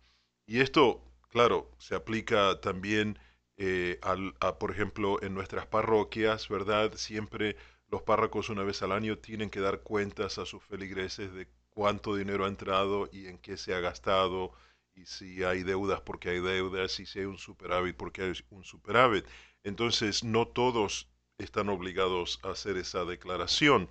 Y 0.48 0.62
esto, 0.62 1.04
claro, 1.30 1.70
se 1.78 1.94
aplica 1.94 2.60
también 2.60 3.20
eh, 3.58 4.00
al, 4.02 4.34
a, 4.40 4.58
por 4.58 4.72
ejemplo, 4.72 5.22
en 5.22 5.36
nuestras 5.36 5.68
parroquias, 5.68 6.50
¿verdad? 6.50 6.94
Siempre 6.96 7.56
los 7.90 8.02
párrocos 8.02 8.50
una 8.50 8.64
vez 8.64 8.82
al 8.82 8.92
año 8.92 9.18
tienen 9.18 9.50
que 9.50 9.60
dar 9.60 9.82
cuentas 9.82 10.38
a 10.38 10.46
sus 10.46 10.64
feligreses 10.64 11.34
de 11.34 11.48
cuánto 11.70 12.16
dinero 12.16 12.46
ha 12.46 12.50
entrado 12.50 13.10
y 13.12 13.28
en 13.28 13.38
qué 13.38 13.56
se 13.58 13.74
ha 13.74 13.80
gastado, 13.80 14.52
y 14.94 15.06
si 15.06 15.44
hay 15.44 15.64
deudas 15.64 16.02
porque 16.02 16.30
hay 16.30 16.40
deudas, 16.40 17.00
y 17.00 17.06
si 17.06 17.20
hay 17.20 17.26
un 17.26 17.38
superávit 17.38 17.96
porque 17.96 18.24
hay 18.24 18.34
un 18.50 18.64
superávit. 18.64 19.26
Entonces, 19.64 20.24
no 20.24 20.48
todos 20.48 21.08
están 21.38 21.70
obligados 21.70 22.40
a 22.44 22.50
hacer 22.50 22.78
esa 22.78 23.06
declaración. 23.06 23.90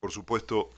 Por 0.00 0.12
supuesto, 0.12 0.70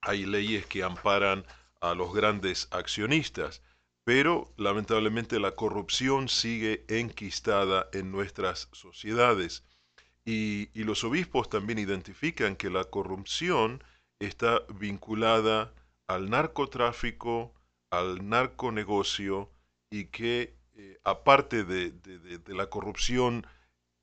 hay 0.00 0.26
leyes 0.26 0.66
que 0.66 0.82
amparan 0.82 1.46
a 1.80 1.94
los 1.94 2.12
grandes 2.12 2.68
accionistas, 2.70 3.62
pero 4.04 4.52
lamentablemente 4.56 5.40
la 5.40 5.56
corrupción 5.56 6.28
sigue 6.28 6.84
enquistada 6.88 7.88
en 7.92 8.12
nuestras 8.12 8.68
sociedades. 8.72 9.64
Y, 10.28 10.68
los 10.74 11.04
obispos 11.04 11.48
también 11.48 11.78
identifican 11.78 12.56
que 12.56 12.68
la 12.68 12.84
corrupción 12.84 13.82
está 14.18 14.62
vinculada 14.74 15.72
al 16.08 16.30
narcotráfico, 16.30 17.54
al 17.90 18.28
narconegocio 18.28 19.50
y 19.90 20.06
que 20.06 20.56
eh, 20.74 20.98
aparte 21.04 21.64
de, 21.64 21.92
de, 21.92 22.18
de, 22.18 22.38
de, 22.38 22.54
la 22.54 22.68
corrupción 22.68 23.46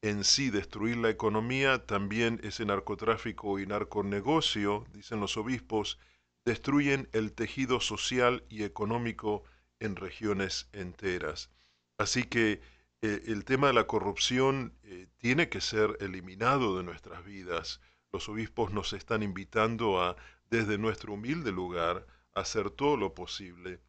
en 0.02 0.24
sí, 0.24 0.50
destruir 0.50 0.98
la 0.98 1.10
economía, 1.10 1.86
también 1.86 2.40
ese 2.44 2.66
narcotráfico 2.66 3.60
y 3.60 3.66
narconegocio, 3.66 4.86
dicen 4.94 5.20
los 5.20 5.36
obispos, 5.38 6.00
destruyen 6.46 7.10
el 7.12 7.34
tejido 7.34 7.82
social 7.82 8.44
y 8.50 8.64
económico 8.64 9.44
en 9.80 9.98
regiones 9.98 10.70
enteras. 10.74 11.50
Así 11.98 12.24
que 12.24 12.62
eh, 13.04 13.22
el 13.28 13.44
tema 13.44 13.68
de 13.68 13.74
la 13.74 13.86
corrupción 13.86 14.74
eh, 14.84 15.08
tiene 15.18 15.50
que 15.50 15.60
ser 15.60 15.98
eliminado 16.00 16.78
de 16.78 16.86
nuestras 16.86 17.26
vidas. 17.26 17.82
Los 18.14 18.30
obispos 18.30 18.72
nos 18.72 18.94
están 18.94 19.24
invitando 19.24 20.02
a, 20.02 20.16
desde 20.50 20.78
nuestro 20.78 21.12
humilde 21.12 21.52
lugar, 21.52 22.08
hacer 22.34 22.70
todo 22.70 22.96
lo 22.96 23.14
posible 23.14 23.82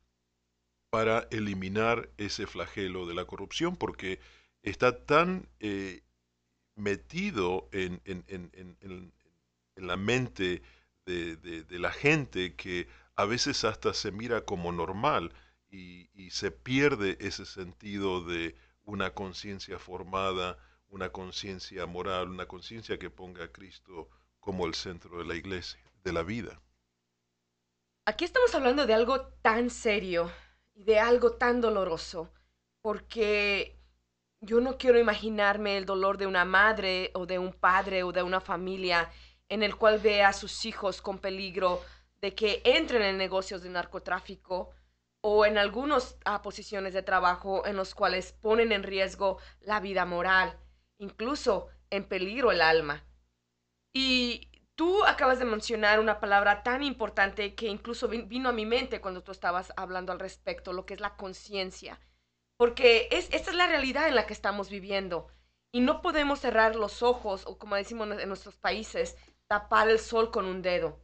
para 0.90 1.28
eliminar 1.30 2.10
ese 2.18 2.48
flagelo 2.48 3.06
de 3.06 3.14
la 3.14 3.24
corrupción, 3.24 3.76
porque 3.76 4.18
está 4.62 5.04
tan 5.06 5.48
eh, 5.60 6.02
metido 6.74 7.68
en, 7.70 8.02
la 9.76 9.96
mente 9.96 10.60
de, 11.06 11.64
la 11.70 11.92
gente 11.92 12.56
que 12.56 12.88
a 13.14 13.26
veces 13.26 13.62
hasta 13.62 13.94
se 13.94 14.10
mira 14.10 14.44
como 14.44 14.72
normal 14.72 15.32
y 15.70 16.30
se 16.30 16.50
pierde 16.50 17.16
ese 17.20 17.46
sentido 17.46 18.24
de 18.24 18.56
una 18.84 19.14
conciencia 19.14 19.78
formada, 19.78 20.58
una 20.88 21.10
conciencia 21.10 21.86
moral, 21.86 22.28
una 22.28 22.46
conciencia 22.46 22.98
que 22.98 23.10
ponga 23.10 23.44
a 23.44 23.52
Cristo 23.52 24.08
como 24.40 24.66
el 24.66 24.74
centro 24.74 25.18
de 25.18 25.24
la 25.24 25.34
iglesia, 25.34 25.80
de 26.04 26.12
la 26.12 26.22
vida. 26.22 26.60
Aquí 28.06 28.24
estamos 28.24 28.54
hablando 28.54 28.86
de 28.86 28.94
algo 28.94 29.28
tan 29.42 29.70
serio 29.70 30.30
y 30.74 30.84
de 30.84 31.00
algo 31.00 31.32
tan 31.32 31.60
doloroso, 31.60 32.30
porque 32.82 33.80
yo 34.40 34.60
no 34.60 34.76
quiero 34.76 34.98
imaginarme 34.98 35.78
el 35.78 35.86
dolor 35.86 36.18
de 36.18 36.26
una 36.26 36.44
madre 36.44 37.10
o 37.14 37.24
de 37.24 37.38
un 37.38 37.52
padre 37.52 38.02
o 38.02 38.12
de 38.12 38.22
una 38.22 38.40
familia 38.40 39.10
en 39.48 39.62
el 39.62 39.76
cual 39.76 39.98
ve 39.98 40.22
a 40.22 40.32
sus 40.32 40.66
hijos 40.66 41.00
con 41.00 41.18
peligro 41.18 41.82
de 42.20 42.34
que 42.34 42.60
entren 42.64 43.02
en 43.02 43.16
negocios 43.16 43.62
de 43.62 43.70
narcotráfico 43.70 44.70
o 45.26 45.46
en 45.46 45.56
algunas 45.56 46.18
uh, 46.26 46.42
posiciones 46.42 46.92
de 46.92 47.02
trabajo 47.02 47.66
en 47.66 47.76
los 47.76 47.94
cuales 47.94 48.32
ponen 48.32 48.72
en 48.72 48.82
riesgo 48.82 49.38
la 49.60 49.80
vida 49.80 50.04
moral, 50.04 50.58
incluso 50.98 51.68
en 51.90 52.04
peligro 52.04 52.52
el 52.52 52.60
alma. 52.60 53.06
Y 53.94 54.50
Tú 54.76 55.04
acabas 55.04 55.38
de 55.38 55.44
mencionar 55.44 56.00
una 56.00 56.18
palabra 56.18 56.64
tan 56.64 56.82
importante 56.82 57.54
que 57.54 57.66
incluso 57.66 58.08
vino 58.08 58.48
a 58.48 58.52
mi 58.52 58.66
mente 58.66 59.00
cuando 59.00 59.22
tú 59.22 59.30
estabas 59.30 59.72
hablando 59.76 60.10
al 60.10 60.18
respecto, 60.18 60.72
lo 60.72 60.84
que 60.84 60.94
es 60.94 61.00
la 61.00 61.16
conciencia. 61.16 62.00
Porque 62.56 63.08
es, 63.12 63.28
esta 63.32 63.50
es 63.50 63.56
la 63.56 63.68
realidad 63.68 64.08
en 64.08 64.16
la 64.16 64.26
que 64.26 64.32
estamos 64.32 64.70
viviendo. 64.70 65.28
Y 65.72 65.80
no 65.80 66.02
podemos 66.02 66.40
cerrar 66.40 66.74
los 66.74 67.04
ojos 67.04 67.44
o, 67.46 67.56
como 67.56 67.76
decimos 67.76 68.08
en 68.18 68.28
nuestros 68.28 68.56
países, 68.56 69.16
tapar 69.46 69.88
el 69.88 70.00
sol 70.00 70.32
con 70.32 70.44
un 70.46 70.60
dedo. 70.60 71.00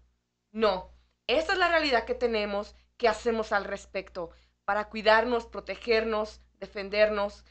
No, 0.52 0.92
esa 1.28 1.52
es 1.52 1.58
la 1.58 1.68
realidad 1.68 2.06
que 2.06 2.14
tenemos, 2.14 2.74
¿qué 3.00 3.08
hacemos 3.08 3.50
al 3.52 3.64
respecto? 3.64 4.30
Para 4.66 4.90
cuidarnos, 4.90 5.46
protegernos, 5.46 6.42
defendernos. 6.60 7.46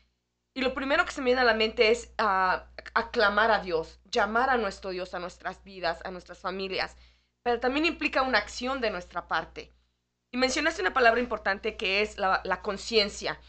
Y 0.53 0.61
lo 0.61 0.75
primero 0.75 1.05
que 1.05 1.11
se 1.11 1.21
me 1.21 1.25
viene 1.25 1.41
a 1.41 1.43
la 1.43 1.55
mente 1.55 1.89
es 1.89 2.13
ah, 2.19 2.67
aclamar 2.93 3.49
a 3.49 3.59
Dios, 3.59 3.99
llamar 4.05 4.51
a 4.51 4.57
nuestro 4.57 4.91
Dios 4.91 5.15
a 5.15 5.19
nuestras 5.19 5.63
vidas, 5.63 6.01
a 6.05 6.11
nuestras 6.11 6.37
familias, 6.37 6.95
pero 7.41 7.59
también 7.59 7.87
implica 7.87 8.21
una 8.21 8.37
acción 8.37 8.79
de 8.79 8.91
nuestra 8.91 9.27
parte. 9.27 9.73
Y 10.31 10.37
mencionaste 10.37 10.81
una 10.81 10.93
palabra 10.93 11.19
importante 11.19 11.77
que 11.77 12.03
es 12.03 12.19
la, 12.19 12.41
la 12.43 12.61
conciencia. 12.61 13.39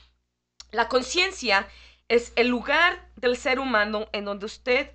La 0.70 0.88
conciencia 0.88 1.68
es 2.08 2.32
el 2.36 2.48
lugar 2.48 3.10
del 3.16 3.36
ser 3.36 3.58
humano 3.60 4.08
en 4.12 4.24
donde 4.24 4.46
usted 4.46 4.90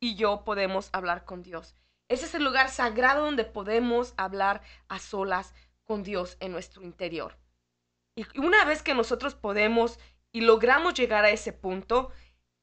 y 0.00 0.14
yo 0.14 0.42
podemos 0.42 0.88
hablar 0.92 1.26
con 1.26 1.42
Dios. 1.42 1.74
Ese 2.08 2.24
es 2.24 2.34
el 2.34 2.44
lugar 2.44 2.70
sagrado 2.70 3.26
donde 3.26 3.44
podemos 3.44 4.14
hablar 4.16 4.62
a 4.88 4.98
solas 4.98 5.52
con 5.86 6.02
Dios 6.02 6.36
en 6.40 6.52
nuestro 6.52 6.82
interior. 6.82 7.38
Y 8.14 8.26
una 8.38 8.64
vez 8.64 8.82
que 8.82 8.94
nosotros 8.94 9.34
podemos 9.34 9.98
y 10.32 10.42
logramos 10.42 10.94
llegar 10.94 11.24
a 11.24 11.30
ese 11.30 11.52
punto, 11.52 12.10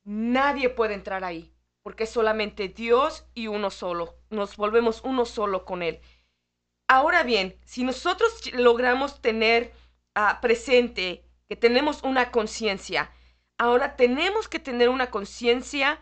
nadie 0.03 0.69
puede 0.69 0.93
entrar 0.93 1.24
ahí, 1.24 1.53
porque 1.82 2.05
solamente 2.05 2.67
Dios 2.67 3.26
y 3.34 3.47
uno 3.47 3.71
solo. 3.71 4.15
Nos 4.30 4.57
volvemos 4.57 5.01
uno 5.03 5.26
solo 5.26 5.65
con 5.65 5.82
Él. 5.82 6.01
Ahora 6.88 7.24
bien, 7.24 7.57
si 7.65 7.84
nosotros 7.84 8.53
logramos 8.53 9.21
tener 9.21 9.74
ah, 10.15 10.39
presente 10.41 11.26
que 11.47 11.55
tenemos 11.55 12.03
una 12.03 12.32
conciencia, 12.32 13.11
ahora 13.57 13.95
tenemos 13.95 14.47
que 14.47 14.59
tener 14.59 14.89
una 14.89 15.09
conciencia 15.09 15.99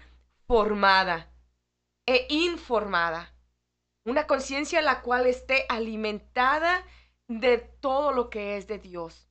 formada 0.47 1.31
e 2.05 2.25
informada. 2.29 3.33
Una 4.05 4.25
conciencia 4.27 4.81
la 4.81 5.01
cual 5.01 5.27
esté 5.27 5.65
alimentada 5.69 6.83
de 7.39 7.57
todo 7.57 8.11
lo 8.11 8.29
que 8.29 8.57
es 8.57 8.67
de 8.67 8.79
Dios. 8.79 9.29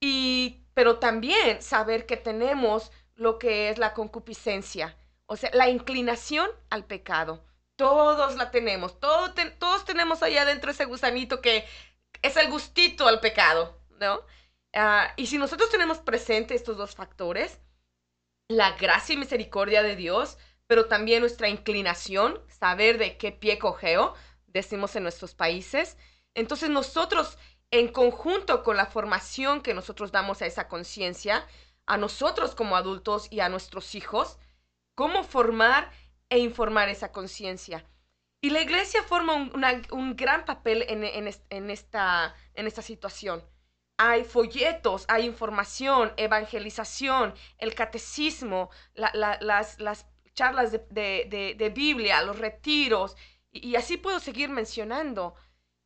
Y, 0.00 0.66
pero 0.74 0.98
también 0.98 1.62
saber 1.62 2.06
que 2.06 2.16
tenemos 2.16 2.90
lo 3.14 3.38
que 3.38 3.70
es 3.70 3.78
la 3.78 3.94
concupiscencia, 3.94 4.96
o 5.26 5.36
sea, 5.36 5.50
la 5.54 5.68
inclinación 5.68 6.50
al 6.70 6.84
pecado. 6.84 7.44
Todos 7.76 8.36
la 8.36 8.50
tenemos, 8.50 9.00
todos, 9.00 9.32
todos 9.58 9.84
tenemos 9.84 10.22
allá 10.22 10.42
adentro 10.42 10.70
ese 10.70 10.84
gusanito 10.84 11.40
que 11.40 11.64
es 12.20 12.36
el 12.36 12.50
gustito 12.50 13.08
al 13.08 13.20
pecado, 13.20 13.78
¿no? 13.98 14.20
Ah, 14.74 15.12
y 15.16 15.26
si 15.26 15.38
nosotros 15.38 15.70
tenemos 15.70 15.98
presente 15.98 16.54
estos 16.54 16.76
dos 16.76 16.94
factores, 16.94 17.60
la 18.48 18.72
gracia 18.72 19.14
y 19.14 19.18
misericordia 19.18 19.82
de 19.82 19.96
Dios, 19.96 20.38
pero 20.66 20.86
también 20.86 21.20
nuestra 21.20 21.48
inclinación, 21.48 22.40
saber 22.48 22.98
de 22.98 23.16
qué 23.16 23.32
pie 23.32 23.58
cogeo, 23.58 24.14
decimos 24.46 24.96
en 24.96 25.02
nuestros 25.02 25.34
países. 25.34 25.96
Entonces 26.34 26.70
nosotros, 26.70 27.38
en 27.70 27.88
conjunto 27.88 28.62
con 28.62 28.76
la 28.76 28.86
formación 28.86 29.60
que 29.60 29.74
nosotros 29.74 30.12
damos 30.12 30.42
a 30.42 30.46
esa 30.46 30.68
conciencia, 30.68 31.46
a 31.86 31.96
nosotros 31.96 32.54
como 32.54 32.76
adultos 32.76 33.28
y 33.30 33.40
a 33.40 33.48
nuestros 33.48 33.94
hijos, 33.94 34.38
cómo 34.94 35.24
formar 35.24 35.90
e 36.28 36.38
informar 36.38 36.88
esa 36.88 37.12
conciencia. 37.12 37.86
Y 38.40 38.50
la 38.50 38.60
iglesia 38.60 39.02
forma 39.02 39.34
un, 39.34 40.16
gran 40.16 40.44
papel 40.44 40.84
en, 40.88 41.04
esta, 41.68 42.34
en 42.54 42.66
esta 42.66 42.82
situación. 42.82 43.44
Hay 43.98 44.24
folletos, 44.24 45.04
hay 45.06 45.26
información, 45.26 46.12
evangelización, 46.16 47.34
el 47.58 47.74
catecismo, 47.74 48.70
las, 48.94 49.40
las 49.78 50.06
charlas 50.34 50.72
de, 50.72 51.72
Biblia, 51.74 52.22
los 52.22 52.38
retiros, 52.38 53.16
y, 53.52 53.76
así 53.76 53.96
puedo 53.96 54.18
seguir 54.18 54.48
mencionando. 54.48 55.34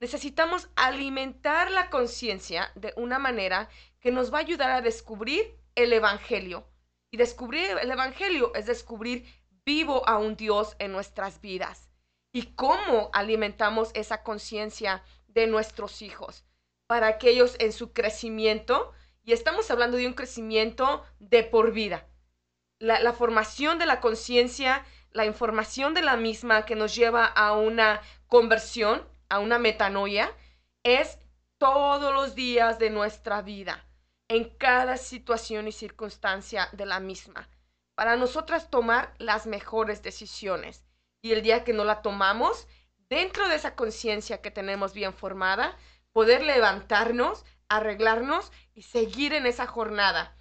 Necesitamos 0.00 0.68
alimentar 0.76 1.70
la 1.70 1.88
conciencia 1.90 2.70
de 2.74 2.92
una 2.96 3.18
manera 3.18 3.68
que 4.00 4.10
nos 4.10 4.32
va 4.32 4.38
a 4.38 4.42
ayudar 4.42 4.70
a 4.70 4.82
descubrir 4.82 5.58
el 5.74 5.92
Evangelio. 5.92 6.66
Y 7.10 7.16
descubrir 7.16 7.78
el 7.80 7.90
Evangelio 7.90 8.54
es 8.54 8.66
descubrir 8.66 9.26
vivo 9.64 10.06
a 10.08 10.18
un 10.18 10.36
Dios 10.36 10.76
en 10.78 10.92
nuestras 10.92 11.40
vidas. 11.40 11.90
Y 12.32 12.54
cómo 12.54 13.10
alimentamos 13.12 13.90
esa 13.94 14.22
conciencia 14.22 15.02
de 15.28 15.46
nuestros 15.46 16.02
hijos 16.02 16.44
para 16.86 17.18
que 17.18 17.30
ellos 17.30 17.56
en 17.58 17.72
su 17.72 17.92
crecimiento, 17.92 18.92
y 19.24 19.32
estamos 19.32 19.70
hablando 19.70 19.96
de 19.96 20.06
un 20.06 20.14
crecimiento 20.14 21.04
de 21.18 21.42
por 21.42 21.72
vida, 21.72 22.06
la, 22.78 23.12
formación 23.12 23.78
de 23.78 23.86
la 23.86 24.00
conciencia, 24.00 24.84
la 25.10 25.26
información 25.26 25.94
de 25.94 26.02
la 26.02 26.16
misma 26.16 26.64
que 26.64 26.76
nos 26.76 26.94
lleva 26.94 27.24
a 27.24 27.52
una 27.54 28.02
conversión, 28.28 29.02
a 29.28 29.38
una 29.38 29.58
metanoia, 29.58 30.32
es 30.82 31.18
todos 31.58 32.12
los 32.12 32.34
días 32.34 32.78
de 32.78 32.90
nuestra 32.90 33.42
vida, 33.42 33.84
en 34.28 34.50
cada 34.56 34.96
situación 34.96 35.68
y 35.68 35.72
circunstancia 35.72 36.68
de 36.72 36.86
la 36.86 37.00
misma, 37.00 37.48
para 37.94 38.16
nosotras 38.16 38.70
tomar 38.70 39.14
las 39.18 39.46
mejores 39.46 40.02
decisiones. 40.02 40.84
Y 41.22 41.32
el 41.32 41.42
día 41.42 41.64
que 41.64 41.72
no 41.72 41.84
la 41.84 42.02
tomamos, 42.02 42.68
dentro 43.08 43.48
de 43.48 43.56
esa 43.56 43.74
conciencia 43.74 44.42
que 44.42 44.50
tenemos 44.50 44.92
bien 44.92 45.12
formada, 45.12 45.76
poder 46.12 46.42
levantarnos, 46.42 47.44
arreglarnos 47.68 48.52
y 48.74 48.82
seguir 48.82 49.32
en 49.32 49.46
esa 49.46 49.66
jornada. 49.66 50.36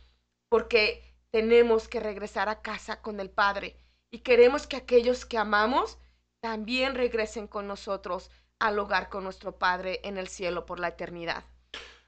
Porque 0.49 1.15
tenemos 1.31 1.87
que 1.87 1.99
regresar 1.99 2.49
a 2.49 2.61
casa 2.61 3.01
con 3.01 3.19
el 3.19 3.29
Padre 3.29 3.77
y 4.11 4.19
queremos 4.19 4.67
que 4.67 4.77
aquellos 4.77 5.25
que 5.25 5.37
amamos 5.37 5.97
también 6.39 6.95
regresen 6.95 7.47
con 7.47 7.67
nosotros 7.67 8.29
al 8.59 8.79
hogar 8.79 9.09
con 9.09 9.23
nuestro 9.23 9.57
Padre 9.57 9.99
en 10.03 10.17
el 10.17 10.27
cielo 10.27 10.65
por 10.65 10.79
la 10.79 10.89
eternidad. 10.89 11.43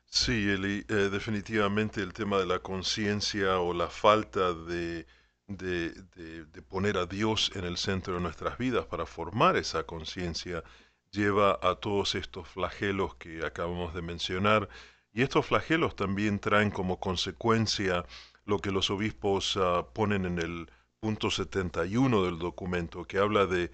Sí, 0.06 0.50
Eli, 0.50 0.86
eh, 0.88 1.10
definitivamente 1.12 2.02
el 2.02 2.14
tema 2.14 2.38
de 2.38 2.46
la 2.46 2.60
conciencia 2.60 3.60
o 3.60 3.74
la 3.74 3.88
falta 3.88 4.54
de, 4.54 5.06
de, 5.48 5.92
de, 5.92 6.62
poner 6.62 6.98
a 6.98 7.06
Dios 7.06 7.52
en 7.56 7.66
el 7.66 7.78
centro 7.78 8.16
de 8.16 8.22
nuestras 8.22 8.58
vidas 8.58 8.86
para 8.86 9.06
formar 9.06 9.58
esa 9.58 9.84
conciencia 9.84 10.64
lleva 11.12 11.60
a 11.62 11.76
todos 11.76 12.16
estos 12.16 12.48
flagelos 12.48 13.16
que 13.16 13.46
acabamos 13.46 13.94
de 13.94 14.02
mencionar. 14.02 14.70
Y 15.14 15.24
estos 15.24 15.46
flagelos 15.46 15.96
también 15.96 16.40
traen 16.40 16.72
como 16.72 17.00
consecuencia 17.00 18.06
lo 18.46 18.60
que 18.60 18.72
los 18.72 18.90
obispos 18.90 19.58
ah, 19.58 19.88
ponen 19.94 20.26
en 20.26 20.40
el 20.40 20.72
punto 21.00 21.30
71 21.30 22.24
del 22.24 22.40
documento, 22.40 23.06
que 23.06 23.18
habla 23.18 23.46
de 23.46 23.72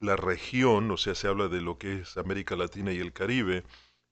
la 0.00 0.16
región, 0.16 0.90
o 0.90 0.96
sea, 0.96 1.14
se 1.14 1.28
habla 1.28 1.48
de 1.48 1.60
lo 1.60 1.78
que 1.78 2.00
es 2.00 2.16
América 2.16 2.56
Latina 2.56 2.92
y 2.92 2.98
el 2.98 3.12
Caribe, 3.12 3.64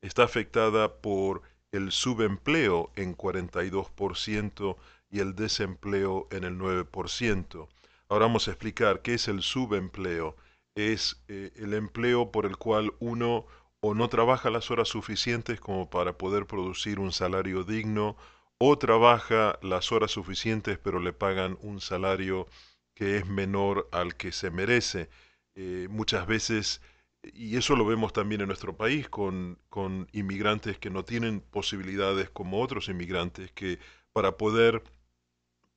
está 0.03 0.25
afectada 0.25 0.97
por 1.01 1.43
el 1.73 1.91
subempleo 1.91 2.93
en 2.95 3.17
42% 3.17 4.77
y 5.11 5.21
el 5.21 5.35
desempleo 5.35 6.29
en 6.31 6.45
el 6.45 6.59
9%. 6.59 7.69
Ahora 8.09 8.27
vamos 8.27 8.49
a 8.49 8.53
explicar 8.53 9.03
qué 9.03 9.15
es 9.15 9.29
el 9.29 9.43
subempleo. 9.43 10.37
Es 10.75 11.23
eh, 11.29 11.53
el 11.57 11.75
empleo 11.75 12.31
por 12.31 12.47
el 12.47 12.57
cual 12.57 12.93
uno 12.99 13.47
o 13.81 13.95
no 13.95 14.09
trabaja 14.09 14.51
las 14.51 14.71
horas 14.71 14.89
suficientes 14.89 15.61
como 15.61 15.91
para 15.91 16.17
poder 16.17 16.47
producir 16.47 16.99
un 16.99 17.13
salario 17.13 17.65
digno 17.65 18.17
o 18.59 18.79
trabaja 18.79 19.59
las 19.63 19.93
horas 19.93 20.13
suficientes 20.13 20.79
pero 20.79 21.01
le 21.01 21.13
pagan 21.13 21.59
un 21.61 21.81
salario 21.81 22.47
que 22.95 23.19
es 23.19 23.27
menor 23.27 23.89
al 23.93 24.17
que 24.17 24.33
se 24.33 24.51
merece. 24.51 25.09
Eh, 25.57 25.87
muchas 25.91 26.27
veces, 26.27 26.81
y 27.23 27.57
eso 27.57 27.77
lo 27.77 27.87
vemos 27.87 28.13
también 28.13 28.41
en 28.41 28.49
nuestro 28.49 28.77
país, 28.77 29.09
con, 29.09 29.59
con 29.69 30.09
inmigrantes 30.13 30.79
que 30.79 30.91
no 30.91 31.05
tienen 31.05 31.41
posibilidades 31.41 32.31
como 32.31 32.61
otros 32.61 32.89
inmigrantes, 32.89 33.53
que 33.53 33.79
para 34.13 34.37
poder 34.37 34.83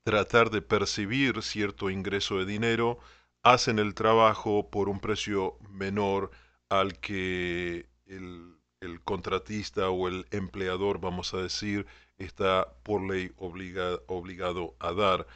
tratar 0.03 0.49
de 0.49 0.61
percibir 0.61 1.41
cierto 1.43 1.89
ingreso 1.89 2.39
de 2.39 2.45
dinero, 2.45 2.99
hacen 3.43 3.79
el 3.79 3.93
trabajo 3.93 4.69
por 4.69 4.89
un 4.89 4.99
precio 4.99 5.57
menor 5.69 6.31
al 6.69 6.99
que 6.99 7.87
el, 8.05 8.55
el 8.81 9.01
contratista 9.01 9.89
o 9.89 10.07
el 10.07 10.25
empleador, 10.31 10.99
vamos 10.99 11.33
a 11.33 11.37
decir, 11.39 11.85
está 12.17 12.73
por 12.83 13.01
ley 13.03 13.31
obligado 13.37 14.75
a 14.79 14.93
dar. 14.93 15.27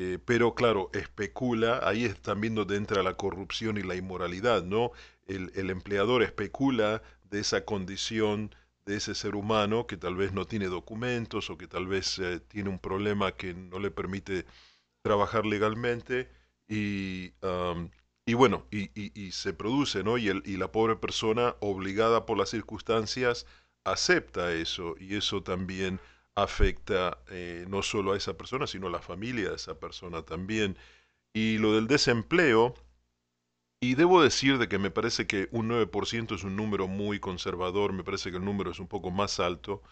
Eh, 0.00 0.20
pero 0.24 0.54
claro, 0.54 0.90
especula, 0.94 1.80
ahí 1.82 2.04
es 2.04 2.20
también 2.22 2.54
donde 2.54 2.76
entra 2.76 3.02
la 3.02 3.14
corrupción 3.16 3.78
y 3.78 3.82
la 3.82 3.96
inmoralidad, 3.96 4.62
¿no? 4.62 4.92
El, 5.26 5.70
empleador 5.70 6.22
especula 6.22 7.02
de 7.24 7.40
esa 7.40 7.64
condición 7.64 8.54
de 8.86 8.96
ese 8.96 9.16
ser 9.16 9.34
humano 9.34 9.88
que 9.88 9.96
tal 9.96 10.14
vez 10.14 10.32
no 10.32 10.46
tiene 10.46 10.66
documentos 10.68 11.50
o 11.50 11.58
que 11.58 11.66
tal 11.66 11.88
vez 11.88 12.20
eh, 12.20 12.38
tiene 12.38 12.70
un 12.70 12.78
problema 12.78 13.32
que 13.32 13.54
no 13.54 13.80
le 13.80 13.90
permite 13.90 14.46
trabajar 15.02 15.44
legalmente 15.44 16.28
y, 16.68 17.32
y 18.24 18.34
bueno, 18.34 18.66
y, 18.70 18.90
y, 18.94 19.32
se 19.32 19.52
produce, 19.52 20.04
¿no? 20.04 20.16
Y, 20.16 20.28
el, 20.28 20.42
y 20.46 20.58
la 20.58 20.70
pobre 20.70 20.94
persona 20.96 21.56
obligada 21.60 22.24
por 22.24 22.38
las 22.38 22.50
circunstancias 22.50 23.46
acepta 23.84 24.52
eso 24.52 24.94
y 25.00 25.16
eso 25.16 25.42
también 25.42 26.00
afecta 26.42 27.18
eh, 27.30 27.66
no 27.68 27.82
solo 27.82 28.12
a 28.12 28.16
esa 28.16 28.36
persona, 28.36 28.66
sino 28.66 28.86
a 28.88 28.90
la 28.90 29.02
familia 29.02 29.50
de 29.50 29.56
esa 29.56 29.78
persona 29.78 30.22
también. 30.22 30.76
Y 31.32 31.58
lo 31.58 31.74
del 31.74 31.86
desempleo 31.88 32.74
y 33.80 33.94
debo 33.94 34.22
decir 34.22 34.58
de 34.58 34.68
que 34.68 34.78
me 34.78 34.90
parece 34.90 35.26
que 35.26 35.48
un 35.52 35.68
9% 35.68 36.34
es 36.34 36.42
un 36.44 36.56
número 36.56 36.88
muy 36.88 37.20
conservador, 37.20 37.92
me 37.92 38.02
parece 38.02 38.30
que 38.30 38.38
el 38.38 38.44
número 38.44 38.72
es 38.72 38.80
un 38.80 38.88
poco 38.88 39.10
más 39.10 39.38
alto. 39.38 39.82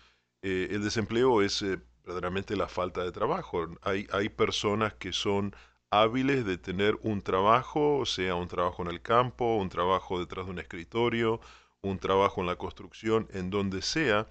Eh, 0.43 0.69
el 0.73 0.83
desempleo 0.83 1.41
es 1.43 1.63
eh, 1.63 1.79
verdaderamente 2.05 2.57
la 2.57 2.69
falta 2.69 3.05
de 3.05 3.13
trabajo. 3.13 3.69
Hay, 3.83 4.09
hay 4.13 4.29
personas 4.29 4.95
que 4.95 5.13
son 5.13 5.55
hábiles 5.91 6.45
de 6.45 6.59
tener 6.59 6.99
un 7.03 7.23
trabajo, 7.23 8.05
sea 8.07 8.35
un 8.35 8.49
trabajo 8.49 8.83
en 8.83 8.89
el 8.89 9.03
campo, 9.03 9.57
un 9.57 9.69
trabajo 9.69 10.19
detrás 10.19 10.47
de 10.47 10.53
un 10.53 10.59
escritorio, 10.59 11.41
un 11.81 11.99
trabajo 12.01 12.41
en 12.41 12.49
la 12.49 12.57
construcción, 12.57 13.29
en 13.33 13.51
donde 13.51 13.83
sea, 13.83 14.27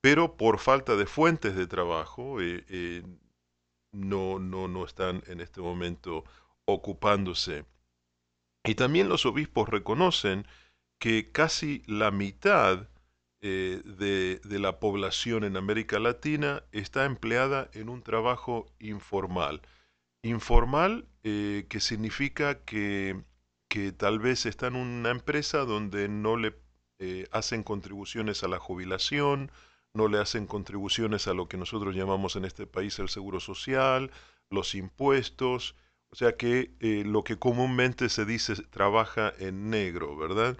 pero 0.00 0.36
por 0.36 0.58
falta 0.58 0.96
de 0.96 1.06
fuentes 1.06 1.54
de 1.54 1.66
trabajo 1.66 2.40
eh, 2.40 2.64
eh, 2.68 3.02
no, 3.92 4.38
no, 4.38 4.68
no 4.68 4.84
están 4.84 5.22
en 5.26 5.40
este 5.40 5.60
momento 5.60 6.24
ocupándose. 6.64 7.64
Y 8.64 8.74
también 8.74 9.08
los 9.08 9.26
obispos 9.26 9.68
reconocen 9.68 10.46
que 10.98 11.30
casi 11.32 11.82
la 11.86 12.10
mitad 12.10 12.88
eh, 13.42 13.82
de, 13.84 14.40
de, 14.44 14.58
la 14.58 14.78
población 14.80 15.44
en 15.44 15.56
América 15.56 15.98
Latina 15.98 16.62
está 16.72 17.06
empleada 17.06 17.70
en 17.72 17.88
un 17.88 18.02
trabajo 18.02 18.66
informal. 18.78 19.62
Informal 20.22 21.06
que 21.22 21.80
significa 21.80 22.62
que, 22.64 23.22
que, 23.68 23.92
tal 23.92 24.18
vez 24.18 24.44
está 24.44 24.66
en 24.66 24.76
una 24.76 25.10
empresa 25.10 25.64
donde 25.64 26.08
no 26.08 26.36
le 26.36 26.54
hacen 27.30 27.62
contribuciones 27.62 28.44
a 28.44 28.48
la 28.48 28.58
jubilación, 28.58 29.50
no 29.94 30.08
le 30.08 30.18
hacen 30.18 30.46
contribuciones 30.46 31.26
a 31.26 31.34
lo 31.34 31.48
que 31.48 31.56
nosotros 31.56 31.94
llamamos 31.94 32.36
en 32.36 32.44
este 32.44 32.66
país 32.66 32.98
el 32.98 33.08
seguro 33.08 33.40
social, 33.40 34.10
los 34.50 34.74
impuestos, 34.74 35.74
o 36.10 36.16
sea 36.16 36.36
que 36.36 36.74
eh, 36.80 37.04
lo 37.06 37.24
que 37.24 37.38
comúnmente 37.38 38.08
se 38.08 38.24
dice 38.24 38.54
trabaja 38.70 39.32
en 39.38 39.70
negro, 39.70 40.16
¿verdad? 40.16 40.56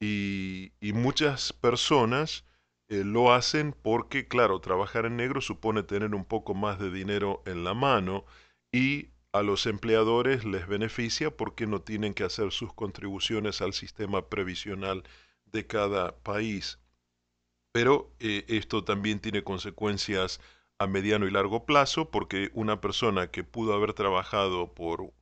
Y, 0.00 0.72
muchas 0.94 1.52
personas 1.52 2.44
eh, 2.88 3.04
lo 3.04 3.32
hacen 3.32 3.72
porque, 3.72 4.28
claro, 4.28 4.60
trabajar 4.60 5.06
en 5.06 5.16
negro 5.16 5.40
supone 5.40 5.82
tener 5.82 6.14
un 6.14 6.24
poco 6.24 6.54
más 6.54 6.78
de 6.78 6.90
dinero 6.90 7.42
en 7.46 7.64
la 7.64 7.72
mano 7.74 8.24
y 8.72 9.08
a 9.32 9.42
los 9.42 9.66
empleadores 9.66 10.44
les 10.44 10.66
beneficia 10.66 11.30
porque 11.30 11.66
no 11.66 11.80
tienen 11.80 12.14
que 12.14 12.24
hacer 12.24 12.52
sus 12.52 12.72
contribuciones 12.74 13.62
al 13.62 13.72
sistema 13.72 14.28
previsional 14.28 15.04
de 15.46 15.66
cada 15.66 16.16
país. 16.18 16.81
Pero 17.72 18.12
eh, 18.20 18.44
esto 18.48 18.84
también 18.84 19.20
tiene 19.20 19.42
consecuencias 19.42 20.40
a 20.78 20.86
mediano 20.86 21.26
y 21.26 21.30
largo 21.30 21.64
plazo 21.64 22.10
porque 22.10 22.50
una 22.54 22.80
persona 22.80 23.30
que 23.30 23.44
pudo 23.44 23.74
haber 23.74 23.94
trabajado 23.94 24.74
por, 24.74 25.12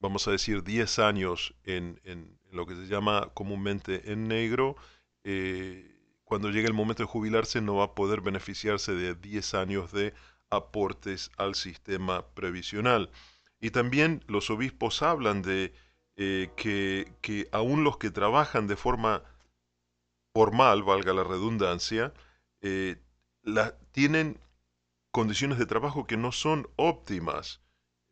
vamos 0.00 0.26
a 0.26 0.32
decir, 0.32 0.64
10 0.64 0.98
años 0.98 1.54
en, 1.64 2.00
en 2.04 2.38
lo 2.50 2.66
que 2.66 2.74
se 2.74 2.86
llama 2.86 3.30
comúnmente 3.34 4.12
en 4.12 4.28
negro, 4.28 4.76
eh, 5.24 5.88
cuando 6.24 6.50
llegue 6.50 6.66
el 6.66 6.74
momento 6.74 7.02
de 7.02 7.08
jubilarse 7.08 7.60
no 7.60 7.76
va 7.76 7.84
a 7.84 7.94
poder 7.94 8.20
beneficiarse 8.20 8.94
de 8.94 9.14
10 9.14 9.54
años 9.54 9.92
de 9.92 10.14
aportes 10.50 11.30
al 11.36 11.54
sistema 11.54 12.26
previsional. 12.34 13.10
Y 13.60 13.70
también 13.70 14.24
los 14.26 14.50
obispos 14.50 15.02
hablan 15.02 15.42
de 15.42 15.72
eh, 16.16 16.50
que, 16.56 17.12
que 17.20 17.48
aún 17.52 17.84
los 17.84 17.96
que 17.98 18.10
trabajan 18.10 18.66
de 18.66 18.76
forma 18.76 19.22
formal, 20.32 20.82
valga 20.82 21.12
la 21.12 21.24
redundancia, 21.24 22.12
eh, 22.60 22.96
tienen 23.92 24.38
condiciones 25.10 25.58
de 25.58 25.66
trabajo 25.66 26.06
que 26.06 26.16
no 26.16 26.32
son 26.32 26.68
óptimas. 26.76 27.60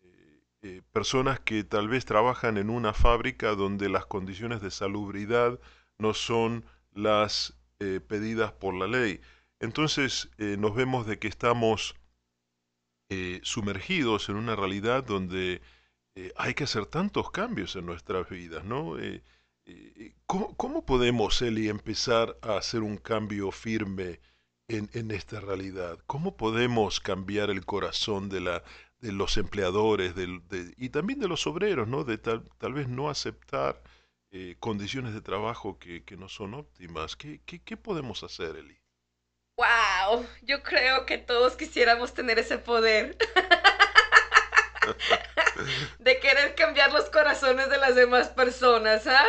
Eh, 0.03 0.43
eh, 0.63 0.83
personas 0.93 1.41
que 1.41 1.65
tal 1.65 1.89
vez 1.89 2.05
trabajan 2.05 2.59
en 2.59 2.69
una 2.69 2.93
fábrica 2.93 3.55
donde 3.55 3.89
las 3.89 4.07
condiciones 4.07 4.61
de 4.61 4.71
salubridad 4.71 5.59
no 5.99 6.15
son 6.15 6.65
las 6.93 7.57
pedidas 8.09 8.53
por 8.53 8.75
la 8.75 8.87
ley. 8.87 9.23
Entonces 9.59 10.29
nos 10.37 10.75
vemos 10.75 11.07
de 11.07 11.19
que 11.19 11.29
estamos 11.29 11.95
sumergidos 13.41 14.29
en 14.29 14.37
una 14.37 14.55
realidad 14.55 15.03
donde 15.03 15.63
hay 16.37 16.53
que 16.53 16.65
hacer 16.65 16.85
tantos 16.85 17.31
cambios 17.31 17.77
en 17.77 17.87
nuestras 17.87 18.29
vidas, 18.29 18.65
¿no? 18.65 18.99
¿Cómo, 20.27 20.57
¿cómo, 20.57 20.85
podemos, 20.85 21.41
Eli, 21.43 21.69
empezar 21.69 22.37
a 22.43 22.57
hacer 22.57 22.83
un 22.83 22.97
cambio 22.97 23.51
firme 23.51 24.21
en, 24.69 24.91
en, 24.93 25.11
esta 25.11 25.41
realidad? 25.41 25.99
¿Cómo 26.07 26.37
podemos 26.37 27.01
cambiar 27.01 27.51
el 27.51 27.65
corazón 27.65 28.29
de, 28.29 28.41
la, 28.41 28.63
de 29.01 29.13
los 29.13 29.37
empleadores 29.37 30.15
de, 30.15 30.41
y 30.77 30.91
también 30.91 31.21
de 31.21 31.29
los 31.29 31.47
obreros, 31.47 31.89
¿no? 31.89 32.05
De 32.05 32.19
tal, 32.19 32.45
tal 32.59 32.73
vez 32.73 32.89
no 32.89 33.11
aceptar 33.11 33.83
eh, 34.31 34.57
condiciones 34.61 35.15
de 35.15 35.21
trabajo 35.21 35.79
que, 35.79 36.05
que, 36.05 36.17
no 36.17 36.29
son 36.29 36.55
óptimas. 36.55 37.17
¿Qué, 37.17 37.41
qué, 37.45 37.63
qué 37.63 37.77
podemos 37.77 38.23
hacer, 38.23 38.57
Eli? 38.57 38.79
¡Wow! 39.57 40.25
Yo 40.43 40.63
creo 40.63 41.05
que 41.05 41.19
todos 41.19 41.57
quisiéramos 41.57 42.15
tener 42.15 42.39
ese 42.39 42.59
poder. 42.59 43.17
de 45.99 46.19
querer 46.21 46.55
cambiar 46.55 46.93
los 46.93 47.11
corazones 47.11 47.69
de 47.69 47.79
las 47.79 47.95
demás 47.95 48.29
personas, 48.29 49.07
¿ah? 49.07 49.25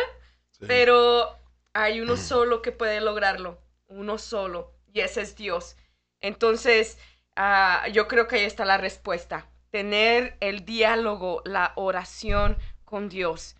Sí. 0.62 0.66
Pero 0.68 1.36
hay 1.72 2.00
uno 2.00 2.16
solo 2.16 2.62
que 2.62 2.70
puede 2.70 3.00
lograrlo, 3.00 3.58
uno 3.88 4.16
solo, 4.16 4.72
y 4.92 5.00
ese 5.00 5.22
es 5.22 5.34
Dios. 5.36 5.76
Entonces, 6.20 6.98
uh, 7.36 7.90
yo 7.90 8.06
creo 8.06 8.28
que 8.28 8.36
ahí 8.36 8.44
está 8.44 8.64
la 8.64 8.78
respuesta, 8.78 9.50
tener 9.70 10.36
el 10.40 10.64
diálogo, 10.64 11.42
la 11.44 11.72
oración 11.74 12.56
con 12.84 13.08
Dios. 13.08 13.56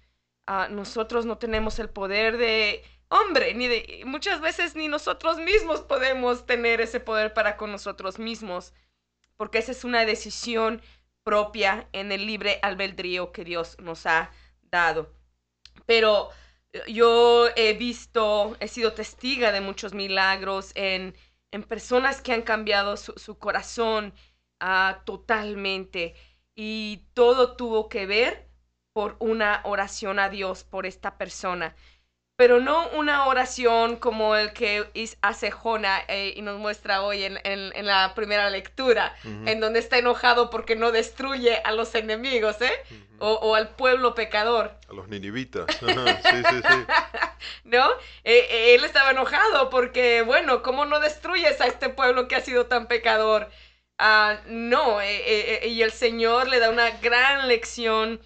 Uh, 0.47 0.73
nosotros 0.73 1.27
no 1.27 1.39
tenemos 1.39 1.81
el 1.81 1.89
poder 1.89 2.37
de 2.37 2.85
hombre, 3.09 3.53
ni 3.55 3.67
de 3.67 4.03
muchas 4.07 4.41
veces 4.41 4.77
ni 4.77 4.87
nosotros 4.87 5.39
mismos 5.39 5.81
podemos 5.81 6.47
tener 6.47 6.81
ese 6.81 7.01
poder 7.01 7.35
para 7.35 7.57
con 7.57 7.73
nosotros 7.73 8.21
mismos, 8.21 8.75
porque 9.37 9.59
esa 9.59 9.73
es 9.73 9.83
una 9.83 10.05
decisión 10.05 10.81
propia 11.25 11.89
en 11.93 12.13
el 12.13 12.27
libre 12.27 12.61
albedrío 12.63 13.33
que 13.33 13.45
Dios 13.45 13.77
nos 13.81 14.07
ha 14.07 14.31
dado. 14.63 15.13
Pero 15.85 16.31
yo 16.89 17.49
he 17.57 17.75
visto, 17.75 18.57
he 18.61 18.69
sido 18.69 18.93
testiga 18.93 19.53
de 19.53 19.61
muchos 19.61 19.95
milagros 19.95 20.73
en, 20.75 21.15
en 21.51 21.63
personas 21.63 22.21
que 22.21 22.33
han 22.33 22.43
cambiado 22.43 22.97
su, 22.97 23.13
su 23.15 23.39
corazón 23.39 24.15
uh, 24.63 25.05
totalmente. 25.05 26.15
Y 26.55 27.07
todo 27.15 27.57
tuvo 27.57 27.89
que 27.89 28.07
ver 28.07 28.49
por 28.93 29.17
una 29.21 29.63
oración 29.65 30.19
a 30.19 30.29
Dios 30.29 30.65
por 30.65 30.87
esta 30.87 31.17
persona 31.19 31.75
pero 32.37 32.61
no 32.61 32.89
una 32.91 33.27
oración 33.27 33.97
como 33.97 34.37
el 34.37 34.53
que 34.53 34.85
hace 35.21 35.51
Jona 35.51 36.01
eh, 36.09 36.33
y 36.35 36.43
nos 36.43 36.59
muestra 36.59 37.03
hoy 37.03 37.25
en, 37.25 37.39
en, 37.45 37.73
en 37.75 37.87
la 37.87 38.15
primera 38.15 38.49
lectura, 38.51 39.15
uh 39.25 39.29
-huh. 39.29 39.49
en 39.51 39.61
donde 39.61 39.79
está 39.79 39.99
enojado 39.99 40.51
porque 40.51 40.75
no 40.75 40.93
destruye 40.93 41.57
a 41.65 41.73
los 41.73 41.95
enemigos, 41.95 42.61
¿eh? 42.63 42.73
Uh 42.91 42.95
-huh. 42.95 43.17
o, 43.21 43.33
o, 43.35 43.55
al 43.55 43.69
pueblo 43.77 44.15
pecador. 44.15 44.73
A 44.89 44.93
los 44.95 45.09
ninivitas. 45.09 45.67
sí, 45.79 45.87
sí, 45.87 46.57
sí. 46.69 46.87
¿No? 47.65 47.91
Eh, 48.25 48.47
eh, 48.51 48.75
él 48.75 48.85
estaba 48.85 49.11
enojado 49.11 49.69
porque, 49.71 50.23
bueno, 50.23 50.63
¿cómo 50.63 50.85
no 50.87 51.01
destruyes 51.01 51.61
a 51.61 51.67
este 51.67 51.91
pueblo 51.91 52.29
que 52.29 52.37
ha 52.37 52.41
sido 52.41 52.67
tan 52.67 52.87
pecador? 52.87 53.51
Uh, 54.01 54.39
no, 54.47 55.01
eh, 55.03 55.69
y 55.69 55.83
el 55.83 55.93
Señor 55.93 56.49
le 56.49 56.59
da 56.59 56.71
una 56.71 56.91
gran 57.03 57.47
lección 57.47 58.21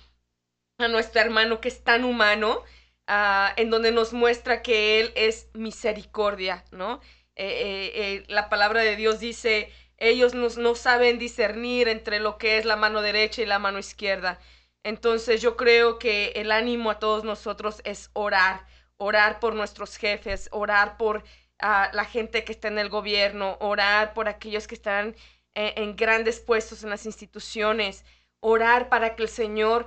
a 0.79 0.89
nuestro 0.89 1.21
hermano 1.21 1.61
que 1.61 1.69
es 1.69 1.83
tan 1.83 2.05
humano 2.05 2.63
Uh, 3.09 3.55
en 3.57 3.71
donde 3.71 3.93
nos 3.93 4.13
muestra 4.13 4.63
que 4.63 4.99
Él 5.01 5.13
es 5.15 5.49
misericordia, 5.55 6.65
¿no? 6.73 7.01
Eh, 7.37 7.45
eh, 7.45 7.93
eh, 7.95 8.25
la 8.29 8.49
palabra 8.49 8.81
de 8.81 8.97
Dios 8.97 9.21
dice, 9.21 9.71
ellos 9.99 10.35
no, 10.35 10.49
no, 10.57 10.75
saben 10.75 11.19
discernir 11.19 11.87
entre 11.87 12.19
lo 12.19 12.39
que 12.39 12.57
es 12.57 12.65
la 12.65 12.77
mano 12.77 13.03
derecha 13.03 13.43
y 13.43 13.47
la 13.47 13.59
mano 13.59 13.79
izquierda. 13.79 14.41
Entonces 14.85 15.43
yo 15.43 15.57
creo 15.57 15.99
que 15.99 16.29
el 16.37 16.51
ánimo 16.51 16.91
a 16.91 16.99
todos 16.99 17.25
nosotros 17.25 17.83
es 17.85 18.11
orar, 18.15 18.67
orar 18.97 19.39
por 19.39 19.55
nuestros 19.55 19.97
jefes, 19.99 20.49
orar 20.51 20.97
por 20.97 21.19
uh, 21.19 21.93
la 21.93 22.05
gente 22.07 22.45
que 22.45 22.53
está 22.53 22.69
en 22.69 22.79
el 22.79 22.89
gobierno, 22.89 23.59
orar 23.61 24.15
por 24.15 24.29
aquellos 24.29 24.67
que 24.67 24.75
están 24.75 25.15
en 25.55 25.97
grandes 25.97 26.39
puestos 26.41 26.85
en 26.85 26.91
las 26.91 27.07
instituciones, 27.07 28.05
orar 28.41 28.91
para 28.91 29.17
que 29.17 29.23
el 29.23 29.29
Señor 29.31 29.87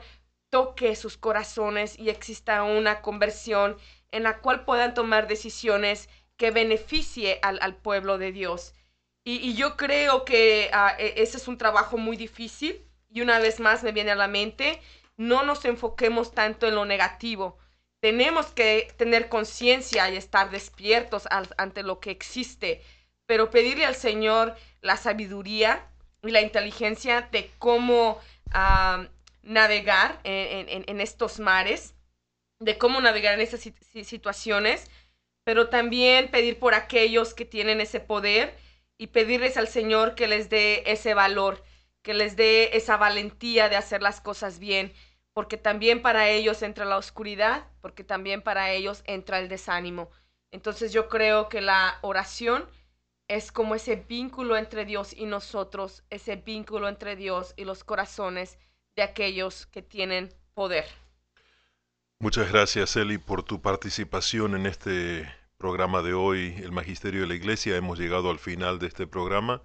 toque 0.50 0.96
sus 0.96 1.18
corazones 1.18 1.98
y 1.98 2.10
exista 2.10 2.64
una 2.64 3.02
conversión 3.02 3.78
en 4.12 4.24
la 4.24 4.40
cual 4.40 4.66
puedan 4.66 4.94
tomar 4.94 5.28
decisiones 5.28 6.10
que 6.38 6.52
beneficie 6.52 7.40
al, 7.42 7.60
al 7.62 7.76
pueblo 7.76 8.18
de 8.18 8.32
Dios. 8.32 8.74
Y, 9.24 9.36
y 9.38 9.56
yo 9.56 9.78
creo 9.78 10.26
que 10.26 10.72
uh, 10.74 10.96
ese 10.98 11.38
es 11.38 11.48
un 11.48 11.58
trabajo 11.58 11.98
muy 11.98 12.18
difícil 12.18 12.86
y 13.10 13.22
una 13.22 13.40
vez 13.40 13.60
más 13.60 13.84
me 13.84 13.92
viene 13.92 14.12
a 14.12 14.16
la 14.16 14.28
mente, 14.28 14.82
no 15.18 15.44
nos 15.44 15.66
enfoquemos 15.66 16.34
tanto 16.34 16.68
en 16.68 16.76
lo 16.76 16.86
negativo. 16.86 17.58
Tenemos 18.00 18.48
que 18.48 18.94
tener 18.98 19.28
conciencia 19.28 20.10
y 20.10 20.16
estar 20.16 20.50
despiertos 20.52 21.28
ante 21.58 21.84
lo 21.84 22.00
que 22.00 22.12
existe, 22.12 22.82
pero 23.26 23.50
pedirle 23.50 23.86
al 23.86 23.96
Señor 23.96 24.56
la 24.82 24.96
sabiduría 24.96 25.86
y 26.24 26.32
la 26.32 26.42
inteligencia 26.42 27.28
de 27.34 27.52
cómo 27.60 28.18
uh, 28.54 29.06
navegar 29.44 30.20
en, 30.24 30.84
en, 30.88 31.02
estos 31.02 31.40
mares 31.40 31.96
de 32.60 32.78
cómo 32.78 33.02
navegar 33.02 33.34
en 33.34 33.42
esas 33.42 33.62
situaciones, 34.04 34.90
pero 35.44 35.70
también 35.70 36.30
pedir 36.30 36.60
por 36.60 36.74
aquellos 36.74 37.34
que 37.34 37.46
tienen 37.46 37.82
ese 37.82 38.00
poder 38.00 38.58
y 38.98 39.08
pedirles 39.08 39.58
al 39.58 39.68
Señor 39.68 40.16
que 40.16 40.28
les 40.28 40.50
dé 40.50 40.84
ese 40.86 41.14
valor, 41.14 41.64
que 42.02 42.14
les 42.14 42.36
dé 42.36 42.76
esa 42.78 42.98
valentía 42.98 43.70
de 43.70 43.78
hacer 43.78 44.02
las 44.02 44.20
cosas 44.22 44.60
bien, 44.60 44.94
porque 45.34 45.58
también 45.58 46.02
para 46.02 46.30
ellos 46.30 46.62
entra 46.62 46.86
la 46.86 46.98
oscuridad, 46.98 47.66
porque 47.82 48.04
también 48.04 48.42
para 48.42 48.72
ellos 48.72 49.04
entra 49.06 49.40
el 49.40 49.48
desánimo. 49.48 50.10
Entonces 50.52 50.92
yo 50.92 51.08
creo 51.08 51.48
que 51.48 51.62
la 51.62 52.00
oración 52.02 52.70
es 53.30 53.52
como 53.52 53.76
ese 53.76 53.96
vínculo 53.96 54.58
entre 54.58 54.86
Dios 54.86 55.14
y 55.16 55.26
nosotros, 55.26 56.04
ese 56.10 56.36
vínculo 56.36 56.90
entre 56.90 57.16
Dios 57.16 57.54
y 57.56 57.64
los 57.64 57.84
corazones 57.84 58.58
aquellos 59.02 59.66
que 59.68 59.82
tienen 59.82 60.34
poder. 60.54 60.86
Muchas 62.20 62.52
gracias, 62.52 62.96
Eli, 62.96 63.18
por 63.18 63.44
tu 63.44 63.62
participación 63.62 64.56
en 64.56 64.66
este 64.66 65.32
programa 65.58 66.02
de 66.02 66.14
hoy, 66.14 66.56
el 66.64 66.72
Magisterio 66.72 67.22
de 67.22 67.28
la 67.28 67.36
Iglesia. 67.36 67.78
Hemos 67.78 67.98
llegado 67.98 68.30
al 68.30 68.40
final 68.40 68.80
de 68.80 68.88
este 68.88 69.08
programa. 69.08 69.62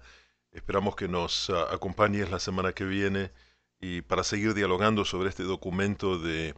Esperamos 0.51 0.95
que 0.95 1.07
nos 1.07 1.49
ah, 1.49 1.67
acompañes 1.73 2.31
la 2.31 2.39
semana 2.39 2.71
que 2.71 2.85
viene 2.85 3.31
y 3.79 4.01
para 4.01 4.23
seguir 4.23 4.53
dialogando 4.53 5.03
sobre 5.05 5.29
este 5.29 5.43
documento 5.43 6.17
de 6.17 6.55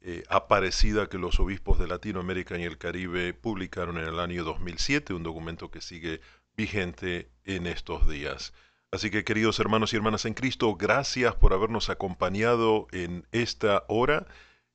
eh, 0.00 0.22
Aparecida 0.28 1.08
que 1.08 1.18
los 1.18 1.40
obispos 1.40 1.78
de 1.78 1.88
Latinoamérica 1.88 2.56
y 2.58 2.64
el 2.64 2.78
Caribe 2.78 3.34
publicaron 3.34 3.98
en 3.98 4.04
el 4.04 4.20
año 4.20 4.44
2007, 4.44 5.14
un 5.14 5.22
documento 5.22 5.70
que 5.70 5.80
sigue 5.80 6.20
vigente 6.56 7.30
en 7.44 7.66
estos 7.66 8.08
días. 8.08 8.52
Así 8.90 9.10
que 9.10 9.22
queridos 9.24 9.60
hermanos 9.60 9.92
y 9.92 9.96
hermanas 9.96 10.24
en 10.24 10.32
Cristo, 10.32 10.74
gracias 10.74 11.34
por 11.34 11.52
habernos 11.52 11.90
acompañado 11.90 12.86
en 12.90 13.26
esta 13.32 13.84
hora. 13.88 14.26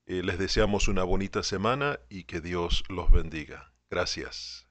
Eh, 0.05 0.21
les 0.23 0.37
deseamos 0.37 0.87
una 0.87 1.03
bonita 1.03 1.41
semana 1.41 1.99
y 2.09 2.25
que 2.25 2.39
Dios 2.39 2.83
los 2.89 3.09
bendiga. 3.09 3.73
Gracias. 3.89 4.62